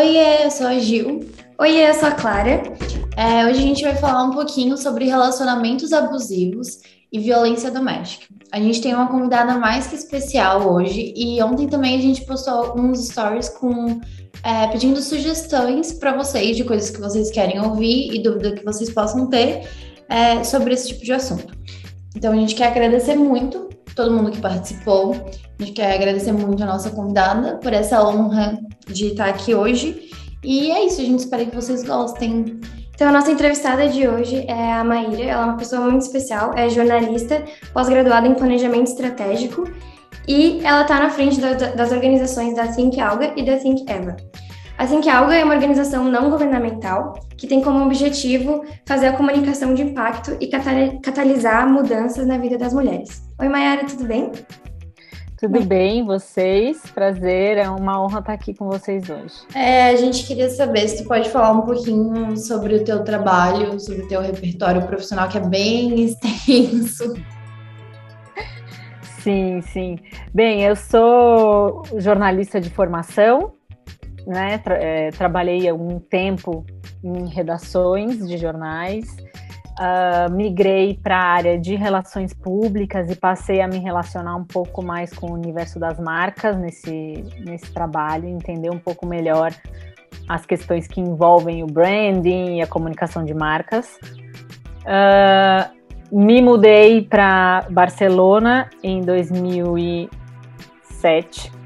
Oi, 0.00 0.16
eu 0.16 0.50
sou 0.50 0.66
a 0.66 0.78
Gil. 0.78 1.28
Oi, 1.58 1.86
eu 1.86 1.92
sou 1.92 2.08
a 2.08 2.12
Clara. 2.12 2.62
É, 3.18 3.44
hoje 3.44 3.58
a 3.58 3.66
gente 3.66 3.82
vai 3.82 3.94
falar 3.94 4.24
um 4.24 4.30
pouquinho 4.30 4.74
sobre 4.78 5.04
relacionamentos 5.04 5.92
abusivos 5.92 6.78
e 7.12 7.18
violência 7.18 7.70
doméstica. 7.70 8.24
A 8.50 8.58
gente 8.58 8.80
tem 8.80 8.94
uma 8.94 9.08
convidada 9.08 9.58
mais 9.58 9.88
que 9.88 9.96
especial 9.96 10.72
hoje 10.72 11.12
e 11.14 11.42
ontem 11.42 11.68
também 11.68 11.98
a 11.98 12.00
gente 12.00 12.24
postou 12.24 12.54
alguns 12.54 13.08
stories 13.08 13.50
com 13.50 14.00
é, 14.42 14.68
pedindo 14.68 15.02
sugestões 15.02 15.92
para 15.92 16.16
vocês 16.16 16.56
de 16.56 16.64
coisas 16.64 16.88
que 16.88 16.98
vocês 16.98 17.30
querem 17.30 17.60
ouvir 17.60 18.14
e 18.14 18.22
dúvida 18.22 18.54
que 18.54 18.64
vocês 18.64 18.88
possam 18.88 19.26
ter 19.26 19.68
é, 20.08 20.42
sobre 20.44 20.72
esse 20.72 20.88
tipo 20.88 21.04
de 21.04 21.12
assunto. 21.12 21.52
Então 22.16 22.32
a 22.32 22.36
gente 22.36 22.54
quer 22.54 22.68
agradecer 22.68 23.16
muito 23.16 23.68
todo 23.94 24.12
mundo 24.12 24.30
que 24.30 24.40
participou. 24.40 25.12
A 25.58 25.62
gente 25.62 25.72
quer 25.74 25.94
agradecer 25.94 26.32
muito 26.32 26.62
a 26.62 26.66
nossa 26.66 26.90
convidada 26.90 27.58
por 27.58 27.72
essa 27.72 28.02
honra 28.06 28.58
de 28.86 29.08
estar 29.08 29.28
aqui 29.28 29.54
hoje. 29.54 30.10
E 30.42 30.70
é 30.70 30.86
isso, 30.86 31.00
a 31.00 31.04
gente 31.04 31.20
espera 31.20 31.44
que 31.44 31.54
vocês 31.54 31.84
gostem. 31.84 32.60
Então, 32.94 33.08
a 33.08 33.12
nossa 33.12 33.30
entrevistada 33.30 33.88
de 33.88 34.06
hoje 34.06 34.44
é 34.46 34.72
a 34.72 34.84
Maíra. 34.84 35.22
Ela 35.22 35.42
é 35.42 35.44
uma 35.46 35.56
pessoa 35.56 35.82
muito 35.82 36.02
especial, 36.02 36.52
é 36.54 36.68
jornalista, 36.68 37.42
pós-graduada 37.72 38.26
em 38.26 38.34
planejamento 38.34 38.88
estratégico 38.88 39.64
e 40.30 40.60
ela 40.64 40.82
está 40.82 41.00
na 41.00 41.10
frente 41.10 41.40
da, 41.40 41.54
das 41.54 41.92
organizações 41.92 42.54
da 42.54 42.68
Think 42.68 43.00
Alga 43.00 43.32
e 43.36 43.44
da 43.44 43.56
Think 43.56 43.84
Eva. 43.90 44.16
A 44.80 44.86
Think 44.86 45.10
Alga 45.10 45.34
é 45.34 45.44
uma 45.44 45.52
organização 45.52 46.04
não 46.04 46.30
governamental 46.30 47.12
que 47.36 47.46
tem 47.46 47.60
como 47.60 47.84
objetivo 47.84 48.64
fazer 48.86 49.08
a 49.08 49.12
comunicação 49.12 49.74
de 49.74 49.82
impacto 49.82 50.38
e 50.40 50.46
catalisar 50.46 51.68
mudanças 51.68 52.26
na 52.26 52.38
vida 52.38 52.56
das 52.56 52.72
mulheres. 52.72 53.22
Oi, 53.38 53.46
Mayara, 53.46 53.84
tudo 53.84 54.06
bem? 54.06 54.32
Tudo 55.38 55.60
bem, 55.60 56.02
vocês? 56.02 56.80
Prazer, 56.94 57.58
é 57.58 57.68
uma 57.68 58.02
honra 58.02 58.20
estar 58.20 58.32
aqui 58.32 58.54
com 58.54 58.68
vocês 58.68 59.10
hoje. 59.10 59.34
É, 59.54 59.90
a 59.90 59.96
gente 59.96 60.26
queria 60.26 60.48
saber 60.48 60.88
se 60.88 61.02
tu 61.02 61.08
pode 61.08 61.28
falar 61.28 61.52
um 61.52 61.60
pouquinho 61.60 62.34
sobre 62.38 62.76
o 62.76 62.82
teu 62.82 63.04
trabalho, 63.04 63.78
sobre 63.78 64.04
o 64.04 64.08
teu 64.08 64.22
repertório 64.22 64.80
profissional, 64.86 65.28
que 65.28 65.36
é 65.36 65.42
bem 65.42 66.00
extenso. 66.08 67.12
Sim, 69.20 69.60
sim. 69.60 69.98
Bem, 70.32 70.62
eu 70.62 70.74
sou 70.74 71.82
jornalista 71.98 72.58
de 72.58 72.70
formação, 72.70 73.59
né? 74.30 74.58
Tra 74.58 74.76
é, 74.76 75.10
trabalhei 75.10 75.68
algum 75.68 75.98
tempo 75.98 76.64
em 77.02 77.26
redações 77.26 78.24
de 78.26 78.38
jornais, 78.38 79.16
uh, 79.78 80.32
migrei 80.32 80.98
para 81.02 81.16
a 81.16 81.24
área 81.24 81.58
de 81.58 81.74
relações 81.74 82.32
públicas 82.32 83.10
e 83.10 83.16
passei 83.16 83.60
a 83.60 83.66
me 83.66 83.78
relacionar 83.78 84.36
um 84.36 84.44
pouco 84.44 84.84
mais 84.84 85.12
com 85.12 85.32
o 85.32 85.34
universo 85.34 85.80
das 85.80 85.98
marcas 85.98 86.56
nesse, 86.56 87.24
nesse 87.44 87.72
trabalho, 87.72 88.28
entender 88.28 88.70
um 88.70 88.78
pouco 88.78 89.04
melhor 89.04 89.52
as 90.28 90.46
questões 90.46 90.86
que 90.86 91.00
envolvem 91.00 91.64
o 91.64 91.66
branding 91.66 92.58
e 92.58 92.62
a 92.62 92.66
comunicação 92.66 93.24
de 93.24 93.34
marcas. 93.34 93.98
Uh, 94.84 95.80
me 96.12 96.40
mudei 96.40 97.02
para 97.02 97.66
Barcelona 97.70 98.70
em 98.82 99.00
2007 99.00 101.59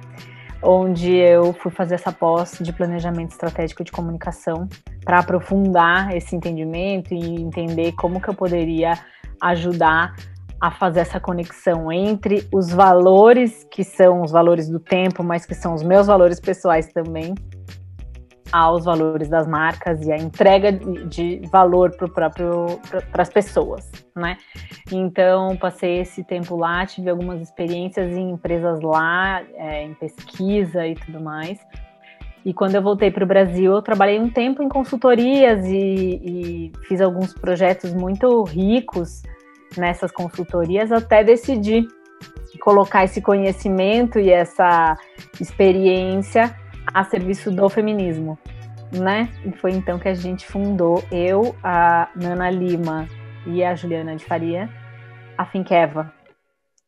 onde 0.64 1.14
eu 1.14 1.52
fui 1.52 1.70
fazer 1.70 1.96
essa 1.96 2.10
pós 2.10 2.58
de 2.60 2.72
planejamento 2.72 3.32
estratégico 3.32 3.84
de 3.84 3.92
comunicação 3.92 4.66
para 5.04 5.18
aprofundar 5.18 6.16
esse 6.16 6.34
entendimento 6.34 7.12
e 7.12 7.40
entender 7.40 7.92
como 7.92 8.20
que 8.20 8.28
eu 8.28 8.34
poderia 8.34 8.98
ajudar 9.42 10.14
a 10.60 10.70
fazer 10.70 11.00
essa 11.00 11.20
conexão 11.20 11.92
entre 11.92 12.48
os 12.52 12.70
valores 12.70 13.66
que 13.70 13.84
são 13.84 14.22
os 14.22 14.30
valores 14.30 14.68
do 14.68 14.80
tempo, 14.80 15.22
mas 15.22 15.44
que 15.44 15.54
são 15.54 15.74
os 15.74 15.82
meus 15.82 16.06
valores 16.06 16.40
pessoais 16.40 16.90
também, 16.92 17.34
aos 18.52 18.84
valores 18.84 19.28
das 19.28 19.46
marcas 19.46 20.00
e 20.06 20.12
a 20.12 20.16
entrega 20.16 20.72
de 20.72 21.40
valor 21.50 21.96
para 21.96 22.08
próprio 22.08 22.80
para 23.10 23.22
as 23.22 23.28
pessoas, 23.28 23.90
né? 24.14 24.36
Então 24.92 25.56
passei 25.56 26.00
esse 26.00 26.22
tempo 26.22 26.56
lá, 26.56 26.84
tive 26.86 27.10
algumas 27.10 27.40
experiências 27.40 28.12
em 28.12 28.30
empresas 28.30 28.80
lá, 28.80 29.42
é, 29.54 29.82
em 29.84 29.94
pesquisa 29.94 30.86
e 30.86 30.94
tudo 30.94 31.20
mais. 31.20 31.58
E 32.44 32.52
quando 32.52 32.74
eu 32.74 32.82
voltei 32.82 33.10
para 33.10 33.24
o 33.24 33.26
Brasil, 33.26 33.72
eu 33.72 33.80
trabalhei 33.80 34.20
um 34.20 34.30
tempo 34.30 34.62
em 34.62 34.68
consultorias 34.68 35.64
e, 35.66 36.20
e 36.22 36.72
fiz 36.86 37.00
alguns 37.00 37.32
projetos 37.32 37.94
muito 37.94 38.42
ricos 38.42 39.22
nessas 39.76 40.12
consultorias 40.12 40.92
até 40.92 41.24
decidir 41.24 41.88
colocar 42.64 43.04
esse 43.04 43.20
conhecimento 43.20 44.18
e 44.18 44.30
essa 44.30 44.96
experiência 45.38 46.56
a 46.94 47.02
serviço 47.02 47.50
do 47.50 47.68
feminismo, 47.68 48.38
né? 48.92 49.28
E 49.44 49.50
foi 49.50 49.72
então 49.72 49.98
que 49.98 50.08
a 50.08 50.14
gente 50.14 50.46
fundou, 50.46 51.02
eu, 51.10 51.54
a 51.62 52.08
Nana 52.14 52.48
Lima 52.48 53.08
e 53.46 53.64
a 53.64 53.74
Juliana 53.74 54.14
de 54.14 54.24
Faria, 54.24 54.70
a 55.36 55.44
Finkeva. 55.44 56.12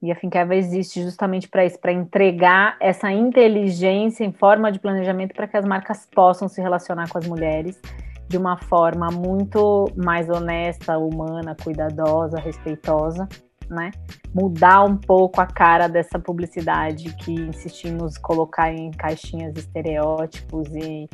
E 0.00 0.12
a 0.12 0.14
Finkeva 0.14 0.54
existe 0.54 1.02
justamente 1.02 1.48
para 1.48 1.64
isso, 1.64 1.80
para 1.80 1.92
entregar 1.92 2.76
essa 2.78 3.10
inteligência 3.10 4.24
em 4.24 4.32
forma 4.32 4.70
de 4.70 4.78
planejamento 4.78 5.34
para 5.34 5.48
que 5.48 5.56
as 5.56 5.64
marcas 5.64 6.06
possam 6.06 6.48
se 6.48 6.62
relacionar 6.62 7.08
com 7.08 7.18
as 7.18 7.26
mulheres 7.26 7.80
de 8.28 8.36
uma 8.36 8.56
forma 8.56 9.08
muito 9.10 9.90
mais 9.96 10.28
honesta, 10.28 10.96
humana, 10.98 11.56
cuidadosa, 11.60 12.38
respeitosa 12.38 13.28
né? 13.68 13.90
Mudar 14.34 14.84
um 14.84 14.96
pouco 14.96 15.40
a 15.40 15.46
cara 15.46 15.88
dessa 15.88 16.18
publicidade 16.18 17.14
que 17.16 17.32
insistimos 17.32 18.16
colocar 18.18 18.72
em 18.72 18.90
caixinhas 18.90 19.56
estereótipos 19.56 20.68
e, 20.74 21.08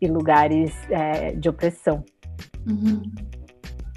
e 0.00 0.06
lugares 0.06 0.72
é, 0.90 1.32
de 1.32 1.48
opressão. 1.48 2.04
Uhum. 2.66 3.02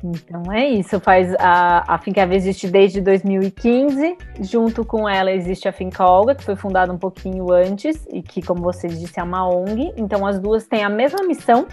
Então 0.04 0.52
é 0.52 0.68
isso, 0.68 1.00
faz 1.00 1.34
a, 1.40 1.96
a 1.96 1.98
Fincava 1.98 2.34
existe 2.34 2.70
desde 2.70 3.02
2015, 3.02 4.16
junto 4.42 4.86
com 4.86 5.10
ela 5.10 5.31
existe 5.31 5.68
a 5.68 5.74
Finca 5.74 6.06
Olga, 6.06 6.36
que 6.36 6.44
foi 6.44 6.56
fundada 6.56 6.92
um 6.92 6.98
pouquinho 6.98 7.52
antes, 7.52 8.08
e 8.10 8.22
que, 8.22 8.42
como 8.42 8.62
vocês 8.62 9.00
disse, 9.00 9.20
é 9.20 9.24
uma 9.24 9.48
ONG. 9.48 9.94
Então 9.98 10.26
as 10.26 10.40
duas 10.40 10.66
têm 10.66 10.84
a 10.84 10.90
mesma 10.90 11.26
missão, 11.28 11.68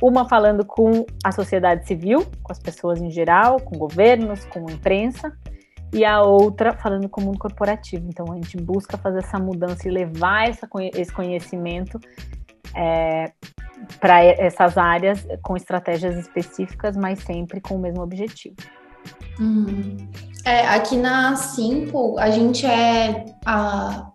uma 0.00 0.28
falando 0.28 0.64
com 0.64 1.04
a 1.22 1.32
sociedade 1.32 1.86
civil, 1.86 2.26
com 2.42 2.52
as 2.52 2.58
pessoas 2.58 3.00
em 3.00 3.10
geral, 3.10 3.60
com 3.60 3.78
governos, 3.78 4.44
com 4.46 4.68
a 4.68 4.72
imprensa, 4.72 5.32
e 5.92 6.04
a 6.04 6.22
outra 6.22 6.72
falando 6.72 7.08
com 7.08 7.20
o 7.20 7.24
mundo 7.24 7.38
corporativo. 7.38 8.06
Então 8.08 8.32
a 8.32 8.36
gente 8.36 8.56
busca 8.56 8.96
fazer 8.96 9.18
essa 9.18 9.38
mudança 9.38 9.88
e 9.88 9.90
levar 9.90 10.48
essa, 10.48 10.68
esse 10.94 11.12
conhecimento 11.12 11.98
é, 12.74 13.32
para 13.98 14.22
essas 14.24 14.78
áreas 14.78 15.26
com 15.42 15.56
estratégias 15.56 16.16
específicas, 16.16 16.96
mas 16.96 17.20
sempre 17.20 17.60
com 17.60 17.74
o 17.74 17.78
mesmo 17.78 18.02
objetivo. 18.02 18.56
Uhum. 19.38 19.96
É, 20.44 20.66
aqui 20.68 20.96
na 20.96 21.36
Simple, 21.36 22.18
a 22.18 22.30
gente 22.30 22.66
é 22.66 23.24
a, 23.44 24.10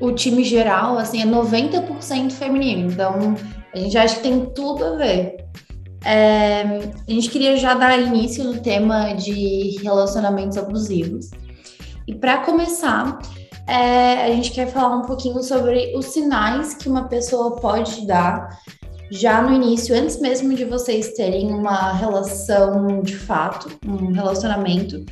o 0.00 0.12
time 0.12 0.44
geral, 0.44 0.98
assim, 0.98 1.22
é 1.22 1.26
90% 1.26 2.32
feminino. 2.32 2.90
Então, 2.90 3.34
a 3.74 3.78
gente 3.78 3.96
acha 3.96 4.16
que 4.16 4.22
tem 4.22 4.46
tudo 4.46 4.84
a 4.84 4.96
ver. 4.96 5.44
É, 6.04 6.62
a 7.08 7.10
gente 7.10 7.30
queria 7.30 7.56
já 7.56 7.74
dar 7.74 7.98
início 7.98 8.42
no 8.44 8.60
tema 8.60 9.12
de 9.12 9.78
relacionamentos 9.82 10.58
abusivos. 10.58 11.30
E 12.06 12.14
para 12.14 12.38
começar, 12.38 13.20
é, 13.68 14.24
a 14.24 14.28
gente 14.28 14.50
quer 14.50 14.66
falar 14.66 14.96
um 14.96 15.02
pouquinho 15.02 15.42
sobre 15.42 15.96
os 15.96 16.06
sinais 16.06 16.74
que 16.74 16.88
uma 16.88 17.04
pessoa 17.04 17.56
pode 17.56 18.06
dar 18.06 18.58
já 19.10 19.42
no 19.42 19.54
início, 19.54 19.94
antes 19.94 20.18
mesmo 20.20 20.54
de 20.54 20.64
vocês 20.64 21.12
terem 21.12 21.52
uma 21.52 21.92
relação 21.92 23.02
de 23.02 23.14
fato, 23.14 23.68
um 23.86 24.10
relacionamento, 24.10 25.04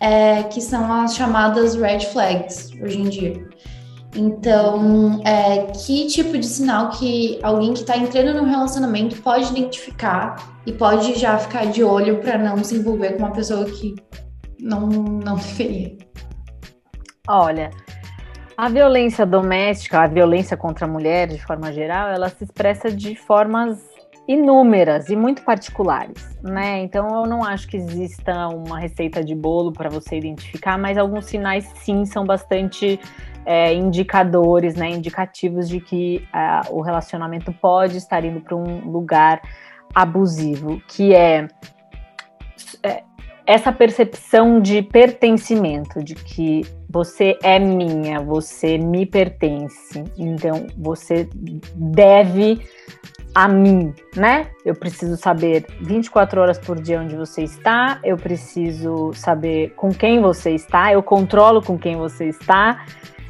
é, 0.00 0.42
que 0.44 0.60
são 0.60 0.92
as 0.92 1.16
chamadas 1.16 1.74
red 1.74 2.00
flags 2.00 2.70
hoje 2.80 3.00
em 3.00 3.08
dia. 3.08 3.48
Então, 4.14 5.20
é, 5.24 5.66
que 5.66 6.06
tipo 6.06 6.36
de 6.36 6.46
sinal 6.46 6.90
que 6.90 7.38
alguém 7.42 7.74
que 7.74 7.80
está 7.80 7.96
entrando 7.96 8.40
no 8.40 8.48
relacionamento 8.48 9.20
pode 9.22 9.50
identificar 9.50 10.36
e 10.66 10.72
pode 10.72 11.18
já 11.18 11.38
ficar 11.38 11.66
de 11.66 11.84
olho 11.84 12.20
para 12.20 12.38
não 12.38 12.62
se 12.64 12.76
envolver 12.76 13.12
com 13.12 13.18
uma 13.18 13.32
pessoa 13.32 13.64
que 13.66 13.94
não, 14.58 14.88
não 14.88 15.36
deveria? 15.56 15.96
Olha, 17.28 17.70
a 18.56 18.68
violência 18.68 19.26
doméstica, 19.26 20.00
a 20.00 20.06
violência 20.06 20.56
contra 20.56 20.86
a 20.86 20.88
mulher, 20.88 21.28
de 21.28 21.38
forma 21.38 21.72
geral, 21.72 22.08
ela 22.08 22.30
se 22.30 22.42
expressa 22.42 22.90
de 22.90 23.14
formas 23.14 23.78
inúmeras 24.28 25.08
e 25.08 25.16
muito 25.16 25.42
particulares, 25.42 26.38
né? 26.42 26.82
Então 26.82 27.08
eu 27.08 27.26
não 27.26 27.42
acho 27.42 27.66
que 27.66 27.78
exista 27.78 28.46
uma 28.48 28.78
receita 28.78 29.24
de 29.24 29.34
bolo 29.34 29.72
para 29.72 29.88
você 29.88 30.18
identificar, 30.18 30.76
mas 30.76 30.98
alguns 30.98 31.24
sinais 31.24 31.64
sim 31.76 32.04
são 32.04 32.26
bastante 32.26 33.00
é, 33.46 33.72
indicadores, 33.72 34.74
né, 34.74 34.90
indicativos 34.90 35.66
de 35.66 35.80
que 35.80 36.22
uh, 36.34 36.76
o 36.76 36.82
relacionamento 36.82 37.50
pode 37.50 37.96
estar 37.96 38.22
indo 38.22 38.42
para 38.42 38.54
um 38.54 38.90
lugar 38.90 39.40
abusivo, 39.94 40.78
que 40.86 41.14
é, 41.14 41.48
é, 42.82 43.02
essa 43.46 43.72
percepção 43.72 44.60
de 44.60 44.82
pertencimento, 44.82 46.04
de 46.04 46.14
que 46.14 46.60
você 46.90 47.38
é 47.42 47.58
minha, 47.58 48.20
você 48.20 48.76
me 48.76 49.06
pertence, 49.06 50.04
então 50.18 50.66
você 50.76 51.26
deve 51.74 52.60
a 53.34 53.46
mim, 53.46 53.94
né? 54.16 54.50
Eu 54.64 54.74
preciso 54.74 55.16
saber 55.16 55.66
24 55.80 56.40
horas 56.40 56.58
por 56.58 56.80
dia 56.80 57.00
onde 57.00 57.16
você 57.16 57.42
está, 57.42 58.00
eu 58.02 58.16
preciso 58.16 59.12
saber 59.14 59.70
com 59.76 59.90
quem 59.90 60.20
você 60.20 60.52
está, 60.52 60.92
eu 60.92 61.02
controlo 61.02 61.62
com 61.62 61.78
quem 61.78 61.96
você 61.96 62.28
está, 62.28 62.84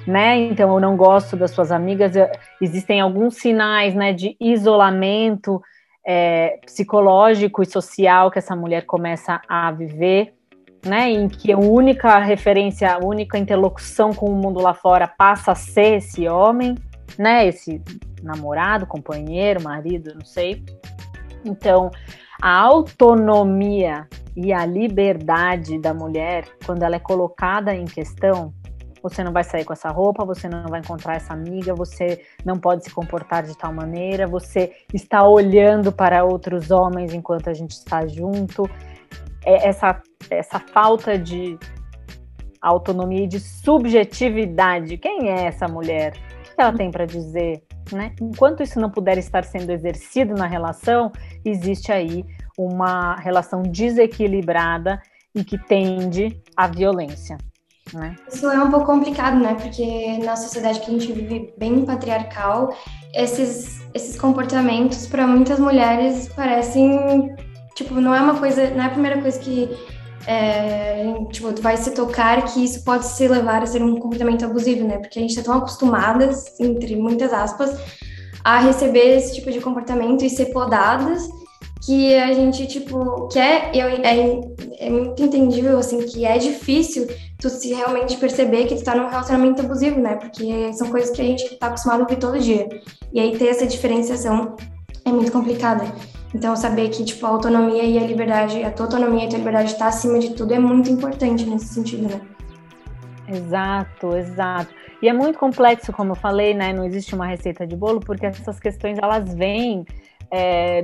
né? 0.06 0.36
Então 0.38 0.72
eu 0.72 0.80
não 0.80 0.96
gosto 0.96 1.36
das 1.36 1.50
suas 1.50 1.70
amigas. 1.70 2.14
Existem 2.60 3.00
alguns 3.00 3.36
sinais, 3.36 3.94
né, 3.94 4.12
de 4.12 4.36
isolamento 4.40 5.60
é, 6.06 6.58
psicológico 6.64 7.62
e 7.62 7.66
social 7.66 8.30
que 8.30 8.38
essa 8.38 8.56
mulher 8.56 8.86
começa 8.86 9.42
a 9.46 9.70
viver, 9.70 10.32
né? 10.86 11.10
Em 11.10 11.28
que 11.28 11.52
a 11.52 11.58
única 11.58 12.18
referência, 12.18 12.90
a 12.90 13.04
única 13.04 13.36
interlocução 13.36 14.14
com 14.14 14.26
o 14.26 14.34
mundo 14.34 14.60
lá 14.60 14.72
fora 14.72 15.06
passa 15.06 15.52
a 15.52 15.54
ser 15.54 15.98
esse 15.98 16.26
homem, 16.26 16.74
né? 17.18 17.46
Esse 17.46 17.82
namorado, 18.22 18.86
companheiro, 18.86 19.62
marido, 19.62 20.14
não 20.14 20.24
sei. 20.24 20.64
Então, 21.44 21.90
a 22.40 22.60
autonomia 22.60 24.06
e 24.36 24.52
a 24.52 24.64
liberdade 24.64 25.80
da 25.80 25.92
mulher, 25.92 26.44
quando 26.64 26.82
ela 26.82 26.96
é 26.96 27.00
colocada 27.00 27.74
em 27.74 27.84
questão, 27.84 28.54
você 29.02 29.22
não 29.22 29.32
vai 29.32 29.44
sair 29.44 29.64
com 29.64 29.72
essa 29.72 29.88
roupa, 29.88 30.24
você 30.24 30.48
não 30.48 30.66
vai 30.66 30.80
encontrar 30.80 31.16
essa 31.16 31.32
amiga, 31.32 31.74
você 31.74 32.20
não 32.44 32.58
pode 32.58 32.84
se 32.84 32.90
comportar 32.90 33.44
de 33.44 33.56
tal 33.56 33.72
maneira, 33.72 34.26
você 34.26 34.72
está 34.92 35.26
olhando 35.26 35.92
para 35.92 36.24
outros 36.24 36.70
homens 36.70 37.14
enquanto 37.14 37.48
a 37.48 37.54
gente 37.54 37.72
está 37.72 38.06
junto. 38.06 38.68
É 39.44 39.68
essa, 39.68 40.00
essa 40.30 40.58
falta 40.58 41.18
de 41.18 41.58
autonomia 42.60 43.24
e 43.24 43.28
de 43.28 43.40
subjetividade. 43.40 44.98
Quem 44.98 45.30
é 45.30 45.46
essa 45.46 45.68
mulher? 45.68 46.12
O 46.40 46.54
que 46.54 46.60
ela 46.60 46.72
tem 46.72 46.90
para 46.90 47.06
dizer? 47.06 47.62
Né? 47.92 48.12
Enquanto 48.20 48.62
isso 48.62 48.78
não 48.80 48.90
puder 48.90 49.18
estar 49.18 49.44
sendo 49.44 49.70
exercido 49.70 50.34
na 50.34 50.46
relação, 50.46 51.12
existe 51.44 51.92
aí 51.92 52.24
uma 52.56 53.16
relação 53.16 53.62
desequilibrada 53.62 55.00
e 55.34 55.44
que 55.44 55.56
tende 55.56 56.40
à 56.56 56.66
violência. 56.66 57.38
Né? 57.94 58.16
Isso 58.30 58.46
é 58.46 58.62
um 58.62 58.70
pouco 58.70 58.86
complicado, 58.86 59.38
né? 59.38 59.54
Porque 59.54 60.18
na 60.18 60.36
sociedade 60.36 60.80
que 60.80 60.90
a 60.90 60.98
gente 60.98 61.12
vive 61.12 61.54
bem 61.56 61.86
patriarcal, 61.86 62.76
esses, 63.14 63.80
esses 63.94 64.18
comportamentos 64.20 65.06
para 65.06 65.26
muitas 65.26 65.58
mulheres 65.58 66.28
parecem 66.28 67.34
tipo 67.74 67.94
não 67.94 68.14
é 68.14 68.20
uma 68.20 68.34
coisa, 68.34 68.70
não 68.70 68.82
é 68.82 68.86
a 68.86 68.90
primeira 68.90 69.22
coisa 69.22 69.38
que 69.38 69.70
é, 70.28 71.24
tipo, 71.32 71.50
vai 71.62 71.78
se 71.78 71.90
tocar 71.92 72.44
que 72.44 72.62
isso 72.62 72.84
pode 72.84 73.06
se 73.06 73.26
levar 73.26 73.62
a 73.62 73.66
ser 73.66 73.82
um 73.82 73.96
comportamento 73.96 74.44
abusivo, 74.44 74.86
né? 74.86 74.98
Porque 74.98 75.18
a 75.18 75.22
gente 75.22 75.30
está 75.30 75.42
tão 75.42 75.54
acostumadas, 75.54 76.60
entre 76.60 76.96
muitas 76.96 77.32
aspas, 77.32 77.74
a 78.44 78.58
receber 78.58 79.16
esse 79.16 79.36
tipo 79.36 79.50
de 79.50 79.58
comportamento 79.58 80.26
e 80.26 80.28
ser 80.28 80.52
podadas 80.52 81.26
que 81.82 82.14
a 82.14 82.34
gente, 82.34 82.66
tipo, 82.66 83.28
quer, 83.28 83.70
eu, 83.74 83.86
é, 83.86 84.40
é 84.78 84.90
muito 84.90 85.22
entendível, 85.22 85.78
assim, 85.78 86.02
que 86.02 86.26
é 86.26 86.36
difícil 86.36 87.06
tu 87.38 87.48
se 87.48 87.72
realmente 87.72 88.18
perceber 88.18 88.66
que 88.66 88.74
tu 88.74 88.84
tá 88.84 88.94
num 88.94 89.08
relacionamento 89.08 89.62
abusivo, 89.62 89.98
né? 89.98 90.16
Porque 90.16 90.74
são 90.74 90.90
coisas 90.90 91.08
que 91.08 91.22
a 91.22 91.24
gente 91.24 91.56
tá 91.56 91.68
acostumado 91.68 92.00
a 92.00 92.02
ouvir 92.02 92.18
todo 92.18 92.38
dia. 92.38 92.68
E 93.14 93.18
aí 93.18 93.34
ter 93.38 93.46
essa 93.46 93.66
diferenciação 93.66 94.56
é 95.06 95.10
muito 95.10 95.32
complicada. 95.32 95.86
Então, 96.34 96.54
saber 96.54 96.90
que, 96.90 97.04
tipo, 97.04 97.24
a 97.24 97.30
autonomia 97.30 97.82
e 97.82 97.98
a 97.98 98.06
liberdade, 98.06 98.62
a 98.62 98.70
tua 98.70 98.86
autonomia 98.86 99.24
e 99.24 99.26
a 99.26 99.28
tua 99.30 99.38
liberdade 99.38 99.72
está 99.72 99.86
acima 99.86 100.18
de 100.18 100.34
tudo 100.34 100.52
é 100.52 100.58
muito 100.58 100.90
importante 100.90 101.48
nesse 101.48 101.68
sentido, 101.68 102.08
né? 102.08 102.20
Exato, 103.26 104.16
exato. 104.16 104.74
E 105.02 105.08
é 105.08 105.12
muito 105.12 105.38
complexo, 105.38 105.92
como 105.92 106.12
eu 106.12 106.16
falei, 106.16 106.54
né? 106.54 106.72
Não 106.72 106.84
existe 106.84 107.14
uma 107.14 107.26
receita 107.26 107.66
de 107.66 107.76
bolo, 107.76 108.00
porque 108.00 108.26
essas 108.26 108.58
questões, 108.58 108.98
elas 109.00 109.32
vêm 109.34 109.84
é, 110.30 110.82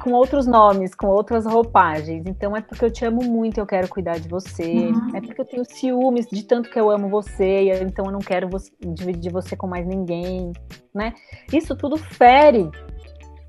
com 0.00 0.12
outros 0.12 0.46
nomes, 0.46 0.94
com 0.94 1.06
outras 1.06 1.44
roupagens. 1.44 2.24
Então 2.26 2.56
é 2.56 2.60
porque 2.60 2.84
eu 2.84 2.90
te 2.90 3.04
amo 3.04 3.22
muito, 3.22 3.58
eu 3.58 3.66
quero 3.66 3.86
cuidar 3.88 4.18
de 4.18 4.28
você. 4.28 4.64
Uhum. 4.64 5.10
É 5.14 5.20
porque 5.20 5.40
eu 5.40 5.44
tenho 5.44 5.64
ciúmes 5.64 6.26
de 6.26 6.42
tanto 6.44 6.70
que 6.70 6.80
eu 6.80 6.90
amo 6.90 7.08
você, 7.08 7.64
e 7.64 7.82
então 7.82 8.06
eu 8.06 8.12
não 8.12 8.20
quero 8.20 8.48
você, 8.48 8.70
dividir 8.80 9.30
você 9.30 9.54
com 9.54 9.66
mais 9.66 9.86
ninguém, 9.86 10.52
né? 10.94 11.12
Isso 11.52 11.76
tudo 11.76 11.96
fere 11.96 12.68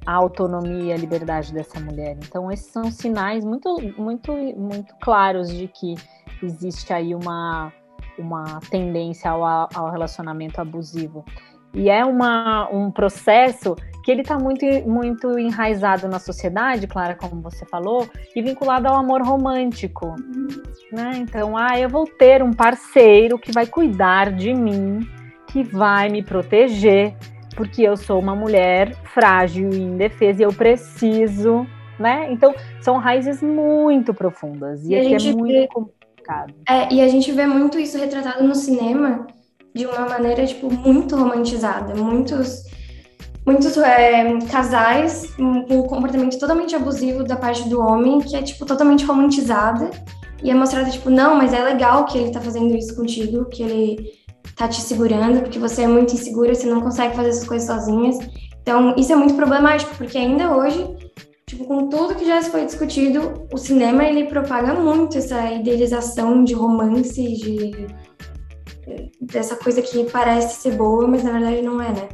a 0.06 0.14
autonomia, 0.14 0.96
a 0.96 0.98
liberdade 0.98 1.54
dessa 1.54 1.80
mulher. 1.80 2.18
Então 2.24 2.52
esses 2.52 2.68
são 2.68 2.92
sinais 2.92 3.46
muito, 3.46 3.78
muito, 3.98 4.34
muito 4.34 4.94
claros 5.02 5.50
de 5.50 5.68
que 5.68 5.96
existe 6.42 6.92
aí 6.92 7.14
uma 7.14 7.72
uma 8.18 8.60
tendência 8.70 9.32
ao, 9.32 9.44
ao 9.74 9.90
relacionamento 9.90 10.62
abusivo. 10.62 11.26
E 11.74 11.90
é 11.90 12.04
uma, 12.04 12.70
um 12.70 12.92
processo 12.92 13.76
que 14.04 14.12
ele 14.12 14.22
está 14.22 14.38
muito, 14.38 14.66
muito 14.88 15.40
enraizado 15.40 16.08
na 16.08 16.20
sociedade, 16.20 16.88
Clara, 16.88 17.16
como 17.16 17.42
você 17.42 17.66
falou, 17.66 18.10
e 18.36 18.42
vinculado 18.42 18.88
ao 18.88 18.96
amor 18.96 19.22
romântico. 19.22 20.16
Né? 20.92 21.12
Então, 21.16 21.56
ah, 21.56 21.80
eu 21.80 21.88
vou 21.88 22.06
ter 22.06 22.44
um 22.44 22.52
parceiro 22.52 23.40
que 23.40 23.52
vai 23.52 23.66
cuidar 23.66 24.32
de 24.32 24.54
mim, 24.54 25.08
que 25.48 25.64
vai 25.64 26.10
me 26.10 26.22
proteger, 26.22 27.16
porque 27.56 27.82
eu 27.82 27.98
sou 27.98 28.20
uma 28.20 28.36
mulher 28.36 28.96
frágil 29.14 29.72
e 29.72 29.82
indefesa 29.82 30.42
e 30.42 30.46
eu 30.46 30.54
preciso, 30.54 31.66
né? 32.00 32.32
Então, 32.32 32.54
são 32.80 32.98
raízes 32.98 33.42
muito 33.42 34.14
profundas 34.14 34.86
e, 34.86 34.94
e 34.94 34.96
aqui 34.96 35.30
é 35.30 35.34
muito 35.34 35.54
vê, 35.54 35.68
complicado. 35.68 36.54
É, 36.68 36.94
e 36.94 37.02
a 37.02 37.08
gente 37.08 37.32
vê 37.32 37.46
muito 37.46 37.80
isso 37.80 37.98
retratado 37.98 38.44
no 38.44 38.56
cinema 38.56 39.28
de 39.74 39.86
uma 39.86 40.08
maneira, 40.08 40.46
tipo, 40.46 40.72
muito 40.72 41.16
romantizada. 41.16 41.96
Muitos 41.96 42.70
muitos 43.46 43.76
é, 43.78 44.38
casais 44.52 45.34
com 45.36 45.80
um 45.80 45.84
comportamento 45.84 46.38
totalmente 46.38 46.76
abusivo 46.76 47.24
da 47.24 47.36
parte 47.36 47.68
do 47.68 47.82
homem, 47.82 48.20
que 48.20 48.36
é, 48.36 48.42
tipo, 48.42 48.66
totalmente 48.66 49.04
romantizada. 49.06 49.90
E 50.44 50.50
é 50.50 50.54
mostrada, 50.54 50.90
tipo, 50.90 51.10
não, 51.10 51.36
mas 51.36 51.54
é 51.54 51.64
legal 51.64 52.06
que 52.06 52.18
ele 52.18 52.32
tá 52.32 52.42
fazendo 52.42 52.76
isso 52.76 52.96
contigo, 52.96 53.46
que 53.46 53.62
ele 53.62 54.12
tá 54.56 54.68
te 54.68 54.82
segurando, 54.82 55.42
porque 55.42 55.60
você 55.60 55.84
é 55.84 55.88
muito 55.88 56.14
insegura, 56.14 56.54
você 56.54 56.68
não 56.68 56.82
consegue 56.82 57.16
fazer 57.16 57.30
essas 57.30 57.48
coisas 57.48 57.68
sozinhas. 57.68 58.18
Então, 58.62 58.96
isso 58.96 59.12
é 59.12 59.16
muito 59.16 59.34
problemático, 59.36 59.96
porque 59.96 60.18
ainda 60.18 60.56
hoje, 60.56 60.88
tipo, 61.48 61.66
com 61.66 61.90
tudo 61.90 62.16
que 62.16 62.26
já 62.26 62.42
foi 62.44 62.66
discutido, 62.66 63.48
o 63.52 63.58
cinema, 63.58 64.04
ele 64.04 64.26
propaga 64.26 64.74
muito 64.74 65.18
essa 65.18 65.52
idealização 65.52 66.44
de 66.44 66.54
romance, 66.54 67.22
de 67.22 67.88
dessa 69.22 69.56
coisa 69.56 69.82
que 69.82 70.04
parece 70.10 70.62
ser 70.62 70.76
boa, 70.76 71.08
mas 71.08 71.24
na 71.24 71.32
verdade 71.32 71.62
não 71.62 71.82
é, 71.82 71.90
né? 71.90 72.10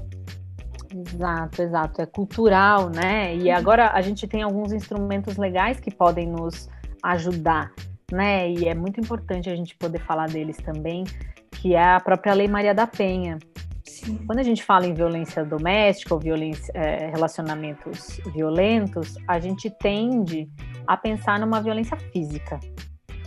Exato, 0.94 1.62
exato. 1.62 2.02
É 2.02 2.06
cultural, 2.06 2.90
né? 2.90 3.36
E 3.36 3.50
uhum. 3.50 3.56
agora 3.56 3.92
a 3.92 4.02
gente 4.02 4.28
tem 4.28 4.42
alguns 4.42 4.72
instrumentos 4.72 5.38
legais 5.38 5.80
que 5.80 5.94
podem 5.94 6.28
nos 6.28 6.70
ajudar, 7.04 7.72
né? 8.12 8.50
E 8.52 8.68
é 8.68 8.74
muito 8.74 9.00
importante 9.00 9.50
a 9.50 9.56
gente 9.56 9.76
poder 9.76 10.00
falar 10.00 10.28
deles 10.28 10.58
também, 10.58 11.04
que 11.52 11.76
é 11.76 11.84
a 11.84 12.00
própria 12.00 12.34
Lei 12.34 12.48
Maria 12.48 12.74
da 12.74 12.88
Penha. 12.88 13.38
Sim. 13.86 14.18
Quando 14.26 14.40
a 14.40 14.44
gente 14.44 14.64
fala 14.64 14.86
em 14.86 14.94
violência 14.94 15.44
doméstica 15.44 16.14
ou 16.14 16.20
violência, 16.20 16.72
é, 16.76 17.10
relacionamentos 17.10 18.20
violentos, 18.34 19.16
a 19.28 19.40
gente 19.40 19.70
tende 19.70 20.50
a 20.86 20.96
pensar 20.98 21.40
numa 21.40 21.62
violência 21.62 21.98
física, 21.98 22.60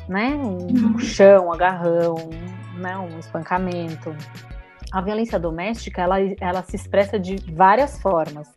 né? 0.08 0.28
Um 0.34 0.92
uhum. 0.92 0.98
chão, 0.98 1.46
um 1.46 1.52
agarrão, 1.52 2.14
né? 2.78 2.96
um 2.96 3.18
espancamento 3.18 4.14
a 4.92 5.00
violência 5.00 5.38
doméstica 5.38 6.02
ela, 6.02 6.16
ela 6.40 6.62
se 6.62 6.76
expressa 6.76 7.18
de 7.18 7.36
várias 7.52 8.00
formas. 8.00 8.48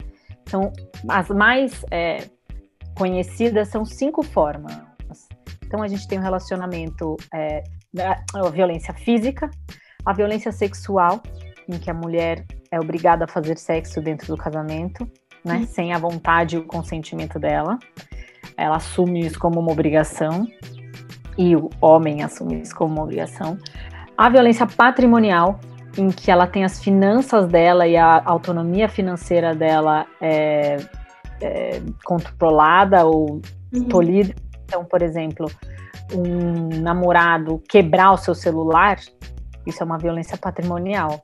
São 0.47 0.71
as 1.07 1.29
mais 1.29 1.85
é, 1.91 2.29
conhecidas 2.95 3.69
são 3.69 3.85
cinco 3.85 4.23
formas. 4.23 4.75
Então 5.65 5.81
a 5.81 5.87
gente 5.87 6.07
tem 6.07 6.17
o 6.17 6.21
um 6.21 6.23
relacionamento 6.23 7.15
é, 7.33 7.63
a 7.99 8.49
violência 8.49 8.93
física, 8.93 9.49
a 10.05 10.13
violência 10.13 10.51
sexual, 10.51 11.21
em 11.67 11.77
que 11.77 11.89
a 11.89 11.93
mulher 11.93 12.45
é 12.71 12.79
obrigada 12.79 13.25
a 13.25 13.27
fazer 13.27 13.57
sexo 13.57 14.01
dentro 14.01 14.27
do 14.27 14.37
casamento, 14.37 15.07
né, 15.43 15.57
uhum. 15.57 15.67
sem 15.67 15.93
a 15.93 15.97
vontade 15.97 16.55
e 16.55 16.59
o 16.59 16.65
consentimento 16.65 17.39
dela. 17.39 17.77
Ela 18.57 18.77
assume 18.77 19.25
isso 19.25 19.39
como 19.39 19.59
uma 19.59 19.71
obrigação 19.71 20.47
e 21.37 21.55
o 21.55 21.69
homem 21.81 22.23
assume 22.23 22.61
isso 22.61 22.75
como 22.75 22.93
uma 22.93 23.03
obrigação. 23.03 23.57
A 24.17 24.29
violência 24.29 24.67
patrimonial, 24.67 25.59
em 25.97 26.09
que 26.09 26.29
ela 26.29 26.47
tem 26.47 26.63
as 26.63 26.83
finanças 26.83 27.47
dela 27.47 27.87
e 27.87 27.97
a 27.97 28.21
autonomia 28.25 28.87
financeira 28.87 29.55
dela 29.55 30.05
é, 30.21 30.77
é, 31.41 31.81
controlada 32.03 33.05
ou 33.05 33.41
uhum. 33.73 33.83
tolhida. 33.85 34.35
Então, 34.65 34.83
por 34.85 35.01
exemplo, 35.01 35.49
um 36.13 36.81
namorado 36.81 37.61
quebrar 37.67 38.11
o 38.11 38.17
seu 38.17 38.35
celular, 38.35 38.99
isso 39.65 39.81
é 39.81 39.85
uma 39.85 39.97
violência 39.97 40.37
patrimonial. 40.37 41.21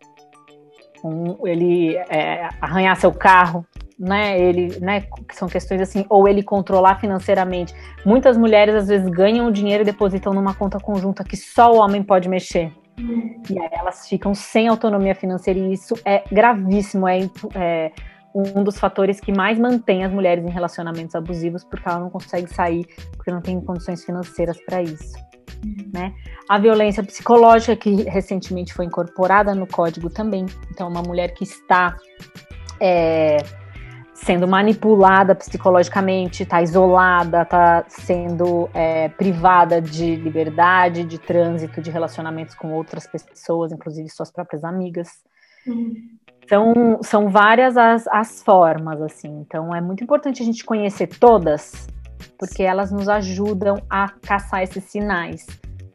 Um, 1.04 1.48
ele 1.48 1.96
é, 1.96 2.50
arranhar 2.60 2.96
seu 2.98 3.12
carro, 3.12 3.66
né? 3.98 4.40
Ele, 4.40 4.80
né? 4.80 5.04
São 5.34 5.48
questões 5.48 5.82
assim, 5.82 6.06
ou 6.10 6.28
ele 6.28 6.44
controlar 6.44 7.00
financeiramente. 7.00 7.74
Muitas 8.06 8.38
mulheres 8.38 8.76
às 8.76 8.88
vezes 8.88 9.08
ganham 9.10 9.48
o 9.48 9.52
dinheiro 9.52 9.84
e 9.84 9.86
depositam 9.86 10.34
numa 10.34 10.54
conta 10.54 10.80
conjunta 10.80 11.24
que 11.24 11.36
só 11.38 11.72
o 11.72 11.78
homem 11.78 12.04
pode 12.04 12.30
mexer. 12.30 12.72
E 13.50 13.58
aí 13.58 13.70
elas 13.72 14.08
ficam 14.08 14.34
sem 14.34 14.68
autonomia 14.68 15.16
financeira 15.16 15.60
e 15.60 15.74
isso 15.74 15.96
é 16.04 16.24
gravíssimo, 16.32 17.08
é, 17.08 17.30
é 17.56 17.92
um 18.34 18.64
dos 18.64 18.78
fatores 18.78 19.20
que 19.20 19.32
mais 19.32 19.58
mantém 19.58 20.04
as 20.04 20.12
mulheres 20.12 20.46
em 20.46 20.50
relacionamentos 20.50 21.16
abusivos, 21.16 21.64
porque 21.64 21.88
ela 21.88 22.00
não 22.00 22.10
consegue 22.10 22.48
sair, 22.54 22.86
porque 23.16 23.32
não 23.32 23.42
tem 23.42 23.60
condições 23.60 24.04
financeiras 24.04 24.60
para 24.66 24.82
isso. 24.82 25.14
Né? 25.94 26.14
A 26.48 26.58
violência 26.58 27.04
psicológica, 27.04 27.76
que 27.76 28.04
recentemente 28.04 28.74
foi 28.74 28.86
incorporada 28.86 29.54
no 29.56 29.68
código 29.68 30.10
também. 30.10 30.46
Então, 30.72 30.88
uma 30.88 31.02
mulher 31.02 31.34
que 31.34 31.44
está 31.44 31.98
é, 32.80 33.38
sendo 34.14 34.48
manipulada 34.48 35.34
psicologicamente, 35.34 36.44
está 36.44 36.62
isolada, 36.62 37.42
está 37.42 37.86
sendo 37.88 38.70
é, 38.74 39.10
privada 39.10 39.82
de 39.82 40.16
liberdade, 40.16 41.04
de 41.04 41.18
trânsito, 41.18 41.82
de 41.82 41.90
relacionamentos 41.90 42.54
com 42.54 42.72
outras 42.74 43.08
pessoas, 43.08 43.72
inclusive 43.72 44.10
suas 44.10 44.32
próprias 44.32 44.64
amigas. 44.64 45.10
Uhum. 45.66 45.94
Então, 46.50 46.98
são 47.04 47.30
várias 47.30 47.78
as, 47.78 48.08
as 48.08 48.42
formas, 48.42 49.00
assim. 49.04 49.28
Então, 49.42 49.74
é 49.76 49.80
muito 49.80 50.04
importante 50.04 50.42
a 50.42 50.46
gente 50.46 50.66
conhecer 50.66 51.06
todas, 51.06 51.88
porque 52.40 52.64
elas 52.64 52.92
nos 52.92 53.08
ajudam 53.08 53.76
a 53.88 54.10
caçar 54.10 54.64
esses 54.64 54.84
sinais. 54.86 55.46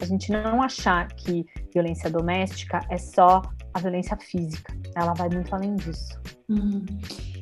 A 0.00 0.04
gente 0.04 0.30
não 0.30 0.62
achar 0.62 1.08
que 1.08 1.44
violência 1.74 2.08
doméstica 2.08 2.78
é 2.88 2.96
só 2.96 3.42
a 3.74 3.80
violência 3.80 4.16
física. 4.16 4.72
Ela 4.94 5.12
vai 5.12 5.28
muito 5.28 5.52
além 5.52 5.74
disso. 5.74 6.20
Uhum. 6.48 6.86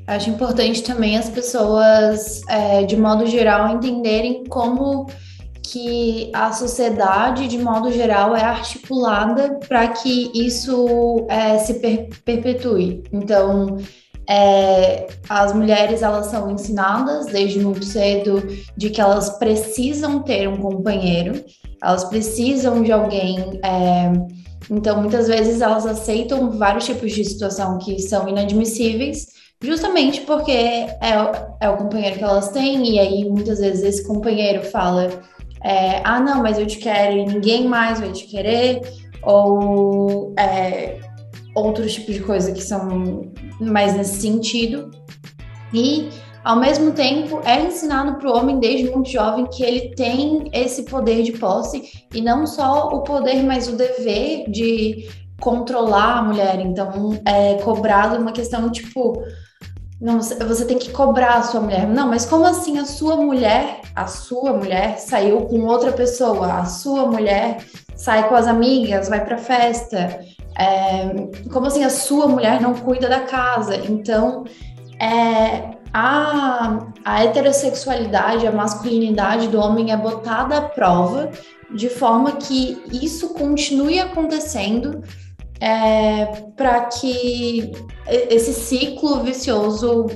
Acho 0.06 0.30
importante 0.30 0.82
também 0.82 1.18
as 1.18 1.28
pessoas, 1.28 2.40
é, 2.48 2.82
de 2.84 2.96
modo 2.96 3.26
geral, 3.26 3.68
entenderem 3.76 4.44
como 4.44 5.06
que 5.62 6.30
a 6.34 6.52
sociedade, 6.52 7.46
de 7.46 7.58
modo 7.58 7.92
geral, 7.92 8.34
é 8.34 8.42
articulada 8.42 9.58
para 9.68 9.88
que 9.88 10.30
isso 10.34 11.26
é, 11.28 11.58
se 11.58 11.74
per 11.74 12.08
perpetue. 12.24 13.02
Então, 13.12 13.78
é, 14.28 15.06
as 15.28 15.52
mulheres 15.52 16.02
elas 16.02 16.26
são 16.26 16.50
ensinadas 16.50 17.26
desde 17.26 17.60
muito 17.60 17.84
cedo 17.84 18.42
de 18.76 18.90
que 18.90 19.00
elas 19.00 19.38
precisam 19.38 20.22
ter 20.22 20.48
um 20.48 20.58
companheiro, 20.58 21.44
elas 21.82 22.04
precisam 22.04 22.82
de 22.82 22.92
alguém. 22.92 23.60
É, 23.64 24.12
então, 24.70 25.00
muitas 25.00 25.28
vezes 25.28 25.60
elas 25.60 25.86
aceitam 25.86 26.50
vários 26.52 26.86
tipos 26.86 27.12
de 27.12 27.24
situação 27.24 27.78
que 27.78 28.00
são 28.00 28.28
inadmissíveis 28.28 29.26
Justamente 29.62 30.22
porque 30.22 30.50
é, 30.50 30.88
é 31.60 31.70
o 31.70 31.76
companheiro 31.76 32.18
que 32.18 32.24
elas 32.24 32.50
têm, 32.50 32.94
e 32.94 32.98
aí 32.98 33.24
muitas 33.24 33.60
vezes 33.60 33.84
esse 33.84 34.04
companheiro 34.04 34.64
fala: 34.64 35.08
é, 35.64 36.00
Ah, 36.04 36.20
não, 36.20 36.42
mas 36.42 36.58
eu 36.58 36.66
te 36.66 36.78
quero 36.78 37.16
e 37.16 37.26
ninguém 37.26 37.66
mais 37.66 38.00
vai 38.00 38.12
te 38.12 38.24
querer, 38.24 38.80
ou 39.22 40.34
é, 40.38 40.98
outros 41.54 41.94
tipos 41.94 42.14
de 42.14 42.22
coisa 42.22 42.52
que 42.52 42.62
são 42.62 43.30
mais 43.60 43.96
nesse 43.96 44.20
sentido. 44.20 44.90
E, 45.72 46.08
ao 46.44 46.56
mesmo 46.56 46.92
tempo, 46.92 47.40
é 47.44 47.60
ensinado 47.60 48.18
para 48.18 48.28
o 48.28 48.36
homem 48.36 48.58
desde 48.58 48.90
muito 48.90 49.08
jovem 49.08 49.46
que 49.46 49.62
ele 49.62 49.94
tem 49.94 50.50
esse 50.52 50.84
poder 50.84 51.22
de 51.22 51.32
posse, 51.32 51.82
e 52.12 52.20
não 52.20 52.46
só 52.46 52.88
o 52.88 53.02
poder, 53.02 53.42
mas 53.42 53.68
o 53.68 53.76
dever 53.76 54.50
de 54.50 55.08
controlar 55.40 56.18
a 56.18 56.22
mulher. 56.22 56.60
Então, 56.60 57.18
é 57.26 57.54
cobrado 57.62 58.16
uma 58.16 58.32
questão 58.32 58.70
tipo 58.70 59.22
não, 60.02 60.20
você 60.20 60.64
tem 60.64 60.78
que 60.78 60.90
cobrar 60.90 61.34
a 61.34 61.42
sua 61.42 61.60
mulher. 61.60 61.86
Não, 61.86 62.08
mas 62.08 62.26
como 62.26 62.44
assim 62.44 62.76
a 62.76 62.84
sua 62.84 63.16
mulher, 63.16 63.82
a 63.94 64.08
sua 64.08 64.52
mulher 64.52 64.98
saiu 64.98 65.42
com 65.42 65.64
outra 65.64 65.92
pessoa? 65.92 66.54
A 66.54 66.64
sua 66.64 67.06
mulher 67.06 67.64
sai 67.94 68.28
com 68.28 68.34
as 68.34 68.48
amigas, 68.48 69.08
vai 69.08 69.24
para 69.24 69.38
festa? 69.38 70.20
É, 70.58 71.08
como 71.52 71.68
assim 71.68 71.84
a 71.84 71.88
sua 71.88 72.26
mulher 72.26 72.60
não 72.60 72.74
cuida 72.74 73.08
da 73.08 73.20
casa? 73.20 73.76
Então, 73.76 74.42
é, 74.98 75.76
a, 75.94 76.80
a 77.04 77.22
heterossexualidade, 77.22 78.44
a 78.44 78.50
masculinidade 78.50 79.46
do 79.46 79.60
homem 79.60 79.92
é 79.92 79.96
botada 79.96 80.58
à 80.58 80.62
prova 80.62 81.30
de 81.72 81.88
forma 81.88 82.32
que 82.32 82.82
isso 82.90 83.34
continue 83.34 84.00
acontecendo 84.00 85.00
é, 85.62 86.26
para 86.56 86.86
que 86.86 87.70
esse 88.08 88.52
ciclo 88.52 89.22
vicioso 89.22 90.06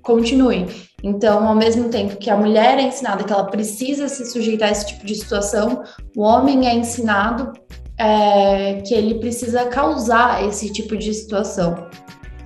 continue. 0.00 0.66
Então, 1.04 1.46
ao 1.46 1.54
mesmo 1.54 1.90
tempo 1.90 2.16
que 2.16 2.30
a 2.30 2.36
mulher 2.36 2.78
é 2.78 2.82
ensinada 2.82 3.22
que 3.22 3.30
ela 3.30 3.44
precisa 3.44 4.08
se 4.08 4.24
sujeitar 4.24 4.70
a 4.70 4.72
esse 4.72 4.86
tipo 4.86 5.04
de 5.04 5.14
situação, 5.14 5.82
o 6.16 6.22
homem 6.22 6.66
é 6.66 6.74
ensinado 6.74 7.52
é, 7.98 8.80
que 8.86 8.94
ele 8.94 9.16
precisa 9.16 9.66
causar 9.66 10.42
esse 10.42 10.72
tipo 10.72 10.96
de 10.96 11.12
situação. 11.12 11.88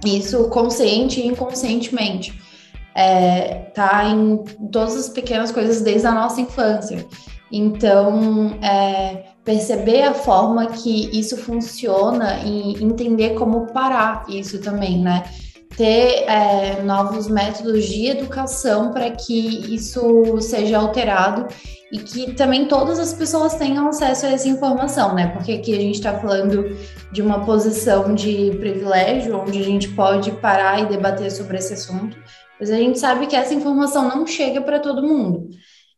Isso 0.05 0.49
consciente 0.49 1.21
e 1.21 1.29
inconscientemente. 1.29 2.37
É, 2.97 3.71
tá 3.73 4.07
em 4.07 4.39
todas 4.73 4.97
as 4.97 5.09
pequenas 5.09 5.53
coisas 5.53 5.83
desde 5.83 6.09
a 6.09 6.13
nossa 6.13 6.41
infância. 6.41 7.07
Então, 7.53 8.59
é, 8.61 9.30
perceber 9.45 10.03
a 10.03 10.15
forma 10.15 10.67
que 10.67 11.19
isso 11.19 11.37
funciona 11.37 12.41
e 12.45 12.83
entender 12.83 13.31
como 13.31 13.73
parar 13.73 14.25
isso 14.29 14.61
também, 14.61 15.01
né? 15.01 15.25
Ter 15.77 16.25
é, 16.29 16.83
novos 16.83 17.29
métodos 17.29 17.87
de 17.87 18.07
educação 18.07 18.93
para 18.93 19.11
que 19.11 19.75
isso 19.75 20.41
seja 20.41 20.79
alterado 20.79 21.47
e 21.93 21.99
que 21.99 22.33
também 22.35 22.67
todas 22.67 22.99
as 22.99 23.15
pessoas 23.15 23.55
tenham 23.55 23.89
acesso 23.89 24.27
a 24.27 24.31
essa 24.31 24.49
informação, 24.49 25.15
né? 25.15 25.29
Porque 25.29 25.53
aqui 25.53 25.73
a 25.73 25.81
gente 25.81 25.97
está 25.97 26.19
falando 26.19 26.77
de 27.11 27.23
uma 27.23 27.45
posição 27.45 28.15
de 28.15 28.57
privilégio, 28.61 29.41
onde 29.41 29.59
a 29.59 29.65
gente 29.65 29.89
pode 29.89 30.31
parar 30.33 30.81
e 30.81 30.87
debater 30.87 31.31
sobre 31.31 31.57
esse 31.57 31.73
assunto, 31.73 32.17
mas 32.61 32.71
a 32.71 32.77
gente 32.77 32.99
sabe 32.99 33.27
que 33.27 33.35
essa 33.35 33.55
informação 33.55 34.09
não 34.09 34.27
chega 34.27 34.61
para 34.61 34.79
todo 34.79 35.03
mundo. 35.03 35.49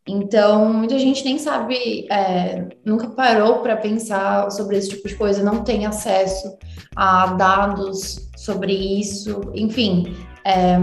Então, 0.07 0.73
muita 0.73 0.99
gente 0.99 1.25
nem 1.25 1.39
sabe, 1.39 2.09
é, 2.11 2.67
nunca 2.85 3.09
parou 3.09 3.61
para 3.61 3.77
pensar 3.77 4.51
sobre 4.51 4.77
esse 4.77 4.89
tipo 4.89 5.07
de 5.07 5.15
coisa, 5.15 5.45
não 5.45 5.63
tem 5.63 5.87
acesso 5.87 6.59
a 6.97 7.27
dados 7.35 8.29
sobre 8.37 8.73
isso. 8.73 9.41
Enfim, 9.55 10.17
é, 10.45 10.77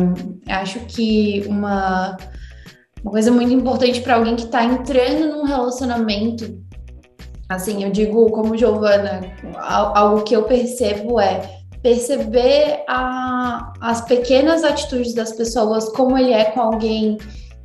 acho 0.53 0.79
que 0.85 1.43
uma, 1.47 2.15
uma 3.03 3.11
coisa 3.11 3.29
muito 3.29 3.51
importante 3.51 3.99
para 3.99 4.15
alguém 4.15 4.38
que 4.38 4.45
está 4.45 4.63
entrando 4.63 5.35
num 5.35 5.43
relacionamento, 5.43 6.57
assim, 7.49 7.83
eu 7.83 7.91
digo 7.91 8.31
como 8.31 8.57
Giovana, 8.57 9.19
algo 9.57 10.23
que 10.23 10.33
eu 10.33 10.43
percebo 10.43 11.19
é 11.19 11.59
perceber 11.81 12.83
a, 12.88 13.73
as 13.81 13.99
pequenas 14.01 14.63
atitudes 14.63 15.13
das 15.13 15.33
pessoas, 15.33 15.89
como 15.89 16.17
ele 16.17 16.31
é 16.31 16.45
com 16.45 16.61
alguém 16.61 17.17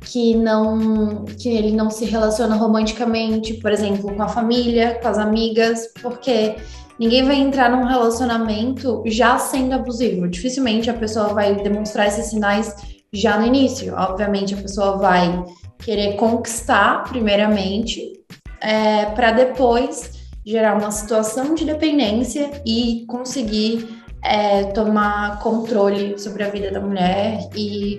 que 0.05 0.35
não 0.35 1.25
que 1.25 1.49
ele 1.49 1.71
não 1.71 1.89
se 1.89 2.05
relaciona 2.05 2.55
romanticamente, 2.55 3.55
por 3.55 3.71
exemplo, 3.71 4.15
com 4.15 4.21
a 4.21 4.27
família, 4.27 4.99
com 5.01 5.07
as 5.07 5.17
amigas, 5.17 5.91
porque 6.01 6.55
ninguém 6.99 7.23
vai 7.23 7.35
entrar 7.35 7.69
num 7.69 7.85
relacionamento 7.85 9.03
já 9.07 9.37
sendo 9.37 9.73
abusivo. 9.73 10.27
Dificilmente 10.27 10.89
a 10.89 10.93
pessoa 10.93 11.29
vai 11.29 11.55
demonstrar 11.55 12.07
esses 12.07 12.27
sinais 12.27 12.75
já 13.11 13.37
no 13.37 13.47
início. 13.47 13.93
Obviamente 13.95 14.53
a 14.53 14.57
pessoa 14.57 14.97
vai 14.97 15.43
querer 15.79 16.15
conquistar 16.15 17.03
primeiramente, 17.09 18.13
é, 18.61 19.05
para 19.07 19.31
depois 19.31 20.11
gerar 20.45 20.77
uma 20.77 20.91
situação 20.91 21.55
de 21.55 21.65
dependência 21.65 22.61
e 22.65 23.03
conseguir 23.07 24.03
é, 24.23 24.65
tomar 24.65 25.39
controle 25.39 26.17
sobre 26.19 26.43
a 26.43 26.49
vida 26.49 26.71
da 26.71 26.79
mulher 26.79 27.49
e 27.55 27.97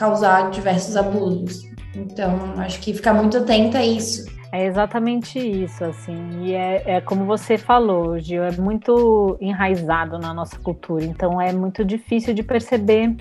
causar 0.00 0.50
diversos 0.50 0.96
abusos. 0.96 1.68
Então, 1.94 2.54
acho 2.56 2.80
que 2.80 2.94
ficar 2.94 3.12
muito 3.12 3.36
atenta 3.36 3.78
a 3.78 3.84
isso. 3.84 4.24
É 4.50 4.64
exatamente 4.64 5.38
isso, 5.38 5.84
assim, 5.84 6.40
e 6.40 6.54
é, 6.54 6.82
é 6.96 7.00
como 7.00 7.24
você 7.24 7.56
falou, 7.56 8.18
Gil, 8.18 8.42
é 8.42 8.50
muito 8.52 9.36
enraizado 9.40 10.18
na 10.18 10.34
nossa 10.34 10.58
cultura, 10.58 11.04
então 11.04 11.40
é 11.40 11.52
muito 11.52 11.84
difícil 11.84 12.34
de 12.34 12.42
perceber, 12.42 13.14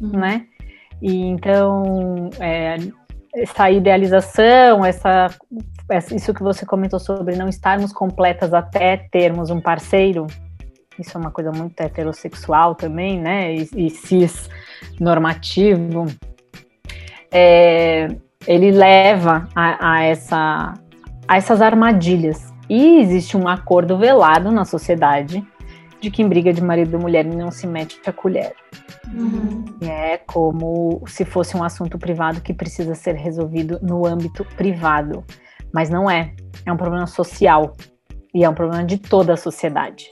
uhum. 0.00 0.18
né? 0.18 0.46
E 1.00 1.24
então, 1.24 2.30
é, 2.40 2.78
essa 3.32 3.70
idealização, 3.70 4.84
essa, 4.84 5.28
isso 6.12 6.34
que 6.34 6.42
você 6.42 6.66
comentou 6.66 6.98
sobre 6.98 7.36
não 7.36 7.48
estarmos 7.48 7.92
completas 7.92 8.52
até 8.52 8.96
termos 8.96 9.50
um 9.50 9.60
parceiro, 9.60 10.26
isso 10.98 11.16
é 11.16 11.20
uma 11.20 11.30
coisa 11.30 11.50
muito 11.50 11.80
heterossexual 11.80 12.74
também, 12.74 13.20
né? 13.20 13.54
E, 13.54 13.68
e 13.76 13.90
cis 13.90 14.48
normativo. 15.00 16.06
É, 17.30 18.08
ele 18.46 18.70
leva 18.70 19.48
a, 19.54 19.92
a, 19.92 20.02
essa, 20.04 20.74
a 21.26 21.36
essas 21.36 21.62
armadilhas. 21.62 22.52
E 22.68 23.00
existe 23.00 23.36
um 23.36 23.48
acordo 23.48 23.98
velado 23.98 24.50
na 24.50 24.64
sociedade 24.64 25.44
de 26.00 26.10
que 26.10 26.20
em 26.20 26.28
briga 26.28 26.52
de 26.52 26.62
marido 26.62 26.96
e 26.96 27.00
mulher 27.00 27.24
não 27.24 27.50
se 27.50 27.66
mete 27.66 28.00
a 28.06 28.12
colher. 28.12 28.54
Uhum. 29.14 29.64
É 29.82 30.18
como 30.18 31.02
se 31.06 31.24
fosse 31.24 31.56
um 31.56 31.62
assunto 31.62 31.98
privado 31.98 32.40
que 32.40 32.52
precisa 32.52 32.94
ser 32.94 33.14
resolvido 33.14 33.78
no 33.80 34.04
âmbito 34.04 34.44
privado. 34.56 35.24
Mas 35.72 35.88
não 35.88 36.10
é. 36.10 36.34
É 36.66 36.72
um 36.72 36.76
problema 36.76 37.06
social. 37.06 37.74
E 38.34 38.44
é 38.44 38.48
um 38.48 38.54
problema 38.54 38.84
de 38.84 38.98
toda 38.98 39.34
a 39.34 39.36
sociedade. 39.36 40.10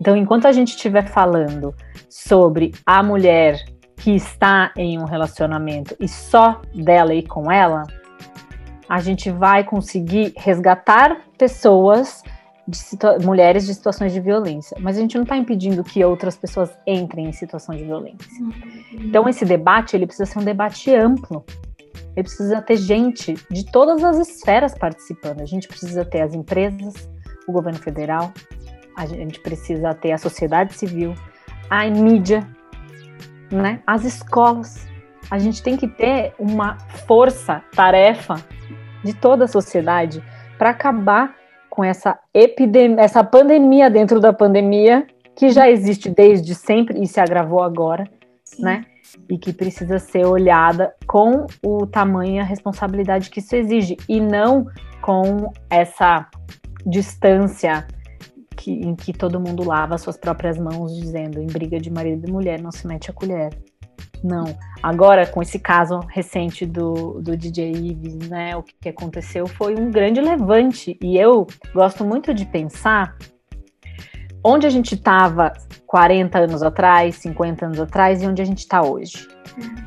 Então, 0.00 0.16
enquanto 0.16 0.46
a 0.46 0.52
gente 0.52 0.68
estiver 0.68 1.08
falando 1.08 1.74
sobre 2.08 2.72
a 2.86 3.02
mulher 3.02 3.64
que 3.96 4.14
está 4.14 4.72
em 4.76 4.98
um 4.98 5.04
relacionamento 5.04 5.96
e 5.98 6.08
só 6.08 6.60
dela 6.74 7.14
e 7.14 7.22
com 7.22 7.50
ela, 7.50 7.82
a 8.88 9.00
gente 9.00 9.30
vai 9.30 9.64
conseguir 9.64 10.32
resgatar 10.36 11.18
pessoas, 11.36 12.22
de 12.68 13.24
mulheres 13.24 13.66
de 13.66 13.74
situações 13.74 14.12
de 14.12 14.20
violência, 14.20 14.76
mas 14.78 14.98
a 14.98 15.00
gente 15.00 15.16
não 15.16 15.22
está 15.22 15.36
impedindo 15.36 15.82
que 15.82 16.04
outras 16.04 16.36
pessoas 16.36 16.70
entrem 16.86 17.26
em 17.26 17.32
situação 17.32 17.74
de 17.74 17.82
violência. 17.82 18.28
Então 18.92 19.26
esse 19.26 19.44
debate 19.44 19.96
ele 19.96 20.06
precisa 20.06 20.30
ser 20.30 20.38
um 20.38 20.44
debate 20.44 20.94
amplo. 20.94 21.44
Ele 22.14 22.24
precisa 22.24 22.60
ter 22.60 22.76
gente 22.76 23.34
de 23.50 23.64
todas 23.70 24.04
as 24.04 24.18
esferas 24.18 24.76
participando. 24.76 25.40
A 25.40 25.46
gente 25.46 25.66
precisa 25.66 26.04
ter 26.04 26.20
as 26.20 26.34
empresas, 26.34 27.08
o 27.46 27.52
governo 27.52 27.78
federal, 27.78 28.32
a 28.98 29.06
gente 29.06 29.38
precisa 29.38 29.94
ter 29.94 30.10
a 30.10 30.18
sociedade 30.18 30.74
civil, 30.74 31.14
a 31.70 31.86
mídia, 31.86 32.44
né? 33.50 33.80
As 33.86 34.04
escolas. 34.04 34.88
A 35.30 35.38
gente 35.38 35.62
tem 35.62 35.76
que 35.76 35.86
ter 35.86 36.34
uma 36.36 36.76
força, 37.06 37.62
tarefa 37.76 38.42
de 39.04 39.14
toda 39.14 39.44
a 39.44 39.48
sociedade 39.48 40.20
para 40.58 40.70
acabar 40.70 41.36
com 41.70 41.84
essa 41.84 42.18
epidemia, 42.34 43.00
essa 43.00 43.22
pandemia 43.22 43.88
dentro 43.88 44.18
da 44.18 44.32
pandemia 44.32 45.06
que 45.36 45.50
já 45.50 45.70
existe 45.70 46.10
desde 46.10 46.52
sempre 46.56 47.00
e 47.00 47.06
se 47.06 47.20
agravou 47.20 47.62
agora, 47.62 48.04
Sim. 48.42 48.64
né? 48.64 48.84
E 49.30 49.38
que 49.38 49.52
precisa 49.52 50.00
ser 50.00 50.26
olhada 50.26 50.92
com 51.06 51.46
o 51.62 51.86
tamanho 51.86 52.34
e 52.34 52.38
a 52.40 52.44
responsabilidade 52.44 53.30
que 53.30 53.38
isso 53.38 53.54
exige 53.54 53.96
e 54.08 54.20
não 54.20 54.66
com 55.00 55.52
essa 55.70 56.26
distância 56.84 57.86
que, 58.58 58.72
em 58.72 58.94
que 58.94 59.12
todo 59.12 59.40
mundo 59.40 59.62
lava 59.62 59.96
suas 59.96 60.16
próprias 60.16 60.58
mãos, 60.58 60.94
dizendo 60.96 61.40
em 61.40 61.46
briga 61.46 61.78
de 61.78 61.90
marido 61.90 62.28
e 62.28 62.32
mulher 62.32 62.60
não 62.60 62.72
se 62.72 62.86
mete 62.86 63.10
a 63.10 63.14
colher. 63.14 63.56
Não. 64.22 64.46
Agora, 64.82 65.26
com 65.26 65.40
esse 65.40 65.60
caso 65.60 66.00
recente 66.08 66.66
do, 66.66 67.20
do 67.20 67.36
DJ 67.36 67.70
Ives, 67.70 68.28
né, 68.28 68.56
o 68.56 68.62
que 68.62 68.88
aconteceu 68.88 69.46
foi 69.46 69.76
um 69.76 69.90
grande 69.92 70.20
levante. 70.20 70.98
E 71.00 71.16
eu 71.16 71.46
gosto 71.72 72.04
muito 72.04 72.34
de 72.34 72.44
pensar 72.44 73.16
onde 74.42 74.66
a 74.66 74.70
gente 74.70 74.96
estava 74.96 75.52
40 75.86 76.38
anos 76.38 76.62
atrás, 76.62 77.16
50 77.16 77.66
anos 77.66 77.80
atrás 77.80 78.22
e 78.22 78.26
onde 78.26 78.42
a 78.42 78.44
gente 78.44 78.58
está 78.58 78.82
hoje. 78.82 79.28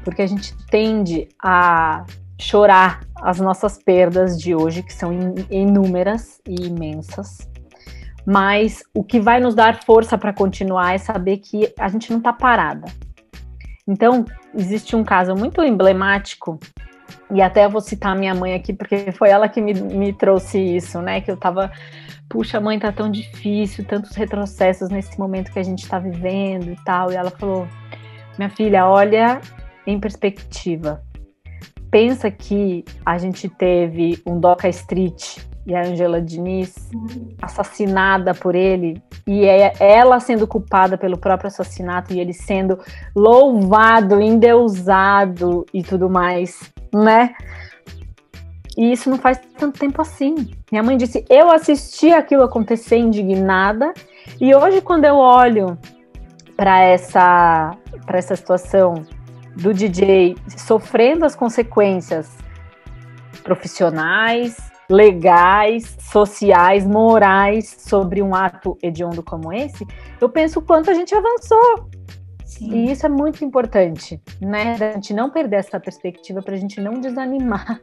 Porque 0.04 0.22
a 0.22 0.28
gente 0.28 0.56
tende 0.68 1.28
a 1.44 2.06
chorar 2.40 3.02
as 3.22 3.40
nossas 3.40 3.78
perdas 3.78 4.40
de 4.40 4.56
hoje, 4.56 4.82
que 4.82 4.94
são 4.94 5.12
inúmeras 5.50 6.42
e 6.48 6.68
imensas. 6.68 7.51
Mas 8.26 8.84
o 8.94 9.04
que 9.04 9.20
vai 9.20 9.40
nos 9.40 9.56
dar 9.56 9.84
força 9.84 10.18
para 10.18 10.34
continuar 10.34 10.94
é 10.94 10.98
saber 10.98 11.38
que 11.38 11.74
a 11.80 11.88
gente 11.88 12.12
não 12.12 12.20
está 12.20 12.32
parada 12.32 12.86
então, 13.88 14.26
existe 14.56 14.96
um 14.96 15.04
caso 15.04 15.36
muito 15.36 15.62
emblemático, 15.62 16.60
e 17.30 17.42
até 17.42 17.68
vou 17.68 17.82
citar 17.82 18.16
minha 18.16 18.34
mãe 18.34 18.54
aqui, 18.54 18.74
porque 18.74 19.12
foi 19.12 19.30
ela 19.30 19.50
que 19.50 19.62
me, 19.62 19.74
me 19.74 20.14
trouxe 20.14 20.60
isso, 20.60 21.02
né? 21.02 21.20
Que 21.22 21.32
eu 21.32 21.38
tava, 21.38 21.72
puxa, 22.30 22.60
mãe, 22.60 22.80
tá 22.80 22.92
tão 22.92 23.10
difícil, 23.12 23.86
tantos 23.86 24.16
retrocessos 24.16 24.90
nesse 24.90 25.18
momento 25.20 25.52
que 25.52 25.60
a 25.60 25.64
gente 25.64 25.88
tá 25.88 26.00
vivendo 26.00 26.72
e 26.72 26.76
tal. 26.86 27.12
E 27.12 27.16
ela 27.16 27.32
falou: 27.32 27.68
minha 28.38 28.50
filha, 28.50 28.88
olha 28.88 29.42
em 29.86 30.00
perspectiva. 30.00 31.02
Pensa 31.90 32.32
que 32.32 32.86
a 33.06 33.18
gente 33.18 33.50
teve 33.50 34.22
um 34.26 34.40
Doca 34.40 34.70
Street 34.70 35.40
e 35.66 35.76
a 35.76 35.82
Angela 35.82 36.22
Diniz 36.22 36.74
assassinada 37.42 38.34
por 38.34 38.56
ele 38.56 39.02
e 39.28 39.46
é 39.46 39.74
ela 39.80 40.20
sendo 40.20 40.48
culpada 40.48 40.98
pelo 40.98 41.18
próprio 41.18 41.48
assassinato 41.48 42.14
e 42.14 42.20
ele 42.20 42.34
sendo 42.34 42.80
louvado, 43.16 44.20
endeusado 44.20 45.66
e 45.74 45.84
tudo 45.84 46.10
mais, 46.10 46.72
né? 46.94 47.36
E 48.78 48.92
isso 48.92 49.10
não 49.10 49.18
faz 49.18 49.40
tanto 49.58 49.80
tempo 49.80 50.02
assim. 50.02 50.50
Minha 50.72 50.82
mãe 50.82 50.98
disse: 50.98 51.26
"Eu 51.30 51.52
assisti 51.52 52.12
aquilo 52.12 52.44
acontecer 52.44 52.98
indignada 52.98 53.94
e 54.40 54.56
hoje 54.56 54.82
quando 54.82 55.06
eu 55.06 55.16
olho 55.16 55.78
para 56.56 56.80
essa 56.80 57.76
para 58.06 58.18
essa 58.18 58.36
situação 58.36 59.06
do 59.56 59.74
DJ 59.74 60.36
sofrendo 60.58 61.26
as 61.26 61.36
consequências 61.36 62.30
profissionais, 63.44 64.71
legais, 64.92 65.98
sociais, 66.00 66.86
morais 66.86 67.76
sobre 67.80 68.22
um 68.22 68.36
ato 68.36 68.78
hediondo 68.84 69.24
como 69.24 69.54
esse, 69.54 69.88
eu 70.20 70.30
penso 70.30 70.60
o 70.60 70.62
quanto 70.62 70.92
a 70.92 70.94
gente 70.94 71.16
avançou. 71.16 71.90
Sim. 72.46 72.70
E 72.74 72.92
isso 72.92 73.06
é 73.06 73.10
muito 73.10 73.44
importante, 73.46 74.22
né? 74.42 74.74
A 74.74 74.94
gente 74.94 75.14
não 75.14 75.32
perder 75.32 75.58
essa 75.58 75.80
perspectiva 75.80 76.42
para 76.42 76.54
a 76.54 76.58
gente 76.58 76.82
não 76.82 77.00
desanimar, 77.00 77.82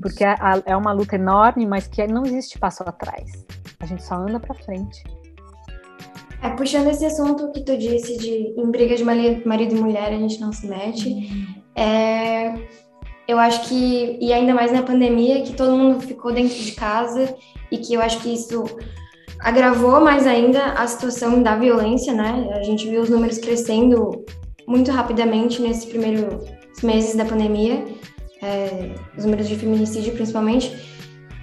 porque 0.00 0.24
é, 0.24 0.34
é 0.64 0.76
uma 0.76 0.92
luta 0.92 1.14
enorme, 1.14 1.66
mas 1.66 1.86
que 1.86 2.04
não 2.06 2.24
existe 2.24 2.58
passo 2.58 2.82
atrás. 2.84 3.44
A 3.78 3.86
gente 3.86 4.02
só 4.02 4.14
anda 4.14 4.40
para 4.40 4.54
frente. 4.54 5.04
É, 6.42 6.50
puxando 6.50 6.88
esse 6.88 7.04
assunto 7.04 7.52
que 7.52 7.60
tu 7.64 7.76
disse 7.76 8.16
de 8.16 8.54
em 8.58 8.70
briga 8.70 8.96
de 8.96 9.04
marido 9.04 9.76
e 9.76 9.80
mulher 9.80 10.08
a 10.08 10.18
gente 10.18 10.40
não 10.40 10.52
se 10.52 10.66
mete, 10.66 11.08
uhum. 11.08 11.62
é, 11.76 12.54
eu 13.26 13.38
acho 13.38 13.68
que, 13.68 14.18
e 14.20 14.32
ainda 14.32 14.54
mais 14.54 14.72
na 14.72 14.82
pandemia, 14.82 15.42
que 15.42 15.54
todo 15.54 15.76
mundo 15.76 16.00
ficou 16.00 16.32
dentro 16.32 16.56
de 16.56 16.72
casa 16.72 17.34
e 17.70 17.78
que 17.78 17.94
eu 17.94 18.00
acho 18.00 18.20
que 18.20 18.32
isso 18.32 18.64
agravou 19.40 20.00
mais 20.00 20.26
ainda 20.26 20.72
a 20.72 20.86
situação 20.86 21.42
da 21.42 21.56
violência, 21.56 22.12
né? 22.12 22.48
A 22.54 22.62
gente 22.62 22.88
viu 22.88 23.02
os 23.02 23.10
números 23.10 23.38
crescendo 23.38 24.24
muito 24.66 24.90
rapidamente 24.90 25.60
nesses 25.60 25.84
primeiros 25.84 26.44
meses 26.82 27.16
da 27.16 27.24
pandemia, 27.24 27.84
é, 28.40 28.94
os 29.16 29.24
números 29.24 29.48
de 29.48 29.56
feminicídio 29.56 30.12
principalmente. 30.12 30.74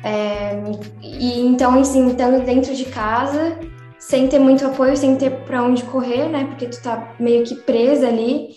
É, 0.03 0.61
e 1.01 1.41
então, 1.41 1.77
assim, 1.79 2.07
estando 2.07 2.43
dentro 2.45 2.73
de 2.73 2.85
casa, 2.85 3.57
sem 3.97 4.27
ter 4.27 4.39
muito 4.39 4.65
apoio, 4.65 4.95
sem 4.95 5.15
ter 5.17 5.31
para 5.43 5.61
onde 5.61 5.83
correr, 5.83 6.29
né? 6.29 6.45
Porque 6.45 6.67
tu 6.67 6.81
tá 6.81 7.13
meio 7.19 7.43
que 7.43 7.55
presa 7.55 8.07
ali. 8.07 8.49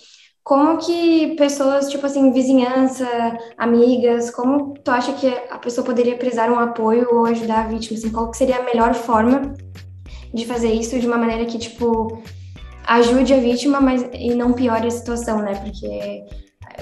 Como 0.44 0.78
que 0.78 1.36
pessoas, 1.36 1.88
tipo 1.88 2.04
assim, 2.04 2.32
vizinhança, 2.32 3.06
amigas, 3.56 4.30
como 4.30 4.74
tu 4.74 4.90
acha 4.90 5.12
que 5.12 5.28
a 5.28 5.58
pessoa 5.58 5.84
poderia 5.84 6.16
prezar 6.16 6.50
um 6.50 6.58
apoio 6.58 7.08
ou 7.12 7.26
ajudar 7.26 7.60
a 7.60 7.68
vítima? 7.68 7.96
Assim, 7.96 8.10
qual 8.10 8.30
que 8.30 8.36
seria 8.36 8.58
a 8.58 8.64
melhor 8.64 8.92
forma 8.92 9.54
de 10.34 10.44
fazer 10.44 10.72
isso 10.72 10.98
de 10.98 11.06
uma 11.06 11.16
maneira 11.16 11.44
que, 11.44 11.58
tipo, 11.58 12.20
ajude 12.86 13.32
a 13.32 13.38
vítima, 13.38 13.80
mas 13.80 14.04
e 14.12 14.34
não 14.34 14.52
piore 14.52 14.88
a 14.88 14.90
situação, 14.90 15.38
né? 15.42 15.54
Porque 15.54 16.24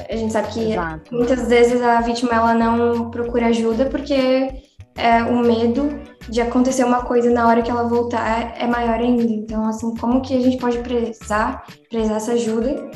a 0.08 0.16
gente 0.16 0.32
sabe 0.32 0.48
que 0.48 0.72
Exato. 0.72 1.14
muitas 1.14 1.48
vezes 1.48 1.82
a 1.82 2.00
vítima 2.00 2.32
ela 2.32 2.54
não 2.54 3.10
procura 3.10 3.46
ajuda 3.46 3.86
porque 3.86 4.48
é, 4.96 5.22
o 5.24 5.38
medo 5.38 6.00
de 6.28 6.40
acontecer 6.40 6.84
uma 6.84 7.02
coisa 7.02 7.30
na 7.30 7.46
hora 7.46 7.60
que 7.60 7.70
ela 7.70 7.84
voltar 7.84 8.54
é 8.56 8.66
maior 8.66 9.00
ainda. 9.00 9.22
Então, 9.22 9.66
assim, 9.66 9.94
como 9.96 10.22
que 10.22 10.34
a 10.34 10.40
gente 10.40 10.56
pode 10.56 10.78
prezar, 10.78 11.64
prezar 11.90 12.16
essa 12.16 12.32
ajuda 12.32 12.90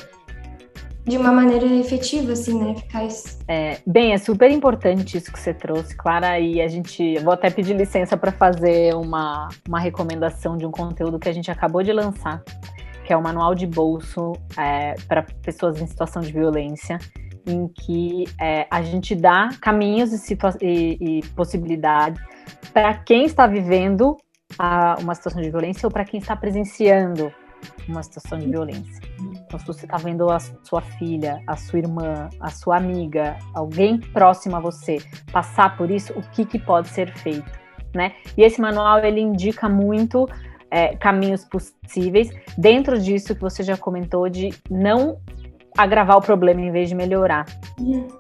de 1.06 1.18
uma 1.18 1.30
maneira 1.30 1.66
efetiva, 1.66 2.32
assim, 2.32 2.58
né? 2.58 2.72
Eficaz. 2.72 3.38
É, 3.46 3.78
bem, 3.86 4.12
é 4.14 4.18
super 4.18 4.50
importante 4.50 5.18
isso 5.18 5.30
que 5.30 5.38
você 5.38 5.52
trouxe, 5.52 5.94
Clara, 5.94 6.40
e 6.40 6.62
a 6.62 6.68
gente. 6.68 7.18
Vou 7.18 7.32
até 7.32 7.50
pedir 7.50 7.76
licença 7.76 8.16
para 8.16 8.32
fazer 8.32 8.94
uma, 8.94 9.48
uma 9.68 9.78
recomendação 9.78 10.56
de 10.56 10.64
um 10.64 10.70
conteúdo 10.70 11.18
que 11.18 11.28
a 11.28 11.32
gente 11.32 11.50
acabou 11.50 11.82
de 11.82 11.92
lançar, 11.92 12.42
que 13.04 13.12
é 13.12 13.16
o 13.16 13.22
Manual 13.22 13.54
de 13.54 13.66
Bolso 13.66 14.32
é, 14.56 14.94
para 15.06 15.22
pessoas 15.42 15.80
em 15.80 15.86
situação 15.86 16.22
de 16.22 16.32
violência, 16.32 16.98
em 17.46 17.68
que 17.68 18.24
é, 18.40 18.66
a 18.70 18.82
gente 18.82 19.14
dá 19.14 19.50
caminhos 19.60 20.10
e, 20.12 20.38
e, 20.62 21.18
e 21.18 21.22
possibilidades 21.36 22.20
para 22.72 22.94
quem 22.94 23.26
está 23.26 23.46
vivendo 23.46 24.16
a, 24.58 24.96
uma 25.00 25.14
situação 25.14 25.42
de 25.42 25.50
violência 25.50 25.86
ou 25.86 25.90
para 25.90 26.04
quem 26.04 26.18
está 26.18 26.34
presenciando 26.34 27.30
uma 27.88 28.02
situação 28.02 28.38
de 28.38 28.46
violência. 28.46 29.00
Então, 29.20 29.58
se 29.58 29.66
você 29.66 29.84
está 29.84 29.96
vendo 29.96 30.30
a 30.30 30.38
sua 30.38 30.80
filha, 30.80 31.40
a 31.46 31.56
sua 31.56 31.78
irmã, 31.78 32.28
a 32.40 32.50
sua 32.50 32.76
amiga, 32.76 33.36
alguém 33.54 33.98
próximo 33.98 34.56
a 34.56 34.60
você 34.60 34.98
passar 35.32 35.76
por 35.76 35.90
isso, 35.90 36.12
o 36.12 36.22
que, 36.30 36.44
que 36.44 36.58
pode 36.58 36.88
ser 36.88 37.12
feito, 37.16 37.50
né? 37.94 38.12
E 38.36 38.42
esse 38.42 38.60
manual 38.60 38.98
ele 39.04 39.20
indica 39.20 39.68
muito 39.68 40.28
é, 40.70 40.96
caminhos 40.96 41.44
possíveis 41.44 42.30
dentro 42.58 42.98
disso 43.00 43.34
que 43.34 43.40
você 43.40 43.62
já 43.62 43.76
comentou 43.76 44.28
de 44.28 44.50
não 44.70 45.20
agravar 45.76 46.16
o 46.16 46.22
problema 46.22 46.60
em 46.60 46.70
vez 46.70 46.88
de 46.88 46.94
melhorar, 46.94 47.46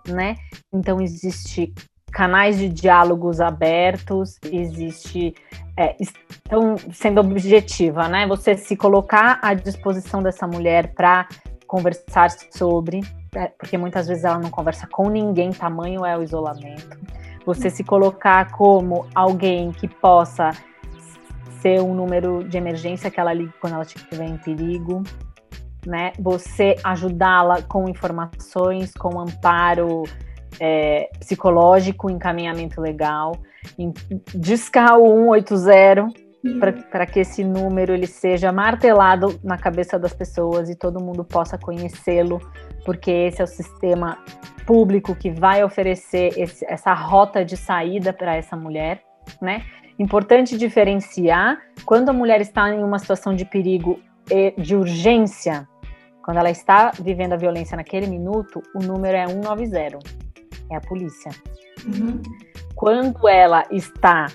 né? 0.08 0.36
Então 0.72 1.00
existe 1.00 1.72
canais 2.14 2.56
de 2.56 2.68
diálogos 2.68 3.40
abertos, 3.40 4.38
existe 4.44 5.34
é, 5.76 5.96
estão 5.98 6.76
sendo 6.92 7.20
objetiva, 7.20 8.08
né? 8.08 8.24
Você 8.28 8.56
se 8.56 8.76
colocar 8.76 9.40
à 9.42 9.52
disposição 9.52 10.22
dessa 10.22 10.46
mulher 10.46 10.94
para 10.94 11.26
conversar 11.66 12.30
sobre, 12.52 13.00
é, 13.34 13.48
porque 13.58 13.76
muitas 13.76 14.06
vezes 14.06 14.22
ela 14.22 14.38
não 14.38 14.48
conversa 14.48 14.86
com 14.86 15.10
ninguém, 15.10 15.50
tamanho 15.50 16.06
é 16.06 16.16
o 16.16 16.22
isolamento. 16.22 16.96
Você 17.44 17.68
se 17.68 17.82
colocar 17.82 18.52
como 18.52 19.06
alguém 19.12 19.72
que 19.72 19.88
possa 19.88 20.52
ser 21.60 21.82
um 21.82 21.94
número 21.94 22.44
de 22.44 22.56
emergência 22.56 23.10
que 23.10 23.18
ela 23.18 23.32
ligue 23.32 23.52
quando 23.60 23.72
ela 23.72 23.82
estiver 23.82 24.28
em 24.28 24.36
perigo, 24.36 25.02
né? 25.84 26.12
Você 26.20 26.76
ajudá-la 26.84 27.60
com 27.62 27.88
informações, 27.88 28.94
com 28.94 29.20
amparo 29.20 30.04
é, 30.60 31.10
psicológico, 31.18 32.10
encaminhamento 32.10 32.80
legal, 32.80 33.36
discar 34.34 34.98
o 34.98 35.34
180 35.34 36.24
para 36.90 37.06
que 37.06 37.20
esse 37.20 37.42
número 37.42 37.94
ele 37.94 38.06
seja 38.06 38.52
martelado 38.52 39.40
na 39.42 39.56
cabeça 39.56 39.98
das 39.98 40.12
pessoas 40.12 40.68
e 40.68 40.76
todo 40.76 41.02
mundo 41.02 41.24
possa 41.24 41.56
conhecê-lo, 41.56 42.38
porque 42.84 43.10
esse 43.10 43.40
é 43.40 43.44
o 43.44 43.48
sistema 43.48 44.18
público 44.66 45.14
que 45.14 45.30
vai 45.30 45.64
oferecer 45.64 46.38
esse, 46.38 46.64
essa 46.66 46.92
rota 46.92 47.44
de 47.44 47.56
saída 47.56 48.12
para 48.12 48.36
essa 48.36 48.56
mulher, 48.56 49.02
né? 49.40 49.62
Importante 49.98 50.58
diferenciar 50.58 51.58
quando 51.84 52.10
a 52.10 52.12
mulher 52.12 52.40
está 52.40 52.68
em 52.68 52.82
uma 52.82 52.98
situação 52.98 53.34
de 53.34 53.44
perigo 53.44 54.00
e 54.30 54.52
de 54.60 54.74
urgência, 54.76 55.66
quando 56.22 56.38
ela 56.38 56.50
está 56.50 56.90
vivendo 57.00 57.34
a 57.34 57.36
violência 57.36 57.76
naquele 57.76 58.06
minuto, 58.06 58.62
o 58.74 58.80
número 58.80 59.16
é 59.16 59.26
190, 59.26 59.98
é 60.70 60.76
a 60.76 60.80
polícia. 60.80 61.30
Uhum. 61.84 62.20
Quando 62.74 63.28
ela 63.28 63.64
está 63.70 64.26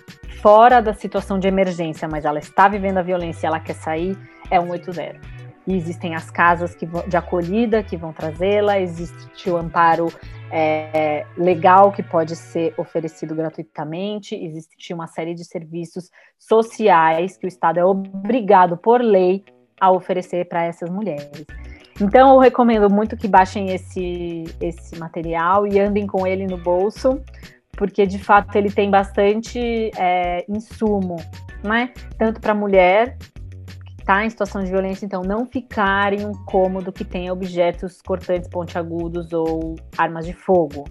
fora 0.42 0.82
da 0.82 0.94
situação 0.94 1.38
de 1.38 1.48
emergência, 1.48 2.08
mas 2.08 2.26
ela 2.26 2.39
está 2.39 2.68
vivendo 2.68 2.98
a 2.98 3.02
violência 3.02 3.46
e 3.46 3.48
ela 3.48 3.60
quer 3.60 3.76
sair, 3.76 4.18
é 4.50 4.60
180. 4.60 5.20
E 5.68 5.76
existem 5.76 6.15
as 6.15 6.32
casas 6.32 6.74
que 6.74 6.86
vão, 6.86 7.08
de 7.08 7.15
acolhida 7.15 7.84
que 7.84 7.96
vão 7.96 8.12
trazê-la, 8.12 8.80
existe 8.80 9.50
o 9.50 9.58
amparo 9.58 10.08
é, 10.52 11.26
legal 11.38 11.92
que 11.92 12.02
pode 12.02 12.36
ser 12.36 12.74
oferecido 12.78 13.36
gratuitamente, 13.36 14.34
existe 14.34 14.94
uma 14.94 15.06
série 15.06 15.36
de 15.36 15.46
serviços 15.46 16.10
sociais 16.39 17.38
que 17.38 17.46
o 17.46 17.48
Estado 17.48 17.80
é 17.80 17.86
obrigado 17.86 18.78
por 18.78 19.02
lei 19.02 19.44
a 19.80 19.92
oferecer 19.92 20.48
para 20.48 20.63
essas 20.63 20.89
mulheres. 20.89 21.46
Então 22.02 22.34
eu 22.34 22.40
recomendo 22.40 22.90
muito 22.90 23.18
que 23.18 23.28
baixem 23.28 23.74
esse, 23.74 24.46
esse 24.62 24.98
material 24.98 25.68
e 25.68 25.80
andem 25.80 26.08
com 26.08 26.26
ele 26.26 26.48
no 26.48 26.58
bolso, 26.58 27.22
porque 27.72 28.06
de 28.06 28.18
fato 28.18 28.56
ele 28.56 28.72
tem 28.72 28.90
bastante 28.90 29.92
é, 29.98 30.46
insumo, 30.48 31.18
né? 31.62 31.92
Tanto 32.18 32.40
para 32.40 32.54
mulher 32.54 33.18
que 33.18 34.02
está 34.02 34.26
em 34.26 34.30
situação 34.30 34.64
de 34.64 34.72
violência, 34.72 35.06
então 35.06 35.22
não 35.24 35.46
ficar 35.46 36.14
em 36.14 36.26
um 36.26 36.32
cômodo 36.46 36.92
que 36.92 37.04
tenha 37.04 37.34
objetos 37.34 38.02
cortantes, 38.02 38.50
pontiagudos 38.50 39.34
ou 39.34 39.76
armas 39.98 40.26
de 40.26 40.34
fogo, 40.34 40.86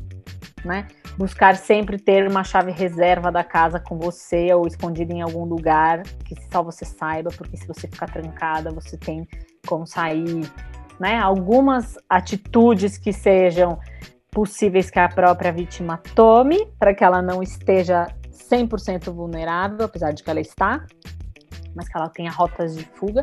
né? 0.62 0.88
Buscar 1.16 1.56
sempre 1.56 1.98
ter 1.98 2.28
uma 2.28 2.44
chave 2.44 2.70
reserva 2.70 3.32
da 3.32 3.42
casa 3.42 3.80
com 3.80 3.98
você 3.98 4.52
ou 4.54 4.66
escondida 4.66 5.12
em 5.12 5.22
algum 5.22 5.44
lugar 5.44 6.02
que 6.24 6.34
só 6.52 6.62
você 6.62 6.84
saiba, 6.84 7.30
porque 7.36 7.56
se 7.56 7.66
você 7.66 7.88
ficar 7.88 8.10
trancada, 8.10 8.70
você 8.70 8.96
tem 8.96 9.26
como 9.66 9.84
sair, 9.86 10.48
né? 10.98 11.18
Algumas 11.18 11.96
atitudes 12.08 12.98
que 12.98 13.12
sejam 13.12 13.78
possíveis 14.30 14.90
que 14.90 14.98
a 14.98 15.08
própria 15.08 15.52
vítima 15.52 16.00
tome 16.14 16.66
para 16.78 16.94
que 16.94 17.02
ela 17.02 17.22
não 17.22 17.42
esteja 17.42 18.06
100% 18.30 19.12
vulnerável, 19.12 19.86
apesar 19.86 20.12
de 20.12 20.22
que 20.22 20.30
ela 20.30 20.40
está, 20.40 20.84
mas 21.74 21.88
que 21.88 21.96
ela 21.96 22.08
tenha 22.08 22.30
rotas 22.30 22.76
de 22.76 22.84
fuga 22.84 23.22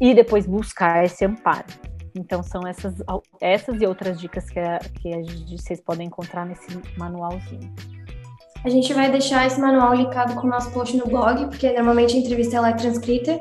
e 0.00 0.14
depois 0.14 0.46
buscar 0.46 1.04
esse 1.04 1.24
amparo. 1.24 1.66
Então 2.16 2.42
são 2.42 2.62
essas, 2.66 2.94
essas 3.40 3.80
e 3.80 3.86
outras 3.86 4.20
dicas 4.20 4.48
que, 4.48 4.58
a, 4.58 4.78
que 4.78 5.12
a, 5.12 5.18
vocês 5.56 5.80
podem 5.80 6.06
encontrar 6.06 6.46
nesse 6.46 6.68
manualzinho. 6.96 7.74
A 8.64 8.68
gente 8.68 8.94
vai 8.94 9.10
deixar 9.10 9.46
esse 9.46 9.60
manual 9.60 9.94
linkado 9.94 10.34
com 10.34 10.46
o 10.46 10.50
nosso 10.50 10.70
post 10.72 10.96
no 10.96 11.06
blog, 11.06 11.46
porque 11.46 11.70
normalmente 11.72 12.16
a 12.16 12.20
entrevista 12.20 12.56
ela 12.56 12.70
é 12.70 12.72
transcrita. 12.72 13.38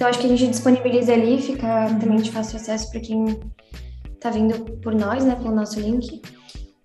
Então 0.00 0.08
acho 0.08 0.18
que 0.18 0.24
a 0.24 0.30
gente 0.30 0.46
disponibiliza 0.46 1.12
ali, 1.12 1.42
fica 1.42 1.84
também 2.00 2.16
de 2.16 2.32
fácil 2.32 2.56
acesso 2.56 2.90
para 2.90 3.00
quem 3.00 3.38
está 4.14 4.30
vindo 4.30 4.58
por 4.80 4.94
nós, 4.94 5.22
né, 5.26 5.34
pelo 5.34 5.54
nosso 5.54 5.78
link. 5.78 6.22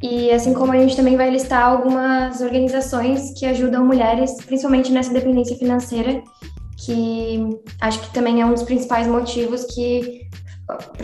E 0.04 0.30
assim 0.32 0.54
como 0.54 0.74
a 0.74 0.78
gente 0.78 0.98
também 0.98 1.16
vai 1.16 1.30
listar 1.30 1.64
algumas 1.64 2.42
organizações 2.42 3.32
que 3.40 3.46
ajudam 3.46 3.86
mulheres, 3.86 4.36
principalmente 4.46 4.92
nessa 4.92 5.14
dependência 5.14 5.56
financeira, 5.56 6.22
que 6.86 7.40
acho 7.80 8.02
que 8.02 8.14
também 8.14 8.42
é 8.42 8.46
um 8.46 8.52
dos 8.52 8.64
principais 8.64 9.08
motivos 9.08 9.64
que 9.64 10.28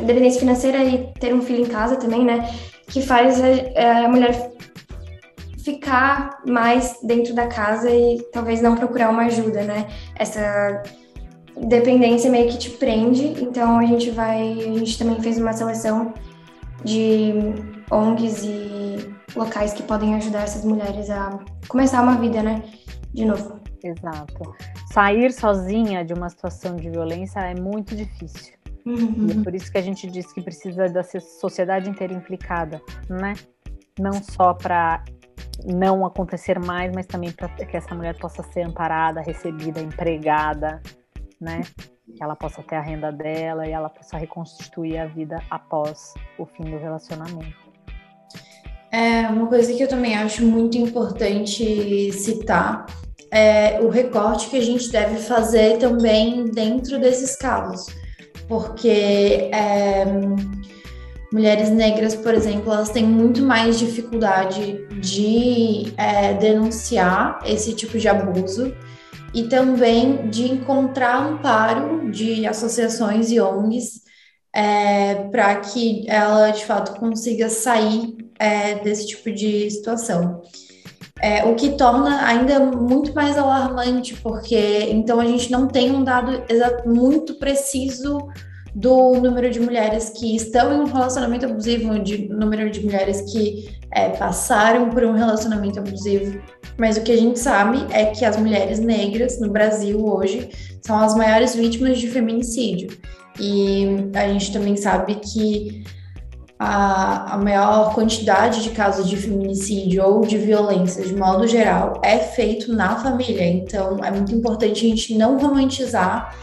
dependência 0.05 0.41
financeira 0.41 0.83
e 0.83 1.13
ter 1.13 1.33
um 1.33 1.41
filho 1.41 1.61
em 1.61 1.69
casa 1.69 1.95
também, 1.95 2.25
né, 2.25 2.53
que 2.87 3.01
faz 3.01 3.39
a, 3.41 4.05
a 4.05 4.09
mulher 4.09 4.51
ficar 5.63 6.41
mais 6.45 6.97
dentro 7.03 7.33
da 7.33 7.47
casa 7.47 7.89
e 7.89 8.21
talvez 8.33 8.61
não 8.61 8.75
procurar 8.75 9.11
uma 9.11 9.27
ajuda, 9.27 9.63
né? 9.63 9.87
Essa 10.15 10.83
dependência 11.57 12.29
meio 12.29 12.49
que 12.49 12.57
te 12.57 12.69
prende, 12.71 13.27
então 13.41 13.77
a 13.77 13.85
gente 13.85 14.09
vai, 14.11 14.51
a 14.51 14.79
gente 14.79 14.97
também 14.97 15.21
fez 15.21 15.37
uma 15.37 15.53
seleção 15.53 16.13
de 16.83 17.33
ONGs 17.89 18.43
e 18.43 19.13
locais 19.35 19.73
que 19.73 19.83
podem 19.83 20.15
ajudar 20.15 20.41
essas 20.41 20.65
mulheres 20.65 21.09
a 21.09 21.39
começar 21.67 22.01
uma 22.01 22.17
vida, 22.17 22.41
né? 22.41 22.63
De 23.13 23.25
novo. 23.25 23.59
Exato. 23.83 24.55
Sair 24.93 25.31
sozinha 25.31 26.05
de 26.05 26.13
uma 26.13 26.29
situação 26.29 26.75
de 26.75 26.89
violência 26.89 27.39
é 27.39 27.59
muito 27.59 27.95
difícil. 27.95 28.53
Uhum. 28.85 29.27
E 29.27 29.39
é 29.39 29.43
por 29.43 29.53
isso 29.53 29.71
que 29.71 29.77
a 29.77 29.81
gente 29.81 30.09
diz 30.09 30.31
que 30.33 30.41
precisa 30.41 30.87
da 30.87 31.03
sociedade 31.03 31.89
inteira 31.89 32.13
implicada, 32.13 32.81
né? 33.09 33.33
Não 33.99 34.13
só 34.23 34.53
para 34.53 35.03
não 35.65 36.05
acontecer 36.05 36.59
mais, 36.59 36.91
mas 36.93 37.05
também 37.05 37.31
para 37.31 37.49
que 37.49 37.77
essa 37.77 37.93
mulher 37.93 38.17
possa 38.17 38.41
ser 38.43 38.61
amparada, 38.61 39.21
recebida, 39.21 39.79
empregada, 39.79 40.81
né? 41.41 41.61
que 42.15 42.23
ela 42.23 42.35
possa 42.35 42.61
ter 42.61 42.75
a 42.75 42.81
renda 42.81 43.11
dela 43.11 43.67
e 43.67 43.71
ela 43.71 43.89
possa 43.89 44.17
reconstituir 44.17 44.97
a 44.97 45.07
vida 45.07 45.41
após 45.49 46.13
o 46.37 46.45
fim 46.45 46.63
do 46.63 46.77
relacionamento. 46.77 47.71
É 48.91 49.21
uma 49.29 49.47
coisa 49.47 49.73
que 49.73 49.81
eu 49.81 49.87
também 49.87 50.15
acho 50.15 50.45
muito 50.45 50.77
importante 50.77 52.11
citar 52.11 52.85
é 53.31 53.79
o 53.81 53.87
recorte 53.87 54.49
que 54.49 54.57
a 54.57 54.61
gente 54.61 54.91
deve 54.91 55.15
fazer 55.17 55.77
também 55.77 56.45
dentro 56.47 56.99
desses 56.99 57.37
casos, 57.37 57.87
porque 58.45 59.49
é, 59.53 60.03
mulheres 61.31 61.69
negras, 61.69 62.13
por 62.13 62.33
exemplo, 62.33 62.73
elas 62.73 62.89
têm 62.89 63.05
muito 63.05 63.41
mais 63.41 63.79
dificuldade 63.79 64.85
de 64.99 65.93
é, 65.95 66.33
denunciar 66.33 67.39
esse 67.45 67.73
tipo 67.73 67.97
de 67.97 68.09
abuso 68.09 68.75
e 69.33 69.43
também 69.43 70.29
de 70.29 70.51
encontrar 70.51 71.25
amparo 71.25 72.11
de 72.11 72.45
associações 72.45 73.31
e 73.31 73.39
ONGs 73.39 74.01
é, 74.53 75.15
para 75.29 75.55
que 75.57 76.05
ela 76.09 76.51
de 76.51 76.65
fato 76.65 76.99
consiga 76.99 77.49
sair 77.49 78.17
é, 78.37 78.75
desse 78.75 79.07
tipo 79.07 79.31
de 79.31 79.69
situação. 79.69 80.41
É, 81.21 81.45
o 81.45 81.55
que 81.55 81.77
torna 81.77 82.25
ainda 82.25 82.59
muito 82.59 83.13
mais 83.13 83.37
alarmante, 83.37 84.15
porque 84.15 84.87
então 84.89 85.19
a 85.19 85.25
gente 85.25 85.51
não 85.51 85.67
tem 85.67 85.91
um 85.91 86.03
dado 86.03 86.43
muito 86.85 87.35
preciso 87.35 88.27
do 88.73 89.15
número 89.15 89.49
de 89.49 89.59
mulheres 89.59 90.09
que 90.09 90.35
estão 90.35 90.73
em 90.73 90.79
um 90.81 90.85
relacionamento 90.85 91.45
abusivo, 91.45 91.99
de 91.99 92.29
número 92.29 92.69
de 92.69 92.83
mulheres 92.83 93.21
que 93.31 93.69
é, 93.93 94.09
passaram 94.09 94.89
por 94.89 95.03
um 95.03 95.13
relacionamento 95.13 95.79
abusivo. 95.79 96.41
Mas 96.77 96.97
o 96.97 97.03
que 97.03 97.11
a 97.11 97.17
gente 97.17 97.37
sabe 97.37 97.85
é 97.91 98.05
que 98.05 98.23
as 98.23 98.37
mulheres 98.37 98.79
negras 98.79 99.39
no 99.39 99.51
Brasil 99.51 100.03
hoje 100.05 100.49
são 100.81 100.97
as 100.97 101.15
maiores 101.15 101.55
vítimas 101.55 101.99
de 101.99 102.07
feminicídio. 102.07 102.97
E 103.39 104.09
a 104.15 104.27
gente 104.27 104.53
também 104.53 104.77
sabe 104.77 105.15
que 105.15 105.83
a, 106.57 107.33
a 107.33 107.37
maior 107.37 107.93
quantidade 107.93 108.63
de 108.63 108.69
casos 108.69 109.09
de 109.09 109.17
feminicídio 109.17 110.03
ou 110.03 110.21
de 110.21 110.37
violência, 110.37 111.03
de 111.03 111.15
modo 111.15 111.47
geral, 111.47 111.99
é 112.03 112.19
feito 112.19 112.71
na 112.71 112.95
família. 112.97 113.45
Então, 113.47 113.97
é 114.03 114.11
muito 114.11 114.33
importante 114.33 114.85
a 114.85 114.89
gente 114.89 115.17
não 115.17 115.39
romantizar 115.39 116.35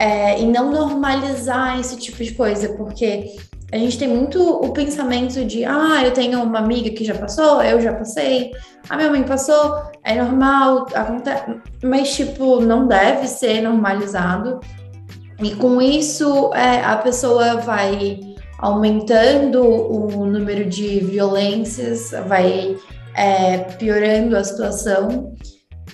é, 0.00 0.40
e 0.40 0.46
não 0.46 0.72
normalizar 0.72 1.78
esse 1.78 1.94
tipo 1.98 2.24
de 2.24 2.32
coisa, 2.32 2.70
porque 2.70 3.36
a 3.70 3.76
gente 3.76 3.98
tem 3.98 4.08
muito 4.08 4.42
o 4.42 4.72
pensamento 4.72 5.44
de, 5.44 5.62
ah, 5.66 6.00
eu 6.02 6.10
tenho 6.12 6.42
uma 6.42 6.58
amiga 6.58 6.88
que 6.90 7.04
já 7.04 7.14
passou, 7.14 7.62
eu 7.62 7.78
já 7.82 7.92
passei, 7.92 8.50
a 8.88 8.96
minha 8.96 9.10
mãe 9.10 9.22
passou, 9.22 9.82
é 10.02 10.20
normal, 10.20 10.86
acontece, 10.94 11.44
mas 11.84 12.16
tipo, 12.16 12.62
não 12.62 12.88
deve 12.88 13.28
ser 13.28 13.60
normalizado. 13.60 14.58
E 15.38 15.54
com 15.54 15.82
isso, 15.82 16.50
é, 16.54 16.82
a 16.82 16.96
pessoa 16.96 17.58
vai 17.58 18.18
aumentando 18.58 19.62
o 19.62 20.24
número 20.24 20.64
de 20.64 21.00
violências, 21.00 22.10
vai 22.26 22.74
é, 23.14 23.58
piorando 23.58 24.34
a 24.34 24.44
situação. 24.44 25.34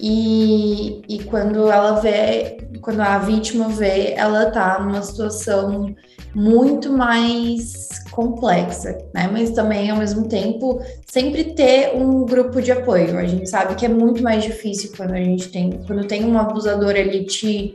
E, 0.01 1.03
e 1.09 1.25
quando 1.25 1.71
ela 1.71 2.01
vê, 2.01 2.59
quando 2.87 3.01
a 3.01 3.19
vítima 3.19 3.69
vê, 3.69 4.13
ela 4.13 4.49
tá 4.49 4.79
numa 4.79 5.03
situação 5.03 5.93
muito 6.33 6.93
mais 6.93 7.89
complexa, 8.13 8.97
né? 9.13 9.29
Mas 9.33 9.51
também, 9.51 9.91
ao 9.91 9.97
mesmo 9.97 10.29
tempo, 10.29 10.81
sempre 11.05 11.53
ter 11.53 11.97
um 11.97 12.25
grupo 12.25 12.63
de 12.63 12.71
apoio. 12.71 13.19
A 13.19 13.25
gente 13.25 13.51
sabe 13.51 13.75
que 13.75 13.85
é 13.85 13.89
muito 13.89 14.23
mais 14.23 14.45
difícil 14.45 14.93
quando 14.97 15.15
a 15.15 15.17
gente 15.17 15.49
tem, 15.49 15.81
quando 15.85 16.07
tem 16.07 16.25
um 16.25 16.39
abusador 16.39 16.91
ali 16.91 17.25
te 17.25 17.75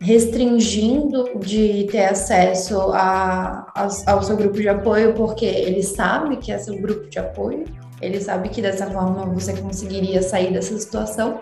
restringindo 0.00 1.38
de 1.38 1.86
ter 1.92 2.06
acesso 2.06 2.90
a, 2.92 3.72
a, 3.72 3.88
ao 4.06 4.20
seu 4.20 4.36
grupo 4.36 4.56
de 4.56 4.68
apoio, 4.68 5.14
porque 5.14 5.46
ele 5.46 5.84
sabe 5.84 6.38
que 6.38 6.50
é 6.50 6.58
seu 6.58 6.76
grupo 6.82 7.08
de 7.08 7.20
apoio, 7.20 7.62
ele 8.02 8.20
sabe 8.20 8.48
que 8.48 8.60
dessa 8.60 8.90
forma 8.90 9.26
você 9.26 9.52
conseguiria 9.52 10.20
sair 10.22 10.52
dessa 10.52 10.76
situação, 10.76 11.38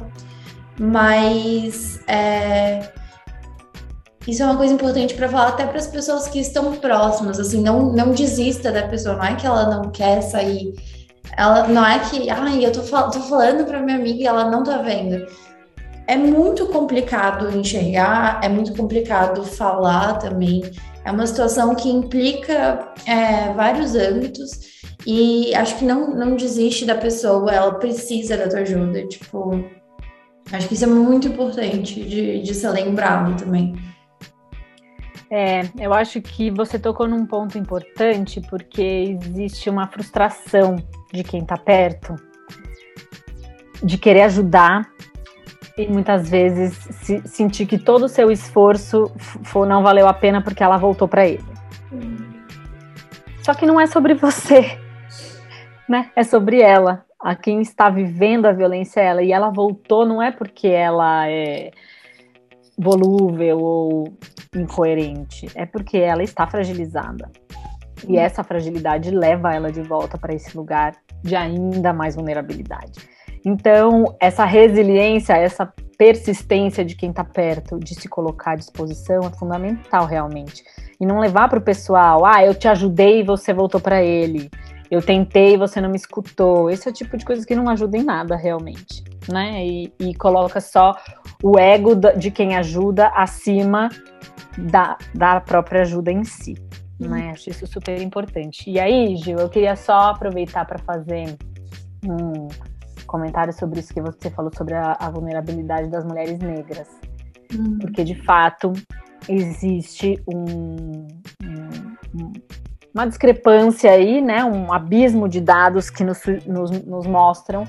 mas 0.79 2.01
é, 2.07 2.93
isso 4.27 4.43
é 4.43 4.47
uma 4.47 4.57
coisa 4.57 4.73
importante 4.73 5.15
para 5.15 5.29
falar 5.29 5.49
até 5.49 5.67
para 5.67 5.79
as 5.79 5.87
pessoas 5.87 6.29
que 6.29 6.39
estão 6.39 6.73
próximas, 6.77 7.41
assim, 7.41 7.61
não, 7.61 7.93
não 7.93 8.13
desista 8.13 8.71
da 8.71 8.87
pessoa, 8.87 9.17
não 9.17 9.25
é 9.25 9.35
que 9.35 9.47
ela 9.47 9.69
não 9.69 9.91
quer 9.91 10.21
sair, 10.23 10.75
ela 11.37 11.67
não 11.67 11.85
é 11.85 11.99
que, 11.99 12.31
ai, 12.31 12.65
eu 12.65 12.73
tô, 12.73 12.81
tô 12.83 13.21
falando 13.21 13.65
para 13.65 13.81
minha 13.81 13.97
amiga 13.97 14.23
e 14.23 14.27
ela 14.27 14.51
não 14.51 14.63
tá 14.63 14.79
vendo. 14.79 15.27
É 16.07 16.17
muito 16.17 16.67
complicado 16.67 17.57
enxergar, 17.57 18.41
é 18.43 18.49
muito 18.49 18.75
complicado 18.75 19.45
falar 19.45 20.15
também. 20.19 20.63
É 21.05 21.11
uma 21.11 21.27
situação 21.27 21.75
que 21.75 21.89
implica 21.89 22.93
é, 23.07 23.53
vários 23.55 23.95
âmbitos 23.95 24.51
e 25.07 25.55
acho 25.55 25.79
que 25.79 25.85
não, 25.85 26.15
não 26.15 26.37
desiste 26.37 26.85
da 26.85 26.95
pessoa, 26.95 27.51
ela 27.51 27.75
precisa 27.75 28.37
da 28.37 28.49
tua 28.49 28.61
ajuda. 28.61 29.07
Tipo, 29.07 29.65
acho 30.51 30.69
que 30.69 30.75
isso 30.75 30.85
é 30.85 30.89
muito 30.89 31.29
importante 31.29 32.03
de, 32.03 32.43
de 32.43 32.55
ser 32.55 32.71
lembrado 32.71 33.37
também. 33.37 33.75
É, 35.31 35.63
eu 35.81 35.95
acho 35.95 36.21
que 36.21 36.51
você 36.51 36.79
tocou 36.79 37.09
num 37.09 37.25
ponto 37.25 37.57
importante, 37.57 38.39
porque 38.51 39.17
existe 39.19 39.71
uma 39.71 39.87
frustração 39.87 40.77
de 41.11 41.25
quem 41.25 41.41
está 41.41 41.57
perto, 41.57 42.17
de 43.83 43.97
querer 43.97 44.25
ajudar 44.25 44.91
e 45.79 45.87
muitas 45.87 46.29
vezes 46.29 46.75
se, 46.75 47.27
sentir 47.27 47.65
que 47.65 47.79
todo 47.79 48.05
o 48.05 48.09
seu 48.09 48.31
esforço 48.31 49.11
for, 49.45 49.67
não 49.67 49.83
valeu 49.83 50.07
a 50.07 50.13
pena 50.13 50.43
porque 50.43 50.63
ela 50.63 50.77
voltou 50.77 51.09
para 51.09 51.27
ele. 51.27 51.45
Só 53.43 53.55
que 53.55 53.65
não 53.65 53.81
é 53.81 53.87
sobre 53.87 54.13
você, 54.13 54.79
né? 55.89 56.11
É 56.15 56.23
sobre 56.23 56.61
ela. 56.61 57.07
A 57.23 57.37
quem 57.37 57.61
está 57.61 57.89
vivendo 57.89 58.47
a 58.47 58.53
violência 58.53 59.01
é 59.01 59.05
ela. 59.07 59.23
E 59.23 59.33
ela 59.33 59.51
voltou 59.51 60.05
não 60.05 60.21
é 60.21 60.31
porque 60.31 60.69
ela 60.69 61.29
é 61.29 61.71
volúvel 62.77 63.59
ou 63.59 64.05
incoerente, 64.55 65.47
é 65.55 65.65
porque 65.65 65.99
ela 65.99 66.23
está 66.23 66.47
fragilizada. 66.47 67.31
E 68.09 68.17
essa 68.17 68.43
fragilidade 68.43 69.11
leva 69.11 69.55
ela 69.55 69.71
de 69.71 69.81
volta 69.83 70.19
para 70.19 70.35
esse 70.35 70.57
lugar 70.57 70.95
de 71.23 71.37
ainda 71.37 71.93
mais 71.93 72.17
vulnerabilidade. 72.17 72.99
Então, 73.45 74.17
essa 74.21 74.45
resiliência, 74.45 75.35
essa 75.35 75.73
persistência 75.97 76.85
de 76.85 76.97
quem 76.97 77.11
está 77.11 77.25
perto 77.25 77.79
de 77.79 77.95
se 77.95 78.09
colocar 78.09 78.53
à 78.53 78.57
disposição 78.57 79.21
é 79.21 79.31
fundamental 79.31 80.07
realmente. 80.07 80.63
E 81.01 81.07
não 81.07 81.19
levar 81.19 81.49
para 81.49 81.59
o 81.59 81.63
pessoal, 81.63 82.25
ah, 82.25 82.45
eu 82.45 82.55
te 82.55 82.69
ajudei 82.69 83.21
e 83.21 83.25
você 83.25 83.53
voltou 83.53 83.81
para 83.81 84.03
ele. 84.03 84.49
Eu 84.93 85.01
tentei 85.01 85.57
você 85.57 85.81
não 85.81 85.89
me 85.89 85.97
escutou. 85.97 86.69
Esse 86.69 86.87
é 86.87 86.91
o 86.91 86.95
tipo 86.95 87.17
de 87.17 87.25
coisa 87.25 87.47
que 87.47 87.57
não 87.57 87.67
ajuda 87.71 87.97
em 87.97 88.05
nada 88.05 88.37
realmente, 88.37 89.03
né? 89.27 89.67
E, 89.67 89.91
e 89.99 90.15
coloca 90.15 90.61
só 90.61 90.95
o 91.43 91.59
ego 91.59 91.95
de 91.95 92.31
quem 92.31 92.57
ajuda 92.57 93.09
acima 93.09 93.89
da, 94.59 94.99
da 95.15 95.41
própria 95.41 95.81
ajuda 95.81 96.13
em 96.13 96.25
si. 96.25 96.57
Né? 97.01 97.31
Acho 97.31 97.49
isso 97.49 97.67
super 97.67 97.99
importante. 98.03 98.71
E 98.71 98.79
aí, 98.79 99.17
Gil, 99.17 99.39
eu 99.39 99.49
queria 99.49 99.77
só 99.77 100.11
aproveitar 100.11 100.67
para 100.67 100.79
fazer 100.81 101.39
um 102.07 102.49
comentário 103.07 103.53
sobre 103.55 103.81
isso 103.81 103.95
que 103.95 104.03
você 104.03 104.29
falou 104.29 104.53
sobre 104.55 104.75
a, 104.75 104.93
a 105.01 105.09
vulnerabilidade 105.09 105.89
das 105.89 106.05
mulheres 106.05 106.39
negras. 106.39 106.89
Uhum. 107.51 107.79
Porque, 107.79 108.05
de 108.05 108.15
fato, 108.27 108.75
existe 109.27 110.23
um, 110.29 111.09
um, 112.15 112.33
uma 112.95 113.07
discrepância 113.07 113.91
aí, 113.91 114.21
né? 114.21 114.45
um 114.45 114.73
abismo 114.73 115.29
de 115.29 115.41
dados 115.41 115.89
que 115.89 116.05
nos, 116.05 116.21
nos, 116.47 116.71
nos 116.85 117.07
mostram 117.07 117.65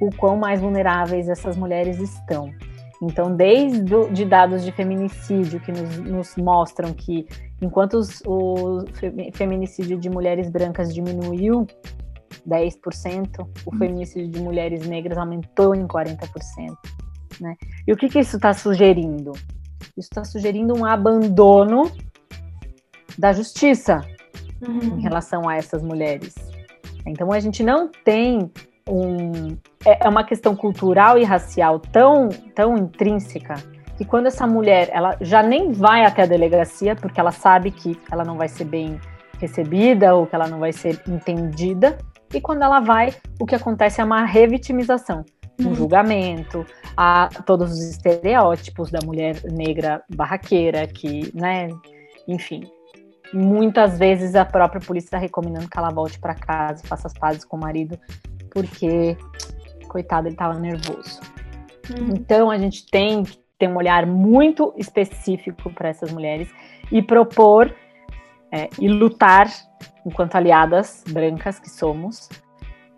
o 0.00 0.14
quão 0.14 0.36
mais 0.36 0.60
vulneráveis 0.60 1.28
essas 1.28 1.56
mulheres 1.56 1.98
estão. 1.98 2.52
Então, 3.02 3.34
desde 3.34 4.08
de 4.10 4.24
dados 4.24 4.64
de 4.64 4.72
feminicídio 4.72 5.60
que 5.60 5.72
nos, 5.72 5.98
nos 5.98 6.36
mostram 6.36 6.92
que 6.94 7.26
enquanto 7.60 7.94
os, 7.94 8.22
o 8.26 8.84
feminicídio 9.34 9.98
de 9.98 10.08
mulheres 10.08 10.50
brancas 10.50 10.94
diminuiu 10.94 11.66
10%, 12.48 13.40
o 13.40 13.44
hum. 13.44 13.78
feminicídio 13.78 14.30
de 14.30 14.40
mulheres 14.40 14.86
negras 14.86 15.18
aumentou 15.18 15.74
em 15.74 15.86
40%. 15.86 16.26
Né? 17.40 17.54
E 17.86 17.92
o 17.92 17.96
que, 17.96 18.08
que 18.08 18.18
isso 18.18 18.36
está 18.36 18.54
sugerindo? 18.54 19.32
Isso 19.96 20.08
está 20.10 20.24
sugerindo 20.24 20.74
um 20.74 20.84
abandono 20.84 21.90
da 23.18 23.32
justiça 23.32 24.00
uhum. 24.60 24.98
em 24.98 25.00
relação 25.00 25.48
a 25.48 25.56
essas 25.56 25.82
mulheres. 25.82 26.34
Então 27.06 27.32
a 27.32 27.40
gente 27.40 27.62
não 27.62 27.88
tem 28.04 28.50
um, 28.88 29.56
é, 29.84 30.06
é 30.06 30.08
uma 30.08 30.24
questão 30.24 30.54
cultural 30.54 31.18
e 31.18 31.24
racial 31.24 31.78
tão, 31.78 32.28
tão 32.54 32.76
intrínseca 32.76 33.54
que 33.96 34.04
quando 34.04 34.26
essa 34.26 34.46
mulher 34.46 34.88
ela 34.92 35.16
já 35.20 35.42
nem 35.42 35.72
vai 35.72 36.04
até 36.04 36.22
a 36.22 36.26
delegacia 36.26 36.94
porque 36.94 37.18
ela 37.18 37.32
sabe 37.32 37.70
que 37.70 37.98
ela 38.10 38.24
não 38.24 38.36
vai 38.36 38.48
ser 38.48 38.64
bem 38.64 39.00
recebida 39.38 40.14
ou 40.14 40.26
que 40.26 40.34
ela 40.34 40.46
não 40.46 40.58
vai 40.58 40.72
ser 40.72 41.00
entendida 41.08 41.96
e 42.32 42.40
quando 42.40 42.62
ela 42.62 42.80
vai 42.80 43.14
o 43.40 43.46
que 43.46 43.54
acontece 43.54 44.00
é 44.00 44.04
uma 44.04 44.24
revitimização 44.24 45.24
um 45.58 45.68
uhum. 45.68 45.74
julgamento 45.74 46.66
a 46.96 47.28
todos 47.46 47.72
os 47.72 47.82
estereótipos 47.90 48.90
da 48.90 48.98
mulher 49.04 49.42
negra 49.44 50.02
barraqueira 50.14 50.86
que 50.86 51.32
né 51.34 51.68
enfim 52.28 52.62
muitas 53.36 53.98
vezes 53.98 54.34
a 54.34 54.44
própria 54.44 54.80
polícia 54.80 55.08
está 55.08 55.18
recomendando 55.18 55.68
que 55.68 55.78
ela 55.78 55.90
volte 55.90 56.18
para 56.18 56.34
casa 56.34 56.82
e 56.84 56.88
faça 56.88 57.06
as 57.06 57.14
pazes 57.14 57.44
com 57.44 57.56
o 57.56 57.60
marido 57.60 57.98
porque, 58.50 59.16
coitado, 59.88 60.28
ele 60.28 60.34
estava 60.34 60.58
nervoso. 60.58 61.20
Hum. 61.90 62.14
Então, 62.16 62.50
a 62.50 62.56
gente 62.56 62.86
tem 62.86 63.22
que 63.22 63.38
ter 63.58 63.68
um 63.68 63.76
olhar 63.76 64.06
muito 64.06 64.72
específico 64.76 65.70
para 65.70 65.90
essas 65.90 66.10
mulheres 66.10 66.48
e 66.90 67.02
propor 67.02 67.74
é, 68.50 68.68
e 68.78 68.88
lutar, 68.88 69.46
enquanto 70.06 70.36
aliadas 70.36 71.04
brancas 71.08 71.58
que 71.58 71.68
somos, 71.68 72.28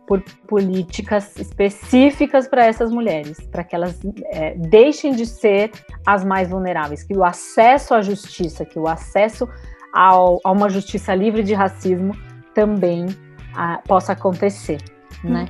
por 0.07 0.23
políticas 0.47 1.37
específicas 1.37 2.49
para 2.49 2.65
essas 2.65 2.91
mulheres, 2.91 3.39
para 3.51 3.63
que 3.63 3.75
elas 3.75 3.99
é, 4.33 4.55
deixem 4.55 5.13
de 5.13 5.27
ser 5.27 5.71
as 6.07 6.25
mais 6.25 6.49
vulneráveis, 6.49 7.03
que 7.03 7.17
o 7.17 7.23
acesso 7.23 7.95
à 7.95 8.01
justiça, 8.01 8.65
que 8.65 8.79
o 8.79 8.89
acesso 8.89 9.47
ao, 9.93 10.41
a 10.45 10.53
uma 10.53 10.69
justiça 10.69 11.15
livre 11.15 11.43
de 11.43 11.55
racismo 11.55 12.15
também 12.55 13.07
a, 13.55 13.81
possa 13.87 14.13
acontecer 14.13 14.79
né? 15.25 15.49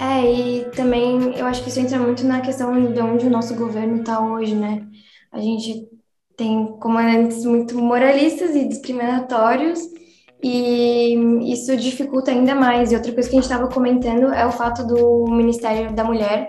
É, 0.00 0.32
e 0.32 0.64
também 0.70 1.36
eu 1.36 1.46
acho 1.46 1.62
que 1.62 1.68
isso 1.68 1.80
entra 1.80 1.98
muito 1.98 2.24
na 2.24 2.40
questão 2.40 2.92
de 2.92 3.00
onde 3.00 3.26
o 3.26 3.30
nosso 3.30 3.54
governo 3.54 4.00
está 4.00 4.20
hoje, 4.20 4.54
né? 4.54 4.82
A 5.30 5.40
gente 5.40 5.88
tem 6.36 6.66
comandantes 6.78 7.44
muito 7.44 7.76
moralistas 7.78 8.54
e 8.56 8.66
discriminatórios, 8.66 9.80
e 10.42 11.52
isso 11.52 11.76
dificulta 11.76 12.30
ainda 12.30 12.54
mais. 12.54 12.90
E 12.90 12.96
outra 12.96 13.12
coisa 13.12 13.28
que 13.28 13.36
a 13.36 13.40
gente 13.40 13.50
estava 13.50 13.68
comentando 13.68 14.32
é 14.32 14.46
o 14.46 14.52
fato 14.52 14.86
do 14.86 15.26
Ministério 15.28 15.94
da 15.94 16.02
Mulher 16.02 16.48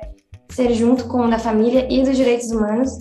ser 0.50 0.74
junto 0.74 1.08
com 1.08 1.26
o 1.26 1.30
da 1.30 1.40
família 1.40 1.88
e 1.90 2.04
dos 2.04 2.16
direitos 2.16 2.52
humanos, 2.52 2.98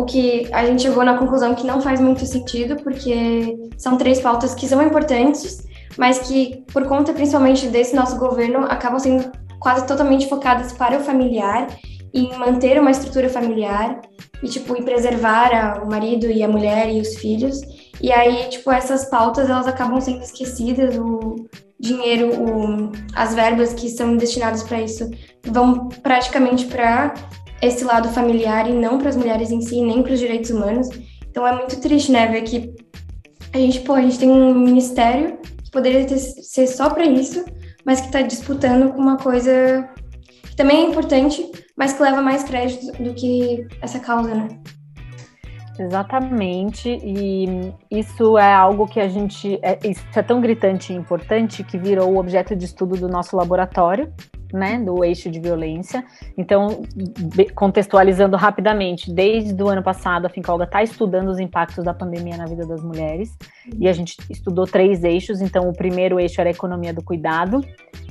o 0.00 0.04
que 0.04 0.48
a 0.52 0.64
gente 0.64 0.82
chegou 0.82 1.04
na 1.04 1.16
conclusão 1.16 1.54
que 1.54 1.66
não 1.66 1.80
faz 1.80 2.00
muito 2.00 2.24
sentido, 2.26 2.76
porque 2.76 3.56
são 3.76 3.96
três 3.96 4.20
pautas 4.20 4.54
que 4.54 4.66
são 4.66 4.82
importantes, 4.82 5.66
mas 5.96 6.18
que, 6.20 6.64
por 6.72 6.86
conta 6.86 7.12
principalmente 7.12 7.68
desse 7.68 7.94
nosso 7.94 8.16
governo, 8.16 8.64
acabam 8.64 8.98
sendo 8.98 9.30
quase 9.58 9.86
totalmente 9.86 10.28
focadas 10.28 10.72
para 10.72 10.98
o 10.98 11.00
familiar, 11.00 11.68
em 12.12 12.36
manter 12.36 12.80
uma 12.80 12.90
estrutura 12.90 13.28
familiar 13.28 14.00
e, 14.42 14.48
tipo, 14.48 14.76
e 14.76 14.82
preservar 14.82 15.54
a, 15.54 15.82
o 15.82 15.88
marido 15.88 16.26
e 16.26 16.42
a 16.42 16.48
mulher 16.48 16.90
e 16.90 17.00
os 17.00 17.16
filhos. 17.16 17.60
E 18.00 18.10
aí, 18.10 18.48
tipo, 18.48 18.70
essas 18.72 19.04
pautas, 19.04 19.48
elas 19.48 19.68
acabam 19.68 20.00
sendo 20.00 20.22
esquecidas, 20.22 20.96
o 20.96 21.36
dinheiro, 21.78 22.30
o, 22.34 22.92
as 23.14 23.34
verbas 23.34 23.74
que 23.74 23.88
são 23.88 24.16
destinadas 24.16 24.62
para 24.62 24.80
isso 24.80 25.10
vão 25.46 25.88
praticamente 26.02 26.66
para 26.66 27.14
esse 27.62 27.84
lado 27.84 28.08
familiar 28.08 28.68
e 28.68 28.72
não 28.72 28.98
para 28.98 29.08
as 29.10 29.16
mulheres 29.16 29.50
em 29.50 29.60
si, 29.60 29.82
nem 29.82 30.02
para 30.02 30.12
os 30.12 30.18
direitos 30.18 30.50
humanos. 30.50 30.88
Então 31.28 31.46
é 31.46 31.54
muito 31.54 31.80
triste, 31.80 32.10
né, 32.10 32.26
ver 32.26 32.42
que 32.42 32.74
a 33.52 33.58
gente, 33.58 33.80
pô, 33.80 33.94
a 33.94 34.02
gente 34.02 34.18
tem 34.18 34.30
um 34.30 34.54
ministério 34.54 35.38
poderia 35.70 36.04
ter, 36.06 36.18
ser 36.18 36.66
só 36.66 36.90
para 36.90 37.04
isso, 37.04 37.44
mas 37.84 38.00
que 38.00 38.06
está 38.06 38.22
disputando 38.22 38.92
com 38.92 39.00
uma 39.00 39.16
coisa 39.16 39.88
que 40.42 40.56
também 40.56 40.84
é 40.84 40.88
importante, 40.88 41.50
mas 41.76 41.92
que 41.92 42.02
leva 42.02 42.20
mais 42.20 42.42
crédito 42.42 42.92
do 43.02 43.14
que 43.14 43.66
essa 43.80 43.98
causa, 43.98 44.34
né? 44.34 44.48
Exatamente, 45.78 46.90
e 47.02 47.72
isso 47.90 48.36
é 48.36 48.52
algo 48.52 48.86
que 48.86 49.00
a 49.00 49.08
gente. 49.08 49.58
É, 49.62 49.78
isso 49.88 50.04
é 50.14 50.22
tão 50.22 50.38
gritante 50.38 50.92
e 50.92 50.96
importante 50.96 51.64
que 51.64 51.78
virou 51.78 52.18
objeto 52.18 52.54
de 52.54 52.66
estudo 52.66 52.98
do 52.98 53.08
nosso 53.08 53.34
laboratório, 53.34 54.12
né, 54.52 54.78
do 54.78 55.04
eixo 55.04 55.30
de 55.30 55.40
violência. 55.40 56.04
Então, 56.36 56.82
contextualizando 57.54 58.36
rapidamente, 58.36 59.12
desde 59.12 59.62
o 59.62 59.68
ano 59.68 59.82
passado 59.82 60.26
a 60.26 60.28
Fincolga 60.28 60.64
está 60.64 60.82
estudando 60.82 61.28
os 61.28 61.38
impactos 61.38 61.84
da 61.84 61.94
pandemia 61.94 62.36
na 62.36 62.46
vida 62.46 62.66
das 62.66 62.82
mulheres 62.82 63.36
e 63.78 63.88
a 63.88 63.92
gente 63.92 64.16
estudou 64.28 64.66
três 64.66 65.04
eixos. 65.04 65.40
Então, 65.40 65.68
o 65.68 65.72
primeiro 65.72 66.18
eixo 66.18 66.40
era 66.40 66.50
a 66.50 66.52
economia 66.52 66.92
do 66.92 67.02
cuidado 67.02 67.64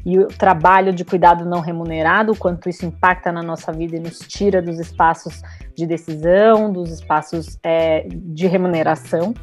e 0.05 0.17
o 0.17 0.27
trabalho 0.27 0.93
de 0.93 1.03
cuidado 1.03 1.45
não 1.45 1.59
remunerado, 1.59 2.31
o 2.31 2.37
quanto 2.37 2.69
isso 2.69 2.85
impacta 2.85 3.31
na 3.31 3.43
nossa 3.43 3.71
vida 3.71 3.97
e 3.97 3.99
nos 3.99 4.19
tira 4.19 4.61
dos 4.61 4.79
espaços 4.79 5.41
de 5.75 5.85
decisão, 5.85 6.71
dos 6.71 6.91
espaços 6.91 7.57
é, 7.63 8.07
de 8.09 8.47
remuneração. 8.47 9.33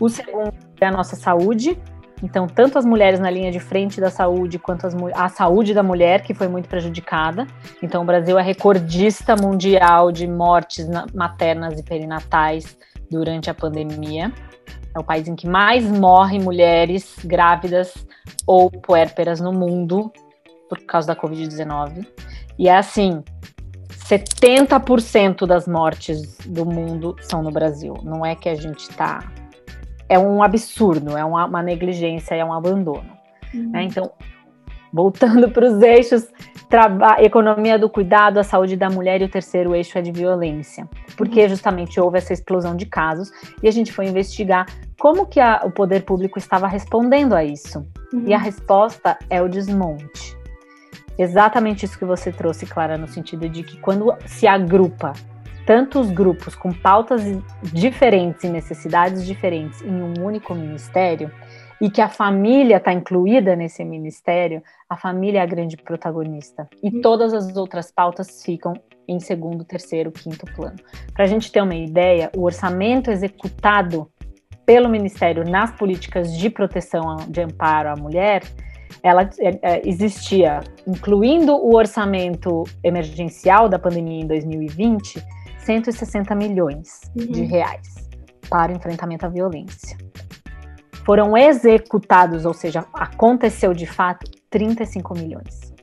O 0.00 0.08
segundo 0.08 0.52
é 0.80 0.86
a 0.86 0.90
nossa 0.90 1.16
saúde, 1.16 1.78
então, 2.24 2.46
tanto 2.46 2.78
as 2.78 2.86
mulheres 2.86 3.20
na 3.20 3.28
linha 3.28 3.52
de 3.52 3.60
frente 3.60 4.00
da 4.00 4.08
saúde, 4.08 4.58
quanto 4.58 4.86
as, 4.86 4.94
a 5.14 5.28
saúde 5.28 5.74
da 5.74 5.82
mulher, 5.82 6.22
que 6.22 6.32
foi 6.32 6.48
muito 6.48 6.70
prejudicada. 6.70 7.46
Então, 7.82 8.02
o 8.02 8.06
Brasil 8.06 8.38
é 8.38 8.42
recordista 8.42 9.36
mundial 9.36 10.10
de 10.10 10.26
mortes 10.26 10.88
maternas 11.12 11.78
e 11.78 11.82
perinatais 11.82 12.78
durante 13.10 13.50
a 13.50 13.54
pandemia. 13.54 14.32
É 14.96 14.98
o 14.98 15.04
país 15.04 15.28
em 15.28 15.36
que 15.36 15.46
mais 15.46 15.84
morrem 15.84 16.40
mulheres 16.40 17.14
grávidas 17.22 17.92
ou 18.46 18.70
puérperas 18.70 19.38
no 19.38 19.52
mundo 19.52 20.10
por 20.66 20.78
causa 20.86 21.08
da 21.08 21.16
Covid-19. 21.16 22.06
E 22.58 22.70
é 22.70 22.76
assim: 22.78 23.22
70% 24.08 25.46
das 25.46 25.68
mortes 25.68 26.38
do 26.46 26.64
mundo 26.64 27.16
são 27.20 27.42
no 27.42 27.50
Brasil. 27.50 27.98
Não 28.02 28.24
é 28.24 28.34
que 28.34 28.48
a 28.48 28.54
gente 28.54 28.88
está 28.88 29.18
é 30.08 30.18
um 30.18 30.42
absurdo, 30.42 31.16
é 31.16 31.24
uma, 31.24 31.46
uma 31.46 31.62
negligência, 31.62 32.34
é 32.34 32.44
um 32.44 32.52
abandono. 32.52 33.10
Uhum. 33.52 33.70
Né? 33.70 33.84
Então, 33.84 34.10
voltando 34.92 35.48
para 35.52 35.66
os 35.66 35.80
eixos, 35.82 36.28
economia 37.20 37.78
do 37.78 37.88
cuidado, 37.88 38.38
a 38.38 38.42
saúde 38.42 38.76
da 38.76 38.90
mulher 38.90 39.20
e 39.22 39.24
o 39.24 39.28
terceiro 39.28 39.74
eixo 39.74 39.96
é 39.98 40.02
de 40.02 40.10
violência, 40.12 40.88
porque 41.16 41.42
uhum. 41.42 41.48
justamente 41.48 42.00
houve 42.00 42.18
essa 42.18 42.32
explosão 42.32 42.76
de 42.76 42.86
casos 42.86 43.30
e 43.62 43.68
a 43.68 43.70
gente 43.70 43.92
foi 43.92 44.06
investigar 44.06 44.66
como 44.98 45.26
que 45.26 45.40
a, 45.40 45.62
o 45.64 45.70
poder 45.70 46.02
público 46.04 46.38
estava 46.38 46.66
respondendo 46.66 47.34
a 47.34 47.44
isso. 47.44 47.86
Uhum. 48.12 48.24
E 48.26 48.34
a 48.34 48.38
resposta 48.38 49.18
é 49.28 49.42
o 49.42 49.48
desmonte. 49.48 50.36
Exatamente 51.16 51.84
isso 51.84 51.98
que 51.98 52.04
você 52.04 52.32
trouxe, 52.32 52.66
Clara, 52.66 52.98
no 52.98 53.06
sentido 53.06 53.48
de 53.48 53.62
que 53.62 53.78
quando 53.78 54.12
se 54.26 54.48
agrupa 54.48 55.12
tantos 55.66 56.10
grupos 56.10 56.54
com 56.54 56.72
pautas 56.72 57.22
diferentes 57.62 58.44
e 58.44 58.48
necessidades 58.48 59.24
diferentes 59.24 59.82
em 59.82 60.02
um 60.02 60.24
único 60.24 60.54
ministério, 60.54 61.30
e 61.80 61.90
que 61.90 62.00
a 62.00 62.08
família 62.08 62.76
está 62.76 62.92
incluída 62.92 63.54
nesse 63.56 63.84
ministério, 63.84 64.62
a 64.88 64.96
família 64.96 65.40
é 65.40 65.42
a 65.42 65.46
grande 65.46 65.76
protagonista. 65.76 66.68
E 66.82 66.88
uhum. 66.88 67.00
todas 67.00 67.34
as 67.34 67.56
outras 67.56 67.90
pautas 67.90 68.42
ficam 68.42 68.72
em 69.06 69.20
segundo, 69.20 69.64
terceiro, 69.64 70.10
quinto 70.10 70.46
plano. 70.54 70.76
Para 71.12 71.24
a 71.24 71.28
gente 71.28 71.52
ter 71.52 71.60
uma 71.60 71.74
ideia, 71.74 72.30
o 72.36 72.42
orçamento 72.42 73.10
executado 73.10 74.08
pelo 74.64 74.88
Ministério 74.88 75.44
nas 75.44 75.72
políticas 75.72 76.34
de 76.34 76.48
proteção 76.48 77.16
de 77.28 77.42
amparo 77.42 77.90
à 77.90 77.96
mulher, 77.96 78.42
ela 79.02 79.28
é, 79.38 79.58
é, 79.62 79.82
existia, 79.84 80.60
incluindo 80.86 81.54
o 81.54 81.74
orçamento 81.74 82.64
emergencial 82.82 83.68
da 83.68 83.78
pandemia 83.78 84.22
em 84.22 84.26
2020, 84.26 85.22
160 85.64 86.34
milhões 86.34 87.00
uhum. 87.16 87.26
de 87.26 87.42
reais 87.42 88.08
para 88.48 88.72
o 88.72 88.76
enfrentamento 88.76 89.26
à 89.26 89.28
violência. 89.28 89.96
Foram 91.04 91.36
executados, 91.36 92.46
ou 92.46 92.54
seja, 92.54 92.86
aconteceu 92.94 93.72
de 93.74 93.86
fato, 93.86 94.30
35 94.50 95.14
milhões. 95.14 95.74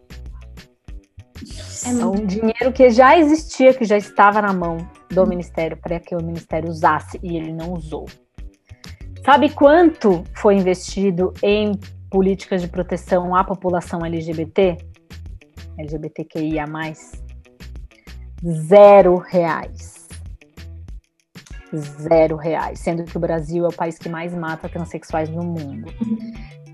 É 1.85 2.05
um 2.05 2.25
dinheiro 2.25 2.71
que 2.73 2.89
já 2.89 3.17
existia, 3.17 3.73
que 3.73 3.83
já 3.85 3.97
estava 3.97 4.41
na 4.41 4.53
mão 4.53 4.77
do 5.09 5.25
Ministério, 5.25 5.77
para 5.77 5.99
que 5.99 6.15
o 6.15 6.23
Ministério 6.23 6.69
usasse 6.69 7.19
e 7.23 7.35
ele 7.35 7.51
não 7.51 7.73
usou. 7.73 8.05
Sabe 9.25 9.49
quanto 9.49 10.23
foi 10.35 10.55
investido 10.55 11.33
em 11.43 11.73
políticas 12.09 12.61
de 12.61 12.67
proteção 12.67 13.35
à 13.35 13.43
população 13.43 14.05
LGBT? 14.05 14.77
LGBTQIA 15.77 16.65
zero 18.45 19.17
reais. 19.17 20.07
Zero 21.73 22.35
reais, 22.35 22.79
sendo 22.79 23.03
que 23.03 23.15
o 23.15 23.19
Brasil 23.19 23.65
é 23.65 23.67
o 23.69 23.73
país 23.73 23.97
que 23.97 24.09
mais 24.09 24.33
mata 24.35 24.67
transexuais 24.67 25.29
no 25.29 25.43
mundo. 25.43 25.91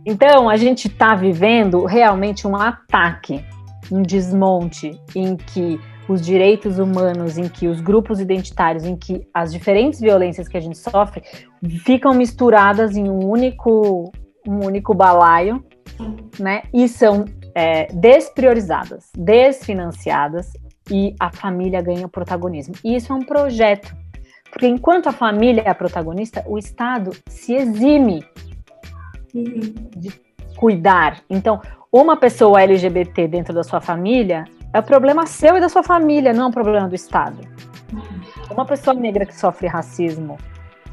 Então, 0.05 0.49
a 0.49 0.57
gente 0.57 0.87
está 0.87 1.15
vivendo 1.15 1.85
realmente 1.85 2.47
um 2.47 2.55
ataque, 2.55 3.45
um 3.91 4.01
desmonte 4.01 4.99
em 5.15 5.35
que 5.35 5.79
os 6.07 6.21
direitos 6.21 6.79
humanos, 6.79 7.37
em 7.37 7.49
que 7.49 7.67
os 7.67 7.81
grupos 7.81 8.19
identitários, 8.19 8.85
em 8.85 8.95
que 8.95 9.27
as 9.33 9.51
diferentes 9.51 9.99
violências 9.99 10.47
que 10.47 10.57
a 10.57 10.61
gente 10.61 10.77
sofre 10.77 11.21
ficam 11.83 12.13
misturadas 12.13 12.95
em 12.95 13.09
um 13.09 13.27
único, 13.27 14.11
um 14.47 14.65
único 14.65 14.93
balaio, 14.95 15.63
né? 16.39 16.63
E 16.73 16.87
são 16.87 17.25
é, 17.53 17.87
despriorizadas, 17.87 19.09
desfinanciadas 19.15 20.53
e 20.89 21.15
a 21.19 21.31
família 21.31 21.81
ganha 21.81 22.07
protagonismo. 22.07 22.75
E 22.83 22.95
isso 22.95 23.11
é 23.11 23.15
um 23.15 23.21
projeto, 23.21 23.95
porque 24.49 24.67
enquanto 24.67 25.07
a 25.07 25.11
família 25.11 25.63
é 25.65 25.69
a 25.69 25.75
protagonista, 25.75 26.43
o 26.47 26.57
Estado 26.57 27.11
se 27.27 27.53
exime 27.53 28.23
de 29.33 30.11
cuidar. 30.55 31.21
Então, 31.29 31.61
uma 31.91 32.17
pessoa 32.17 32.61
LGBT 32.61 33.27
dentro 33.27 33.53
da 33.53 33.63
sua 33.63 33.79
família 33.79 34.45
é 34.73 34.79
o 34.79 34.83
problema 34.83 35.25
seu 35.25 35.57
e 35.57 35.61
da 35.61 35.69
sua 35.69 35.83
família, 35.83 36.33
não 36.33 36.45
é 36.45 36.47
um 36.47 36.51
problema 36.51 36.87
do 36.87 36.95
Estado. 36.95 37.37
Uma 38.49 38.65
pessoa 38.65 38.93
negra 38.93 39.25
que 39.25 39.35
sofre 39.35 39.67
racismo 39.67 40.37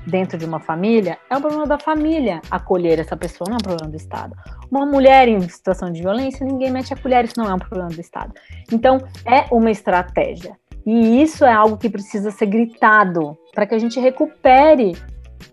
dentro 0.06 0.36
de 0.36 0.44
uma 0.44 0.60
família, 0.60 1.18
é 1.30 1.36
um 1.36 1.40
problema 1.40 1.66
da 1.66 1.78
família 1.78 2.40
acolher 2.50 2.98
essa 2.98 3.16
pessoa, 3.16 3.48
não 3.48 3.56
é 3.56 3.58
um 3.58 3.64
problema 3.64 3.90
do 3.90 3.96
Estado. 3.96 4.34
Uma 4.70 4.86
mulher 4.86 5.28
em 5.28 5.40
situação 5.48 5.90
de 5.90 6.00
violência, 6.00 6.46
ninguém 6.46 6.70
mete 6.70 6.92
a 6.92 6.96
colher, 6.96 7.24
isso 7.24 7.34
não 7.36 7.50
é 7.50 7.54
um 7.54 7.58
problema 7.58 7.88
do 7.88 8.00
Estado. 8.00 8.32
Então, 8.72 8.98
é 9.24 9.46
uma 9.50 9.70
estratégia. 9.70 10.56
E 10.86 11.22
isso 11.22 11.44
é 11.44 11.52
algo 11.52 11.78
que 11.78 11.88
precisa 11.88 12.30
ser 12.30 12.46
gritado 12.46 13.36
para 13.54 13.66
que 13.66 13.74
a 13.74 13.78
gente 13.78 13.98
recupere 13.98 14.92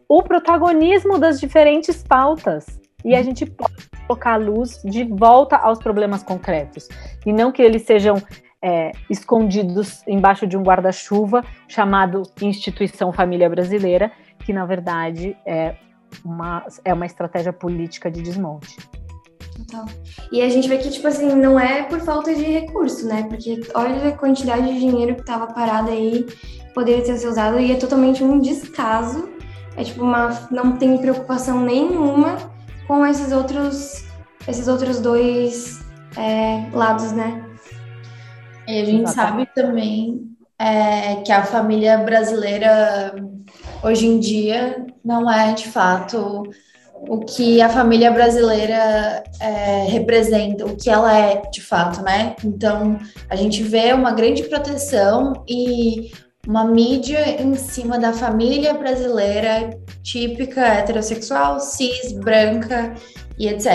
o 0.07 0.21
protagonismo 0.21 1.17
das 1.17 1.39
diferentes 1.39 2.03
pautas 2.03 2.65
e 3.03 3.15
a 3.15 3.23
gente 3.23 3.45
possa 3.45 3.73
colocar 4.05 4.33
a 4.33 4.37
luz 4.37 4.81
de 4.83 5.05
volta 5.05 5.55
aos 5.55 5.79
problemas 5.79 6.21
concretos 6.21 6.87
e 7.25 7.31
não 7.31 7.51
que 7.51 7.61
eles 7.61 7.83
sejam 7.83 8.21
é, 8.61 8.91
escondidos 9.09 10.05
embaixo 10.07 10.45
de 10.45 10.55
um 10.55 10.61
guarda-chuva 10.61 11.43
chamado 11.67 12.23
Instituição 12.41 13.11
Família 13.11 13.49
Brasileira 13.49 14.11
que 14.41 14.53
na 14.53 14.65
verdade 14.65 15.37
é 15.45 15.75
uma, 16.25 16.65
é 16.83 16.93
uma 16.93 17.05
estratégia 17.05 17.53
política 17.53 18.09
de 18.09 18.21
desmonte. 18.21 18.77
Total. 19.57 19.85
E 20.31 20.41
a 20.41 20.49
gente 20.49 20.67
vê 20.67 20.77
que, 20.77 20.89
tipo 20.89 21.07
assim, 21.07 21.33
não 21.35 21.59
é 21.59 21.83
por 21.83 21.99
falta 21.99 22.33
de 22.33 22.43
recurso, 22.43 23.07
né? 23.07 23.23
Porque 23.23 23.61
olha 23.73 24.09
a 24.09 24.11
quantidade 24.17 24.73
de 24.73 24.79
dinheiro 24.79 25.15
que 25.15 25.21
estava 25.21 25.47
parado 25.47 25.89
aí, 25.89 26.25
poderia 26.73 27.03
ter 27.03 27.17
sido 27.17 27.29
usado, 27.29 27.59
e 27.59 27.71
é 27.71 27.75
totalmente 27.75 28.23
um 28.23 28.39
descaso. 28.39 29.29
É 29.77 29.83
tipo 29.83 30.03
uma. 30.03 30.47
não 30.51 30.77
tem 30.77 30.97
preocupação 30.97 31.61
nenhuma 31.61 32.37
com 32.87 33.05
esses 33.05 33.31
outros. 33.31 34.05
esses 34.47 34.67
outros 34.67 34.99
dois 34.99 35.81
é, 36.17 36.69
lados, 36.73 37.11
né? 37.11 37.45
E 38.67 38.81
a 38.81 38.85
gente 38.85 39.03
Exatamente. 39.03 39.13
sabe 39.13 39.49
também 39.53 40.31
é, 40.57 41.15
que 41.17 41.31
a 41.31 41.43
família 41.43 41.97
brasileira 41.97 43.15
hoje 43.83 44.05
em 44.07 44.19
dia 44.19 44.85
não 45.03 45.29
é 45.31 45.53
de 45.53 45.67
fato 45.67 46.43
o 47.07 47.19
que 47.19 47.61
a 47.61 47.69
família 47.69 48.11
brasileira 48.11 49.23
é, 49.39 49.85
representa, 49.89 50.65
o 50.65 50.75
que 50.75 50.89
ela 50.89 51.17
é 51.17 51.41
de 51.51 51.61
fato, 51.61 52.01
né? 52.03 52.35
Então 52.43 52.99
a 53.27 53.35
gente 53.35 53.63
vê 53.63 53.91
uma 53.93 54.11
grande 54.11 54.43
proteção 54.43 55.43
e 55.47 56.11
uma 56.47 56.65
mídia 56.65 57.41
em 57.41 57.55
cima 57.55 57.97
da 57.99 58.13
família 58.13 58.73
brasileira 58.73 59.69
típica 60.03 60.61
heterossexual, 60.61 61.59
cis, 61.59 62.11
branca 62.13 62.93
e 63.37 63.47
etc. 63.47 63.67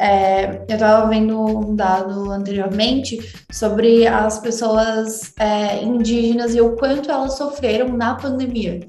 É, 0.00 0.64
eu 0.68 0.74
estava 0.74 1.08
vendo 1.08 1.38
um 1.40 1.76
dado 1.76 2.30
anteriormente 2.30 3.18
sobre 3.50 4.06
as 4.06 4.38
pessoas 4.38 5.32
é, 5.38 5.82
indígenas 5.82 6.54
e 6.54 6.60
o 6.60 6.76
quanto 6.76 7.10
elas 7.10 7.36
sofreram 7.36 7.88
na 7.88 8.14
pandemia. 8.14 8.80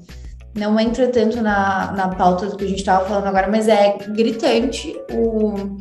Não 0.56 0.78
entra 0.78 1.08
tanto 1.08 1.42
na, 1.42 1.92
na 1.92 2.08
pauta 2.08 2.46
do 2.46 2.56
que 2.56 2.64
a 2.64 2.68
gente 2.68 2.78
estava 2.78 3.04
falando 3.06 3.26
agora, 3.26 3.50
mas 3.50 3.66
é 3.68 3.98
gritante 3.98 4.96
o, 5.12 5.76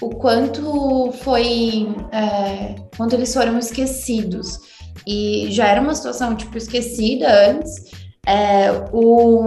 o 0.00 0.10
quanto 0.10 1.12
foi, 1.22 1.88
é, 2.12 2.76
quanto 2.96 3.14
eles 3.14 3.32
foram 3.32 3.58
esquecidos. 3.58 4.58
E 5.06 5.48
já 5.50 5.68
era 5.68 5.80
uma 5.80 5.94
situação, 5.94 6.34
tipo, 6.34 6.56
esquecida 6.56 7.50
antes. 7.50 7.90
É, 8.26 8.70
o, 8.92 9.46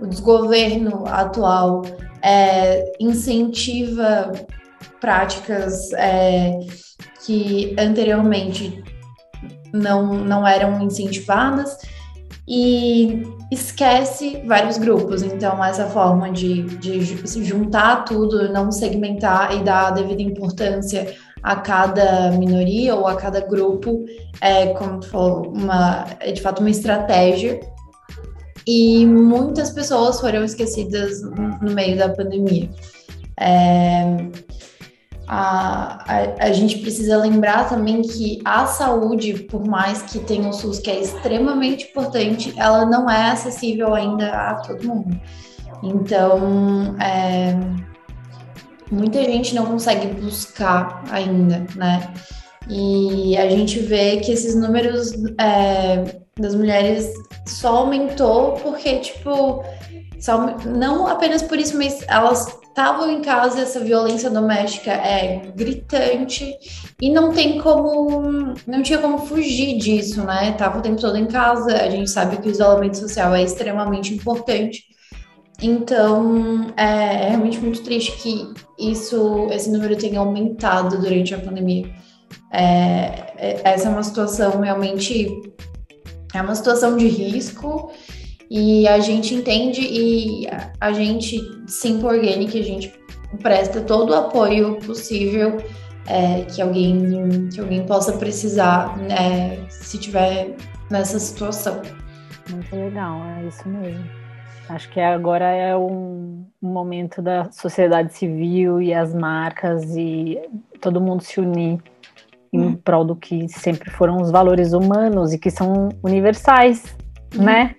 o 0.00 0.06
desgoverno 0.06 1.04
atual 1.06 1.82
é, 2.22 2.92
incentiva 2.98 4.32
práticas 5.00 5.92
é, 5.92 6.58
que 7.24 7.74
anteriormente 7.78 8.82
não, 9.72 10.14
não 10.14 10.46
eram 10.46 10.82
incentivadas 10.82 11.76
e 12.48 13.22
esquece 13.50 14.42
vários 14.46 14.78
grupos. 14.78 15.22
Então, 15.22 15.62
essa 15.64 15.86
forma 15.86 16.30
de, 16.30 16.62
de 16.78 17.04
juntar 17.44 18.04
tudo, 18.04 18.52
não 18.52 18.70
segmentar 18.70 19.54
e 19.56 19.62
dar 19.62 19.88
a 19.88 19.90
devida 19.90 20.22
importância 20.22 21.14
a 21.42 21.56
cada 21.56 22.30
minoria 22.32 22.94
ou 22.94 23.06
a 23.06 23.16
cada 23.16 23.40
grupo 23.40 24.04
é, 24.40 24.68
como 24.68 25.02
falou, 25.02 25.52
uma, 25.52 26.06
é 26.20 26.32
de 26.32 26.40
fato 26.40 26.60
uma 26.60 26.70
estratégia. 26.70 27.60
E 28.66 29.04
muitas 29.04 29.70
pessoas 29.70 30.20
foram 30.20 30.42
esquecidas 30.42 31.20
no 31.22 31.70
meio 31.74 31.98
da 31.98 32.08
pandemia. 32.08 32.70
É, 33.38 34.04
a, 35.26 36.04
a, 36.06 36.46
a, 36.46 36.52
gente 36.52 36.78
precisa 36.78 37.16
lembrar 37.16 37.68
também 37.68 38.02
que 38.02 38.40
a 38.44 38.66
saúde, 38.66 39.34
por 39.44 39.66
mais 39.66 40.02
que 40.02 40.18
tenha 40.18 40.48
o 40.48 40.52
SUS, 40.52 40.78
que 40.78 40.90
é 40.90 41.00
extremamente 41.00 41.86
importante, 41.86 42.52
ela 42.56 42.84
não 42.84 43.08
é 43.08 43.30
acessível 43.30 43.94
ainda 43.94 44.30
a 44.30 44.54
todo 44.56 44.86
mundo. 44.86 45.20
Então, 45.82 46.96
é, 47.00 47.54
muita 48.90 49.22
gente 49.24 49.54
não 49.54 49.66
consegue 49.66 50.08
buscar 50.08 51.02
ainda, 51.10 51.66
né? 51.74 52.12
E 52.68 53.36
a 53.36 53.48
gente 53.48 53.78
vê 53.80 54.18
que 54.18 54.32
esses 54.32 54.54
números 54.54 55.12
é, 55.38 56.16
das 56.38 56.54
mulheres 56.54 57.12
só 57.46 57.78
aumentou 57.78 58.52
porque, 58.52 58.98
tipo, 59.00 59.62
só, 60.18 60.56
não 60.64 61.06
apenas 61.06 61.42
por 61.42 61.58
isso, 61.58 61.76
mas 61.76 62.02
elas 62.08 62.46
estavam 62.74 63.08
em 63.08 63.22
casa, 63.22 63.60
essa 63.60 63.78
violência 63.78 64.28
doméstica 64.28 64.90
é 64.90 65.52
gritante 65.54 66.56
e 67.00 67.08
não 67.08 67.32
tem 67.32 67.60
como, 67.60 68.52
não 68.66 68.82
tinha 68.82 68.98
como 68.98 69.18
fugir 69.18 69.78
disso, 69.78 70.24
né? 70.24 70.50
Tava 70.58 70.80
o 70.80 70.82
tempo 70.82 71.00
todo 71.00 71.16
em 71.16 71.26
casa, 71.26 71.72
a 71.72 71.88
gente 71.88 72.10
sabe 72.10 72.36
que 72.38 72.48
o 72.48 72.50
isolamento 72.50 72.98
social 72.98 73.32
é 73.32 73.44
extremamente 73.44 74.12
importante. 74.12 74.82
Então, 75.62 76.66
é, 76.76 77.26
é 77.26 77.28
realmente 77.28 77.60
muito 77.60 77.80
triste 77.80 78.10
que 78.20 78.52
isso, 78.76 79.46
esse 79.52 79.70
número 79.70 79.96
tenha 79.96 80.18
aumentado 80.18 80.98
durante 81.00 81.32
a 81.32 81.38
pandemia. 81.38 81.88
É, 82.52 83.32
é, 83.36 83.60
essa 83.62 83.86
é 83.86 83.90
uma 83.92 84.02
situação 84.02 84.60
realmente, 84.60 85.28
é 86.34 86.42
uma 86.42 86.56
situação 86.56 86.96
de 86.96 87.06
risco 87.06 87.92
e 88.56 88.86
a 88.86 89.00
gente 89.00 89.34
entende 89.34 89.80
e 89.80 90.46
a 90.80 90.92
gente, 90.92 91.40
Simple 91.66 92.06
Organic, 92.06 92.56
a 92.56 92.62
gente 92.62 92.94
presta 93.42 93.80
todo 93.80 94.10
o 94.10 94.14
apoio 94.14 94.76
possível 94.76 95.56
é, 96.06 96.42
que, 96.42 96.62
alguém, 96.62 97.48
que 97.48 97.60
alguém 97.60 97.84
possa 97.84 98.12
precisar 98.12 98.96
né, 98.96 99.58
se 99.68 99.98
tiver 99.98 100.54
nessa 100.88 101.18
situação. 101.18 101.82
Muito 102.48 102.76
legal, 102.76 103.20
é 103.38 103.44
isso 103.44 103.68
mesmo. 103.68 104.04
Acho 104.68 104.88
que 104.90 105.00
agora 105.00 105.46
é 105.46 105.76
um, 105.76 106.46
um 106.62 106.68
momento 106.68 107.20
da 107.20 107.50
sociedade 107.50 108.14
civil 108.14 108.80
e 108.80 108.94
as 108.94 109.12
marcas 109.12 109.96
e 109.96 110.38
todo 110.80 111.00
mundo 111.00 111.24
se 111.24 111.40
unir 111.40 111.80
em 112.52 112.60
hum. 112.60 112.76
prol 112.76 113.04
do 113.04 113.16
que 113.16 113.48
sempre 113.48 113.90
foram 113.90 114.18
os 114.18 114.30
valores 114.30 114.72
humanos 114.72 115.32
e 115.32 115.38
que 115.40 115.50
são 115.50 115.88
universais, 116.04 116.96
hum. 117.36 117.42
né? 117.42 117.74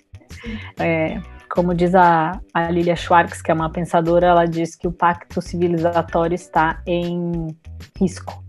É, 0.80 1.20
como 1.50 1.74
diz 1.74 1.96
a, 1.96 2.40
a 2.54 2.70
Lilia 2.70 2.96
Schwartz, 2.96 3.42
que 3.42 3.52
é 3.52 3.54
uma 3.54 3.70
pensadora, 3.70 4.28
ela 4.28 4.46
diz 4.46 4.76
que 4.76 4.88
o 4.88 4.92
pacto 4.92 5.42
civilizatório 5.42 6.36
está 6.36 6.82
em 6.86 7.48
risco. 8.00 8.44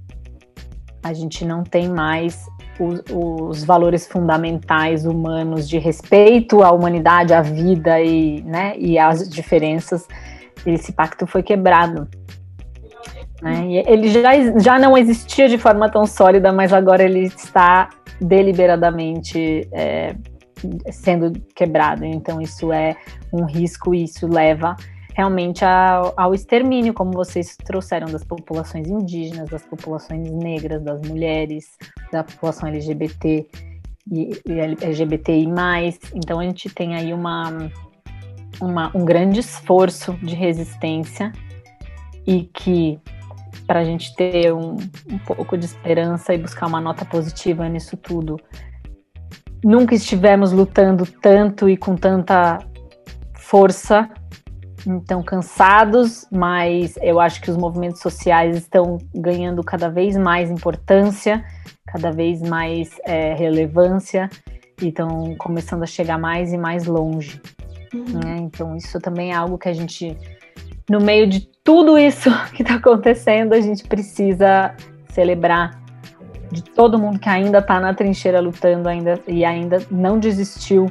A 1.03 1.12
gente 1.12 1.45
não 1.45 1.62
tem 1.62 1.89
mais 1.89 2.45
os, 2.80 3.03
os, 3.12 3.64
valores 3.64 4.07
fundamentais 4.07 5.07
humanos 5.07 5.68
de 5.68 5.78
respeito 5.78 6.62
à 6.62 6.72
humanidade, 6.72 7.32
à 7.32 7.43
vida 7.43 8.01
e, 8.01 8.43
né, 8.43 8.74
e 8.76 8.99
às 8.99 9.28
diferenças. 9.28 10.07
Esse 10.66 10.93
pacto 10.93 11.26
foi 11.26 11.43
quebrado. 11.43 12.09
Né? 13.41 13.84
Ele 13.87 14.09
já, 14.09 14.59
já 14.59 14.78
não 14.78 14.97
existia 14.97 15.49
de 15.49 15.59
forma 15.59 15.89
tão 15.89 16.07
sólida, 16.07 16.53
mas 16.53 16.72
agora 16.72 17.03
ele 17.05 17.20
está 17.20 17.89
deliberadamente 18.20 19.68
é, 19.72 20.16
sendo 20.91 21.33
quebrado. 21.55 22.05
Então, 22.05 22.41
isso 22.41 22.73
é 22.73 22.97
um 23.33 23.45
risco 23.45 23.95
e 23.95 24.05
isso 24.05 24.27
leva 24.27 24.77
realmente 25.14 25.64
ao, 25.64 26.12
ao, 26.14 26.35
extermínio, 26.35 26.93
como 26.93 27.12
vocês 27.12 27.57
trouxeram, 27.57 28.07
das 28.07 28.23
populações 28.23 28.87
indígenas, 28.87 29.49
das 29.49 29.64
populações 29.64 30.31
negras, 30.31 30.83
das 30.83 31.01
mulheres, 31.01 31.79
da 32.12 32.23
população 32.23 32.69
LGBT 32.69 33.47
e, 34.12 34.43
e 34.47 34.85
LGBTI+. 34.85 35.47
Então, 36.14 36.39
a 36.39 36.45
gente 36.45 36.69
tem 36.69 36.95
aí 36.95 37.14
uma, 37.14 37.71
uma, 38.61 38.91
um 38.95 39.07
grande 39.07 39.41
esforço 39.41 40.12
de 40.23 40.35
resistência 40.35 41.33
e 42.27 42.43
que 42.43 43.01
para 43.67 43.81
a 43.81 43.85
gente 43.85 44.14
ter 44.14 44.53
um, 44.53 44.77
um 45.11 45.19
pouco 45.19 45.57
de 45.57 45.64
esperança 45.64 46.35
e 46.35 46.39
buscar 46.39 46.67
uma 46.67 46.81
nota 46.81 47.05
positiva 47.05 47.69
nisso 47.69 47.97
tudo, 47.97 48.39
nunca 49.64 49.94
estivemos 49.94 50.52
lutando 50.52 51.07
tanto 51.07 51.68
e 51.68 51.76
com 51.76 51.96
tanta 51.96 52.59
força, 53.34 54.09
então 54.86 55.22
cansados, 55.22 56.26
mas 56.30 56.96
eu 57.02 57.18
acho 57.18 57.40
que 57.40 57.50
os 57.50 57.57
movimentos 57.57 58.00
sociais 58.00 58.57
estão 58.57 58.98
ganhando 59.14 59.62
cada 59.62 59.88
vez 59.88 60.16
mais 60.16 60.50
importância, 60.50 61.44
cada 61.86 62.12
vez 62.12 62.40
mais 62.40 62.90
é, 63.04 63.34
relevância 63.34 64.28
e 64.80 64.88
estão 64.88 65.34
começando 65.38 65.82
a 65.82 65.86
chegar 65.86 66.18
mais 66.18 66.52
e 66.52 66.59
mais 66.59 66.86
longe. 66.86 67.40
Uhum. 67.94 68.20
Né? 68.24 68.36
Então 68.40 68.76
isso 68.76 69.00
também 69.00 69.32
é 69.32 69.34
algo 69.34 69.59
que 69.59 69.68
a 69.68 69.72
gente, 69.72 70.16
no 70.88 71.00
meio 71.00 71.26
de 71.26 71.40
tudo 71.64 71.98
isso 71.98 72.30
que 72.54 72.62
está 72.62 72.74
acontecendo, 72.76 73.54
a 73.54 73.61
gente 73.61 73.84
precisa 73.84 74.74
celebrar 75.11 75.86
de 76.51 76.62
todo 76.62 76.99
mundo 76.99 77.18
que 77.18 77.28
ainda 77.28 77.59
está 77.59 77.80
na 77.80 77.94
trincheira 77.94 78.40
lutando 78.40 78.88
ainda 78.88 79.20
e 79.26 79.44
ainda 79.44 79.78
não 79.90 80.18
desistiu 80.18 80.90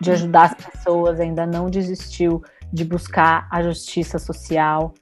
de 0.00 0.10
ajudar 0.10 0.44
as 0.44 0.54
pessoas, 0.54 1.20
ainda 1.20 1.46
não 1.46 1.70
desistiu 1.70 2.42
de 2.72 2.84
buscar 2.84 3.46
a 3.50 3.62
justiça 3.62 4.18
social 4.18 4.92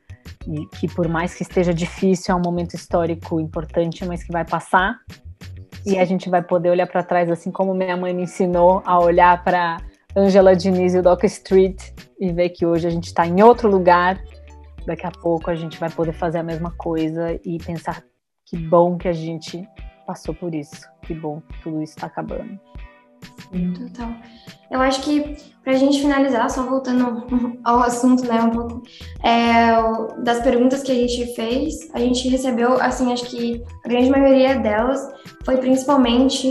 e 0.46 0.66
que 0.66 0.88
por 0.88 1.08
mais 1.08 1.34
que 1.34 1.42
esteja 1.42 1.72
difícil 1.72 2.34
é 2.34 2.38
um 2.38 2.42
momento 2.44 2.74
histórico 2.74 3.40
importante, 3.40 4.04
mas 4.04 4.22
que 4.22 4.32
vai 4.32 4.44
passar 4.44 4.98
e 5.86 5.98
a 5.98 6.04
gente 6.04 6.28
vai 6.28 6.42
poder 6.42 6.70
olhar 6.70 6.86
para 6.86 7.02
trás 7.02 7.30
assim 7.30 7.50
como 7.50 7.74
minha 7.74 7.96
mãe 7.96 8.14
me 8.14 8.22
ensinou 8.22 8.82
a 8.84 8.98
olhar 8.98 9.42
para 9.42 9.78
Angela 10.14 10.54
Diniz 10.54 10.94
e 10.94 10.98
o 10.98 11.02
Doc 11.02 11.24
Street 11.24 11.92
e 12.18 12.32
ver 12.32 12.50
que 12.50 12.66
hoje 12.66 12.86
a 12.86 12.90
gente 12.90 13.06
está 13.06 13.26
em 13.26 13.42
outro 13.42 13.70
lugar. 13.70 14.20
Daqui 14.86 15.06
a 15.06 15.10
pouco 15.10 15.50
a 15.50 15.54
gente 15.54 15.78
vai 15.78 15.90
poder 15.90 16.12
fazer 16.12 16.38
a 16.38 16.42
mesma 16.42 16.72
coisa 16.72 17.38
e 17.44 17.58
pensar 17.58 18.02
que 18.50 18.56
bom 18.56 18.98
que 18.98 19.06
a 19.06 19.12
gente 19.12 19.66
passou 20.04 20.34
por 20.34 20.52
isso. 20.52 20.88
Que 21.02 21.14
bom 21.14 21.40
que 21.40 21.62
tudo 21.62 21.82
está 21.82 22.08
acabando. 22.08 22.58
Total. 23.78 24.12
Eu 24.70 24.80
acho 24.80 25.02
que 25.02 25.36
para 25.62 25.72
a 25.72 25.76
gente 25.76 26.00
finalizar, 26.00 26.50
só 26.50 26.64
voltando 26.64 27.26
ao 27.62 27.78
assunto, 27.80 28.24
né, 28.24 28.40
um 28.42 28.50
pouco, 28.50 28.82
é, 29.22 30.22
das 30.22 30.40
perguntas 30.40 30.82
que 30.82 30.90
a 30.90 30.94
gente 30.94 31.32
fez, 31.34 31.88
a 31.94 32.00
gente 32.00 32.28
recebeu, 32.28 32.80
assim, 32.80 33.12
acho 33.12 33.26
que 33.26 33.62
a 33.84 33.88
grande 33.88 34.10
maioria 34.10 34.58
delas 34.58 35.00
foi 35.44 35.56
principalmente 35.58 36.48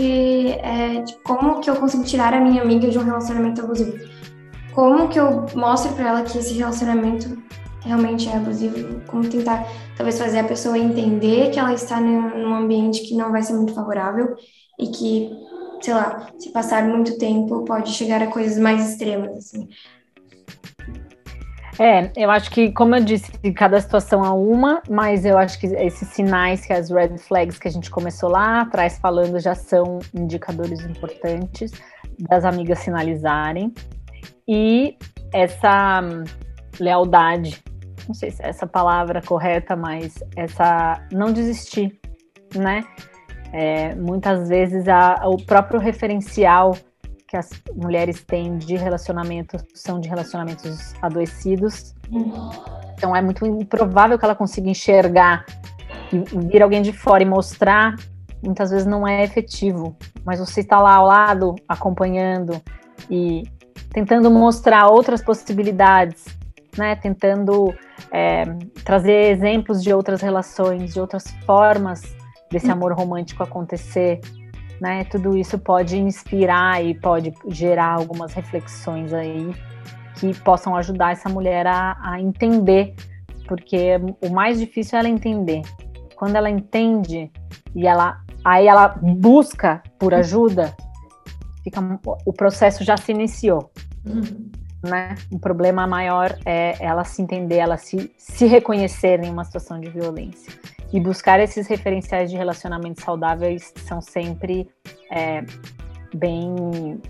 é, 0.52 1.02
de 1.02 1.14
como 1.22 1.60
que 1.60 1.68
eu 1.68 1.76
consigo 1.76 2.04
tirar 2.04 2.32
a 2.32 2.40
minha 2.40 2.62
amiga 2.62 2.88
de 2.88 2.98
um 2.98 3.04
relacionamento 3.04 3.60
abusivo. 3.60 3.98
Como 4.72 5.08
que 5.08 5.20
eu 5.20 5.44
mostro 5.54 5.92
para 5.94 6.08
ela 6.08 6.22
que 6.22 6.38
esse 6.38 6.54
relacionamento 6.54 7.36
realmente 7.82 8.28
é 8.28 8.36
abusivo, 8.36 9.00
como 9.06 9.28
tentar 9.28 9.66
talvez 9.96 10.18
fazer 10.18 10.40
a 10.40 10.44
pessoa 10.44 10.78
entender 10.78 11.50
que 11.50 11.58
ela 11.58 11.72
está 11.72 12.00
num 12.00 12.54
ambiente 12.54 13.02
que 13.02 13.14
não 13.14 13.32
vai 13.32 13.42
ser 13.42 13.54
muito 13.54 13.74
favorável 13.74 14.36
e 14.78 14.88
que, 14.88 15.30
sei 15.80 15.94
lá, 15.94 16.28
se 16.38 16.50
passar 16.50 16.84
muito 16.84 17.18
tempo 17.18 17.64
pode 17.64 17.90
chegar 17.90 18.22
a 18.22 18.26
coisas 18.26 18.58
mais 18.58 18.90
extremas, 18.90 19.36
assim. 19.36 19.68
É, 21.78 22.12
eu 22.14 22.30
acho 22.30 22.50
que, 22.50 22.70
como 22.72 22.94
eu 22.94 23.02
disse, 23.02 23.32
cada 23.54 23.80
situação 23.80 24.22
é 24.22 24.28
uma, 24.28 24.82
mas 24.86 25.24
eu 25.24 25.38
acho 25.38 25.58
que 25.58 25.66
esses 25.66 26.08
sinais, 26.08 26.66
que 26.66 26.74
as 26.74 26.90
red 26.90 27.16
flags 27.16 27.58
que 27.58 27.68
a 27.68 27.70
gente 27.70 27.90
começou 27.90 28.28
lá 28.28 28.60
atrás 28.60 28.98
falando, 28.98 29.40
já 29.40 29.54
são 29.54 29.98
indicadores 30.14 30.80
importantes 30.84 31.72
das 32.18 32.44
amigas 32.44 32.80
sinalizarem. 32.80 33.72
E 34.46 34.98
essa 35.32 36.02
lealdade 36.78 37.62
não 38.10 38.14
sei 38.14 38.32
se 38.32 38.42
é 38.42 38.48
essa 38.48 38.66
palavra 38.66 39.22
correta, 39.22 39.76
mas 39.76 40.18
essa 40.34 41.00
não 41.12 41.32
desistir, 41.32 41.96
né? 42.56 42.84
É, 43.52 43.94
muitas 43.94 44.48
vezes 44.48 44.88
a, 44.88 45.22
o 45.26 45.36
próprio 45.44 45.78
referencial 45.78 46.76
que 47.28 47.36
as 47.36 47.50
mulheres 47.72 48.24
têm 48.24 48.58
de 48.58 48.76
relacionamento 48.76 49.56
são 49.74 50.00
de 50.00 50.08
relacionamentos 50.08 50.92
adoecidos. 51.00 51.94
Então 52.94 53.14
é 53.14 53.22
muito 53.22 53.46
improvável 53.46 54.18
que 54.18 54.24
ela 54.24 54.34
consiga 54.34 54.68
enxergar 54.68 55.46
e 56.12 56.18
vir 56.48 56.64
alguém 56.64 56.82
de 56.82 56.92
fora 56.92 57.22
e 57.22 57.26
mostrar, 57.26 57.94
muitas 58.42 58.72
vezes 58.72 58.86
não 58.86 59.06
é 59.06 59.22
efetivo. 59.22 59.96
Mas 60.24 60.40
você 60.40 60.62
está 60.62 60.80
lá 60.80 60.96
ao 60.96 61.06
lado, 61.06 61.54
acompanhando 61.68 62.60
e 63.08 63.44
tentando 63.92 64.28
mostrar 64.32 64.88
outras 64.88 65.22
possibilidades, 65.22 66.39
né? 66.76 66.96
Tentando 66.96 67.74
é, 68.12 68.44
trazer 68.84 69.32
exemplos 69.32 69.82
de 69.82 69.92
outras 69.92 70.20
relações, 70.20 70.94
de 70.94 71.00
outras 71.00 71.30
formas 71.44 72.02
desse 72.50 72.70
amor 72.70 72.92
romântico 72.92 73.42
acontecer, 73.42 74.20
né? 74.80 75.04
Tudo 75.04 75.36
isso 75.36 75.58
pode 75.58 75.98
inspirar 75.98 76.84
e 76.84 76.94
pode 76.94 77.32
gerar 77.48 77.94
algumas 77.94 78.32
reflexões 78.32 79.12
aí 79.12 79.54
que 80.16 80.34
possam 80.40 80.74
ajudar 80.76 81.12
essa 81.12 81.28
mulher 81.28 81.66
a, 81.66 81.96
a 82.02 82.20
entender, 82.20 82.94
porque 83.46 83.92
o 84.22 84.30
mais 84.30 84.58
difícil 84.58 84.96
é 84.96 85.00
ela 85.00 85.08
entender. 85.08 85.62
Quando 86.16 86.36
ela 86.36 86.50
entende 86.50 87.30
e 87.74 87.86
ela 87.86 88.20
aí 88.44 88.66
ela 88.66 88.88
busca 88.88 89.82
por 89.98 90.14
ajuda, 90.14 90.74
fica 91.62 91.80
o 92.26 92.32
processo 92.32 92.84
já 92.84 92.96
se 92.96 93.12
iniciou. 93.12 93.70
Uhum. 94.06 94.50
Né? 94.82 95.14
O 95.30 95.38
problema 95.38 95.86
maior 95.86 96.38
é 96.44 96.74
ela 96.80 97.04
se 97.04 97.20
entender, 97.20 97.56
ela 97.56 97.76
se, 97.76 98.10
se 98.16 98.46
reconhecer 98.46 99.22
em 99.22 99.30
uma 99.30 99.44
situação 99.44 99.78
de 99.78 99.90
violência. 99.90 100.52
E 100.92 100.98
buscar 100.98 101.38
esses 101.38 101.68
referenciais 101.68 102.30
de 102.30 102.36
relacionamentos 102.36 103.04
saudáveis 103.04 103.72
são 103.86 104.00
sempre 104.00 104.68
é, 105.12 105.44
bem 106.14 107.00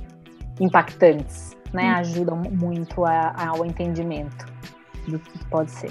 impactantes, 0.58 1.56
né? 1.72 1.92
Hum. 1.92 1.96
Ajudam 1.96 2.42
muito 2.50 3.04
a, 3.04 3.34
ao 3.48 3.64
entendimento 3.64 4.46
do 5.08 5.18
que 5.18 5.44
pode 5.46 5.70
ser. 5.70 5.90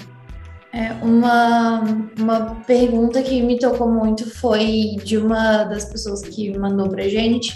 É, 0.72 0.92
uma, 1.02 1.82
uma 2.16 2.54
pergunta 2.64 3.20
que 3.22 3.42
me 3.42 3.58
tocou 3.58 3.90
muito 3.90 4.32
foi 4.38 4.96
de 5.04 5.18
uma 5.18 5.64
das 5.64 5.84
pessoas 5.86 6.22
que 6.22 6.56
mandou 6.56 6.88
pra 6.88 7.08
gente. 7.08 7.52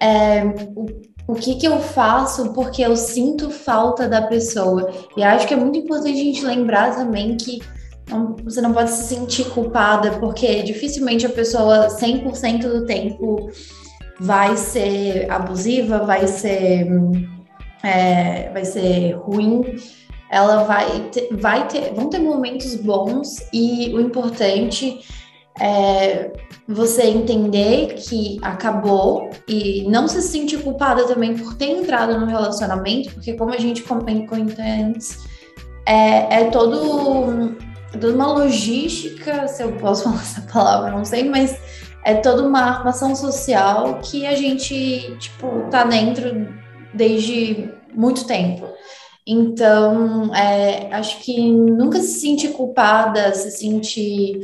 É, 0.00 0.44
o, 0.76 0.86
o 1.26 1.34
que, 1.34 1.54
que 1.54 1.66
eu 1.66 1.80
faço 1.80 2.52
porque 2.52 2.82
eu 2.82 2.96
sinto 2.96 3.50
falta 3.50 4.08
da 4.08 4.22
pessoa? 4.22 4.90
E 5.16 5.22
acho 5.22 5.46
que 5.46 5.54
é 5.54 5.56
muito 5.56 5.78
importante 5.78 6.20
a 6.20 6.24
gente 6.24 6.44
lembrar 6.44 6.94
também 6.94 7.36
que 7.36 7.60
não, 8.10 8.36
você 8.44 8.60
não 8.60 8.72
pode 8.72 8.90
se 8.90 9.14
sentir 9.14 9.44
culpada, 9.50 10.18
porque 10.18 10.62
dificilmente 10.62 11.24
a 11.24 11.30
pessoa 11.30 11.88
100% 11.88 12.60
do 12.60 12.84
tempo 12.84 13.50
vai 14.20 14.56
ser 14.56 15.30
abusiva, 15.30 16.00
vai 16.00 16.26
ser, 16.26 16.86
é, 17.82 18.50
vai 18.52 18.64
ser 18.64 19.12
ruim. 19.12 19.76
Ela 20.30 20.64
vai 20.64 21.08
ter, 21.10 21.28
vai 21.32 21.66
ter, 21.68 21.94
vão 21.94 22.10
ter 22.10 22.18
momentos 22.18 22.74
bons 22.74 23.46
e 23.52 23.94
o 23.94 24.00
importante 24.00 25.00
é 25.60 26.32
você 26.66 27.04
entender 27.04 27.94
que 27.94 28.38
acabou 28.42 29.30
e 29.46 29.84
não 29.88 30.08
se 30.08 30.20
sentir 30.22 30.62
culpada 30.62 31.06
também 31.06 31.36
por 31.36 31.54
ter 31.54 31.70
entrado 31.70 32.18
no 32.18 32.26
relacionamento, 32.26 33.12
porque 33.14 33.34
como 33.34 33.52
a 33.52 33.58
gente 33.58 33.82
comentou 33.82 34.64
antes, 34.64 35.24
é, 35.86 36.40
é 36.40 36.44
todo 36.50 37.54
toda 37.92 38.12
uma 38.12 38.32
logística, 38.32 39.46
se 39.46 39.62
eu 39.62 39.72
posso 39.76 40.04
falar 40.10 40.22
essa 40.22 40.40
palavra, 40.42 40.90
não 40.90 41.04
sei, 41.04 41.28
mas 41.28 41.58
é 42.04 42.14
toda 42.14 42.46
uma 42.46 42.60
armação 42.60 43.14
social 43.14 44.00
que 44.00 44.26
a 44.26 44.34
gente, 44.34 45.16
tipo, 45.18 45.68
tá 45.70 45.84
dentro 45.84 46.48
desde 46.92 47.70
muito 47.94 48.26
tempo. 48.26 48.68
Então, 49.26 50.34
é, 50.34 50.92
acho 50.94 51.20
que 51.20 51.50
nunca 51.50 51.98
se 52.00 52.20
sentir 52.20 52.48
culpada, 52.48 53.32
se 53.34 53.50
sentir 53.50 54.40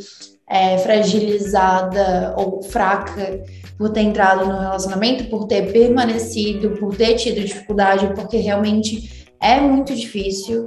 é, 0.50 0.76
fragilizada 0.78 2.34
ou 2.36 2.60
fraca 2.60 3.40
por 3.78 3.90
ter 3.90 4.00
entrado 4.00 4.44
no 4.46 4.58
relacionamento, 4.58 5.24
por 5.30 5.46
ter 5.46 5.72
permanecido, 5.72 6.70
por 6.70 6.96
ter 6.96 7.14
tido 7.14 7.40
dificuldade, 7.40 8.12
porque 8.14 8.36
realmente 8.36 9.26
é 9.40 9.60
muito 9.60 9.94
difícil. 9.94 10.64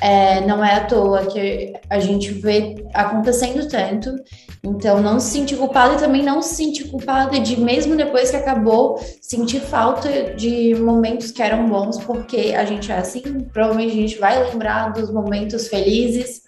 É, 0.00 0.40
não 0.46 0.64
é 0.64 0.74
à 0.74 0.84
toa 0.84 1.26
que 1.26 1.72
a 1.88 1.98
gente 2.00 2.32
vê 2.32 2.84
acontecendo 2.92 3.66
tanto. 3.68 4.10
Então, 4.62 5.00
não 5.00 5.18
se 5.18 5.30
sentir 5.30 5.56
culpada 5.56 5.94
e 5.94 5.98
também 5.98 6.22
não 6.22 6.42
se 6.42 6.56
sentir 6.56 6.88
culpada 6.88 7.38
de, 7.40 7.58
mesmo 7.58 7.96
depois 7.96 8.30
que 8.30 8.36
acabou, 8.36 9.00
sentir 9.20 9.60
falta 9.60 10.34
de 10.34 10.74
momentos 10.74 11.30
que 11.30 11.42
eram 11.42 11.68
bons, 11.68 11.98
porque 11.98 12.52
a 12.56 12.64
gente 12.64 12.90
é 12.92 12.98
assim, 12.98 13.22
provavelmente 13.52 13.92
a 13.92 14.00
gente 14.00 14.18
vai 14.18 14.50
lembrar 14.50 14.92
dos 14.92 15.10
momentos 15.12 15.68
felizes 15.68 16.41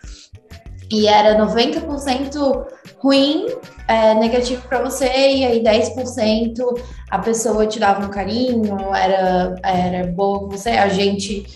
e 0.90 1.06
era 1.06 1.38
90% 1.38 2.66
ruim, 2.98 3.46
é, 3.88 4.14
negativo 4.14 4.66
para 4.68 4.82
você, 4.82 5.06
e 5.06 5.44
aí 5.44 5.62
10% 5.62 6.54
a 7.10 7.18
pessoa 7.18 7.66
te 7.66 7.78
dava 7.78 8.06
um 8.06 8.10
carinho, 8.10 8.76
era, 8.94 9.54
era 9.62 10.06
boa 10.08 10.40
com 10.40 10.48
você, 10.48 10.70
a 10.70 10.88
gente 10.88 11.46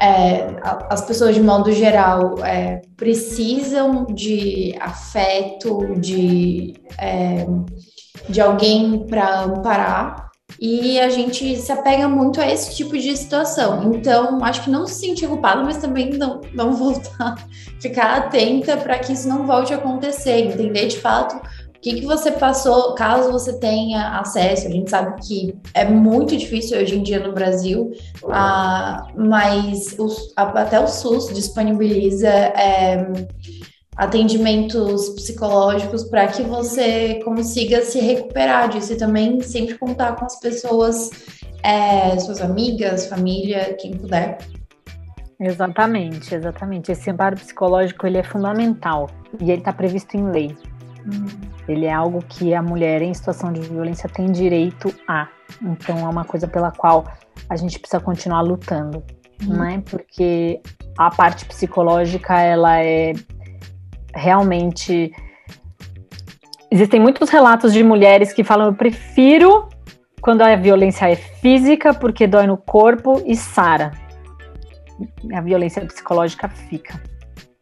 é, 0.00 0.56
as 0.88 1.02
pessoas 1.02 1.34
de 1.34 1.42
modo 1.42 1.72
geral 1.72 2.44
é, 2.44 2.80
precisam 2.96 4.06
de 4.06 4.76
afeto, 4.80 5.96
de, 5.98 6.74
é, 6.96 7.44
de 8.28 8.40
alguém 8.40 9.04
para 9.06 9.40
amparar. 9.40 10.27
E 10.60 10.98
a 10.98 11.08
gente 11.08 11.56
se 11.56 11.70
apega 11.70 12.08
muito 12.08 12.40
a 12.40 12.50
esse 12.50 12.74
tipo 12.74 12.96
de 12.98 13.16
situação. 13.16 13.92
Então, 13.94 14.42
acho 14.42 14.64
que 14.64 14.70
não 14.70 14.86
se 14.86 14.94
sentir 14.94 15.28
culpado, 15.28 15.64
mas 15.64 15.76
também 15.76 16.10
não, 16.10 16.40
não 16.52 16.72
voltar, 16.76 17.36
ficar 17.80 18.16
atenta 18.16 18.76
para 18.76 18.98
que 18.98 19.12
isso 19.12 19.28
não 19.28 19.46
volte 19.46 19.72
a 19.72 19.76
acontecer, 19.76 20.46
entender 20.46 20.86
de 20.86 20.98
fato 20.98 21.40
o 21.78 21.80
que, 21.80 22.00
que 22.00 22.06
você 22.06 22.32
passou, 22.32 22.92
caso 22.96 23.30
você 23.30 23.56
tenha 23.60 24.18
acesso? 24.18 24.66
A 24.66 24.70
gente 24.70 24.90
sabe 24.90 25.14
que 25.22 25.56
é 25.72 25.84
muito 25.84 26.36
difícil 26.36 26.76
hoje 26.76 26.98
em 26.98 27.04
dia 27.04 27.20
no 27.20 27.32
Brasil, 27.32 27.92
ah, 28.32 29.06
mas 29.16 29.96
até 30.36 30.80
o 30.80 30.88
SUS 30.88 31.32
disponibiliza 31.32 32.28
é, 32.28 33.06
atendimentos 33.98 35.08
psicológicos 35.10 36.04
para 36.04 36.28
que 36.28 36.44
você 36.44 37.20
consiga 37.24 37.82
se 37.82 37.98
recuperar 37.98 38.68
disso 38.68 38.92
e 38.92 38.96
também 38.96 39.40
sempre 39.42 39.76
contar 39.76 40.14
com 40.14 40.24
as 40.24 40.38
pessoas, 40.38 41.10
é, 41.64 42.16
suas 42.20 42.40
amigas, 42.40 43.08
família, 43.08 43.74
quem 43.74 43.96
puder. 43.96 44.38
Exatamente, 45.40 46.32
exatamente. 46.32 46.92
Esse 46.92 47.10
amparo 47.10 47.36
psicológico 47.36 48.06
ele 48.06 48.18
é 48.18 48.22
fundamental 48.22 49.10
e 49.40 49.50
ele 49.50 49.60
está 49.60 49.72
previsto 49.72 50.16
em 50.16 50.30
lei. 50.30 50.56
Ele 51.66 51.86
é 51.86 51.92
algo 51.92 52.22
que 52.28 52.54
a 52.54 52.62
mulher 52.62 53.02
em 53.02 53.12
situação 53.12 53.52
de 53.52 53.60
violência 53.60 54.08
tem 54.08 54.30
direito 54.30 54.94
a. 55.08 55.28
Então 55.60 55.98
é 55.98 56.08
uma 56.08 56.24
coisa 56.24 56.46
pela 56.46 56.70
qual 56.70 57.04
a 57.48 57.56
gente 57.56 57.78
precisa 57.78 58.00
continuar 58.00 58.42
lutando, 58.42 59.02
uhum. 59.42 59.56
né? 59.56 59.82
Porque 59.90 60.60
a 60.96 61.10
parte 61.10 61.44
psicológica 61.46 62.40
ela 62.40 62.80
é 62.80 63.12
realmente 64.18 65.12
existem 66.70 67.00
muitos 67.00 67.30
relatos 67.30 67.72
de 67.72 67.82
mulheres 67.82 68.32
que 68.32 68.44
falam 68.44 68.66
eu 68.66 68.74
prefiro 68.74 69.68
quando 70.20 70.42
a 70.42 70.54
violência 70.56 71.10
é 71.10 71.16
física 71.16 71.94
porque 71.94 72.26
dói 72.26 72.46
no 72.46 72.56
corpo 72.56 73.22
e 73.24 73.36
sara. 73.36 73.92
A 75.32 75.40
violência 75.40 75.84
psicológica 75.86 76.48
fica 76.48 77.00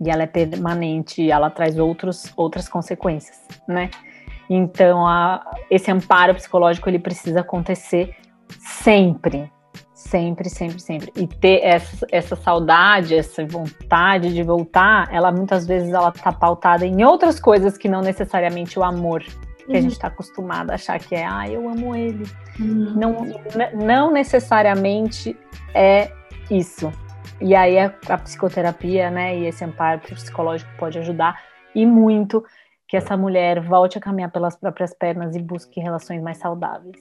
e 0.00 0.10
ela 0.10 0.22
é 0.22 0.26
permanente, 0.26 1.30
ela 1.30 1.50
traz 1.50 1.78
outros, 1.78 2.32
outras 2.36 2.68
consequências, 2.68 3.40
né? 3.66 3.90
Então, 4.48 5.06
a, 5.06 5.42
esse 5.70 5.90
amparo 5.90 6.34
psicológico 6.34 6.88
ele 6.88 6.98
precisa 6.98 7.40
acontecer 7.40 8.14
sempre, 8.58 9.50
sempre, 9.96 10.50
sempre, 10.50 10.78
sempre. 10.78 11.12
E 11.16 11.26
ter 11.26 11.60
essa, 11.64 12.06
essa 12.12 12.36
saudade, 12.36 13.14
essa 13.14 13.44
vontade 13.46 14.32
de 14.34 14.42
voltar, 14.42 15.08
ela 15.10 15.32
muitas 15.32 15.66
vezes 15.66 15.90
ela 15.90 16.12
tá 16.12 16.30
pautada 16.30 16.86
em 16.86 17.02
outras 17.02 17.40
coisas 17.40 17.78
que 17.78 17.88
não 17.88 18.02
necessariamente 18.02 18.78
o 18.78 18.84
amor 18.84 19.22
que 19.22 19.72
uhum. 19.72 19.78
a 19.78 19.80
gente 19.80 19.92
está 19.92 20.08
acostumado 20.08 20.70
a 20.70 20.74
achar 20.74 20.98
que 21.00 21.14
é, 21.14 21.26
ah, 21.26 21.48
eu 21.48 21.66
amo 21.66 21.96
ele. 21.96 22.24
Uhum. 22.60 22.94
Não, 22.94 23.26
não 23.74 24.12
necessariamente 24.12 25.34
é 25.74 26.12
isso. 26.50 26.92
E 27.40 27.54
aí 27.54 27.78
a, 27.78 27.92
a 28.08 28.18
psicoterapia, 28.18 29.10
né, 29.10 29.38
e 29.38 29.46
esse 29.46 29.64
amparo 29.64 30.00
psicológico 30.00 30.70
pode 30.78 30.98
ajudar 30.98 31.42
e 31.74 31.86
muito 31.86 32.44
que 32.86 32.98
essa 32.98 33.16
mulher 33.16 33.60
volte 33.60 33.96
a 33.96 34.00
caminhar 34.00 34.30
pelas 34.30 34.56
próprias 34.56 34.94
pernas 34.94 35.34
e 35.34 35.40
busque 35.40 35.80
relações 35.80 36.22
mais 36.22 36.36
saudáveis. 36.36 36.96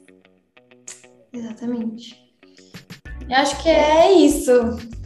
Exatamente. 1.32 2.25
Eu 3.30 3.36
acho 3.38 3.62
que 3.62 3.70
é 3.70 4.14
isso. 4.14 4.52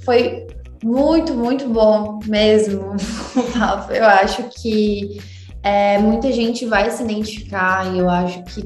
Foi 0.03 0.47
Muito, 0.83 1.33
muito 1.33 1.67
bom 1.67 2.19
mesmo, 2.25 2.95
papo. 3.53 3.91
Eu 3.91 4.05
acho 4.05 4.43
que 4.61 5.19
é, 5.61 5.97
muita 5.99 6.31
gente 6.31 6.65
vai 6.65 6.89
se 6.89 7.03
identificar 7.03 7.93
e 7.93 7.99
eu 7.99 8.09
acho 8.09 8.41
que 8.45 8.61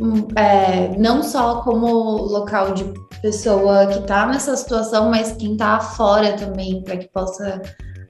hum, 0.00 0.26
é, 0.36 0.88
não 0.98 1.22
só 1.22 1.62
como 1.62 1.86
local 1.88 2.74
de 2.74 2.84
pessoa 3.20 3.86
que 3.86 4.00
está 4.00 4.26
nessa 4.26 4.56
situação, 4.56 5.10
mas 5.10 5.32
quem 5.32 5.52
está 5.52 5.78
fora 5.78 6.32
também, 6.32 6.82
para 6.82 6.96
que 6.96 7.08
possa 7.08 7.62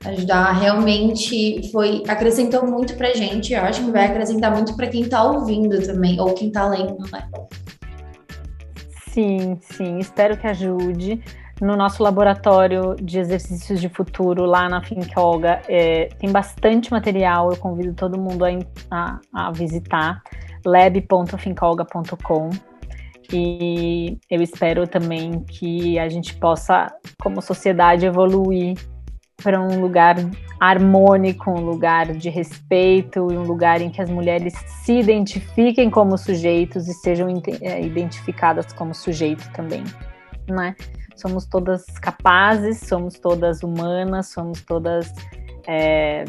ajudar. 0.06 0.52
Realmente 0.52 1.70
foi 1.70 2.02
acrescentou 2.08 2.66
muito 2.66 2.96
para 2.96 3.14
gente. 3.14 3.52
Eu 3.52 3.62
acho 3.62 3.84
que 3.84 3.90
vai 3.90 4.06
acrescentar 4.06 4.52
muito 4.52 4.74
para 4.74 4.86
quem 4.86 5.02
está 5.02 5.22
ouvindo 5.22 5.80
também, 5.82 6.20
ou 6.20 6.34
quem 6.34 6.48
está 6.48 6.66
lendo, 6.68 6.98
né? 7.12 7.28
Sim, 9.12 9.58
sim, 9.60 9.98
espero 9.98 10.38
que 10.38 10.46
ajude. 10.46 11.22
No 11.60 11.76
nosso 11.76 12.02
laboratório 12.02 12.96
de 12.96 13.18
exercícios 13.18 13.78
de 13.78 13.88
futuro, 13.90 14.46
lá 14.46 14.68
na 14.70 14.80
Think 14.80 15.12
Olga, 15.16 15.60
é, 15.68 16.06
tem 16.18 16.32
bastante 16.32 16.90
material, 16.90 17.50
eu 17.50 17.58
convido 17.58 17.92
todo 17.92 18.18
mundo 18.18 18.42
a, 18.44 18.50
a, 18.90 19.20
a 19.32 19.52
visitar 19.52 20.22
lab.fincolga.com 20.64 22.50
e 23.30 24.18
eu 24.30 24.42
espero 24.42 24.88
também 24.88 25.40
que 25.44 25.98
a 25.98 26.08
gente 26.08 26.34
possa, 26.36 26.86
como 27.22 27.42
sociedade, 27.42 28.06
evoluir 28.06 28.78
para 29.42 29.60
um 29.60 29.80
lugar 29.80 30.16
harmônico, 30.60 31.50
um 31.50 31.60
lugar 31.60 32.12
de 32.12 32.30
respeito 32.30 33.20
um 33.20 33.42
lugar 33.42 33.80
em 33.80 33.90
que 33.90 34.00
as 34.00 34.08
mulheres 34.08 34.54
se 34.84 34.98
identifiquem 34.98 35.90
como 35.90 36.16
sujeitos 36.16 36.88
e 36.88 36.94
sejam 36.94 37.28
é, 37.60 37.82
identificadas 37.82 38.72
como 38.72 38.94
sujeito 38.94 39.50
também, 39.52 39.82
né? 40.48 40.76
Somos 41.16 41.46
todas 41.46 41.84
capazes, 42.00 42.80
somos 42.80 43.18
todas 43.18 43.62
humanas, 43.62 44.28
somos 44.28 44.62
todas 44.62 45.12
é, 45.66 46.24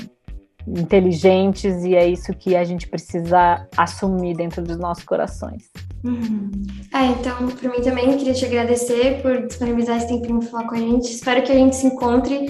inteligentes 0.68 1.84
e 1.84 1.96
é 1.96 2.08
isso 2.08 2.34
que 2.34 2.56
a 2.56 2.64
gente 2.64 2.88
precisa 2.88 3.68
assumir 3.76 4.36
dentro 4.36 4.62
dos 4.62 4.78
nossos 4.78 5.04
corações. 5.04 5.70
Uhum. 6.04 6.52
É, 6.94 7.06
então, 7.06 7.48
para 7.48 7.70
mim 7.70 7.82
também, 7.82 8.18
queria 8.18 8.34
te 8.34 8.46
agradecer 8.46 9.22
por 9.22 9.48
disponibilizar 9.48 9.98
esse 9.98 10.08
tempinho 10.08 10.40
para 10.40 10.50
falar 10.50 10.68
com 10.68 10.76
a 10.76 10.80
gente. 10.80 11.12
Espero 11.12 11.42
que 11.44 11.52
a 11.52 11.56
gente 11.56 11.76
se 11.76 11.88
encontre 11.88 12.48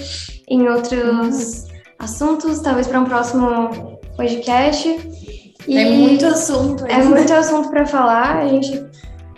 em 0.47 0.68
outros 0.68 1.64
uhum. 1.64 1.70
assuntos, 1.99 2.59
talvez 2.59 2.88
para 2.88 2.99
um 2.99 3.05
próximo 3.05 3.99
podcast. 4.16 4.88
E 5.68 5.78
é 5.78 5.89
muito 5.89 6.26
assunto. 6.26 6.86
É 6.86 7.03
muito 7.03 7.32
assunto 7.32 7.70
para 7.70 7.86
falar. 7.86 8.39
A 8.39 8.47
gente 8.47 8.84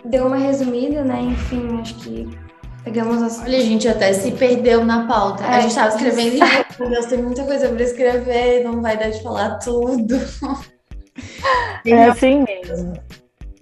deu 0.04 0.26
uma 0.26 0.36
resumida, 0.36 1.04
né? 1.04 1.20
Enfim, 1.22 1.78
acho 1.80 1.94
que 1.96 2.45
pegamos 2.86 3.20
as. 3.20 3.42
Olha, 3.42 3.58
a 3.58 3.62
gente 3.62 3.88
até 3.88 4.12
se 4.12 4.30
perdeu 4.30 4.84
na 4.84 5.08
pauta. 5.08 5.42
É, 5.44 5.48
a 5.48 5.60
gente 5.60 5.70
estava 5.70 5.88
escrevendo 5.88 6.36
e 6.36 6.78
meu 6.78 6.88
Deus, 6.88 7.06
tem 7.06 7.20
muita 7.20 7.42
coisa 7.42 7.68
para 7.68 7.82
escrever, 7.82 8.62
não 8.62 8.80
vai 8.80 8.96
dar 8.96 9.10
de 9.10 9.20
falar 9.22 9.58
tudo. 9.58 10.14
É 11.84 12.04
assim 12.04 12.44
mesmo. 12.44 12.92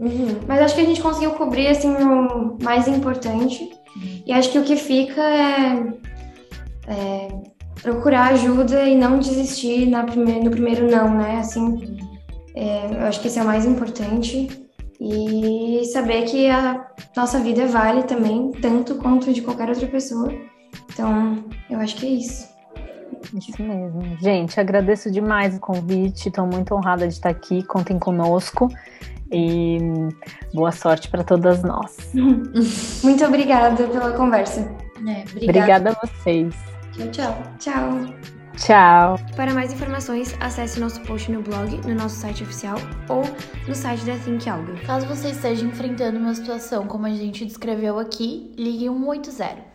Uhum. 0.00 0.40
Mas 0.46 0.60
acho 0.60 0.74
que 0.74 0.80
a 0.80 0.84
gente 0.84 1.00
conseguiu 1.00 1.30
cobrir 1.32 1.68
assim 1.68 1.88
o 1.88 2.58
mais 2.62 2.88
importante. 2.88 3.70
E 4.26 4.32
acho 4.32 4.50
que 4.50 4.58
o 4.58 4.64
que 4.64 4.76
fica 4.76 5.22
é, 5.22 5.86
é 6.88 7.28
procurar 7.80 8.32
ajuda 8.32 8.82
e 8.82 8.96
não 8.96 9.20
desistir 9.20 9.86
na 9.86 10.02
prime 10.02 10.40
no 10.40 10.50
primeiro 10.50 10.90
não, 10.90 11.14
né? 11.14 11.36
Assim, 11.38 11.96
é, 12.56 12.86
eu 12.90 13.06
acho 13.06 13.20
que 13.20 13.28
esse 13.28 13.38
é 13.38 13.42
o 13.42 13.46
mais 13.46 13.64
importante. 13.64 14.63
E 15.01 15.84
saber 15.92 16.22
que 16.24 16.49
a 16.49 16.86
nossa 17.16 17.40
vida 17.40 17.66
vale 17.66 18.05
também, 18.05 18.53
tanto 18.53 18.95
quanto 18.97 19.32
de 19.32 19.42
qualquer 19.42 19.68
outra 19.68 19.86
pessoa. 19.86 20.32
Então, 20.92 21.45
eu 21.68 21.78
acho 21.80 21.97
que 21.97 22.07
é 22.07 22.11
isso. 22.11 22.55
Isso 23.34 23.62
mesmo. 23.62 24.03
Gente, 24.20 24.59
agradeço 24.61 25.11
demais 25.11 25.57
o 25.57 25.61
convite. 25.61 26.28
Estou 26.28 26.47
muito 26.47 26.74
honrada 26.74 27.07
de 27.07 27.14
estar 27.14 27.30
aqui. 27.30 27.62
Contem 27.64 27.99
conosco. 27.99 28.68
E 29.32 29.78
boa 30.53 30.70
sorte 30.70 31.09
para 31.09 31.24
todas 31.24 31.62
nós. 31.62 31.97
Muito 33.03 33.24
obrigada 33.24 33.86
pela 33.88 34.12
conversa. 34.12 34.61
É, 35.07 35.22
obrigada. 35.22 35.34
obrigada 35.34 35.90
a 35.90 36.07
vocês. 36.07 36.55
Tchau, 36.92 37.09
tchau. 37.11 37.42
Tchau. 37.59 38.43
Tchau. 38.57 39.18
Para 39.34 39.52
mais 39.52 39.72
informações, 39.72 40.34
acesse 40.40 40.78
nosso 40.78 41.00
post 41.02 41.30
no 41.30 41.42
blog, 41.42 41.76
no 41.86 41.94
nosso 41.94 42.16
site 42.16 42.42
oficial 42.42 42.76
ou 43.09 43.22
no 43.66 43.74
site 43.74 44.05
da 44.05 44.16
Think 44.16 44.48
Algo. 44.48 44.74
Caso 44.86 45.07
você 45.07 45.30
esteja 45.30 45.64
enfrentando 45.64 46.18
uma 46.18 46.34
situação 46.34 46.86
como 46.86 47.07
a 47.07 47.11
gente 47.11 47.44
descreveu 47.44 47.98
aqui, 47.98 48.52
ligue 48.57 48.86
180. 48.86 49.73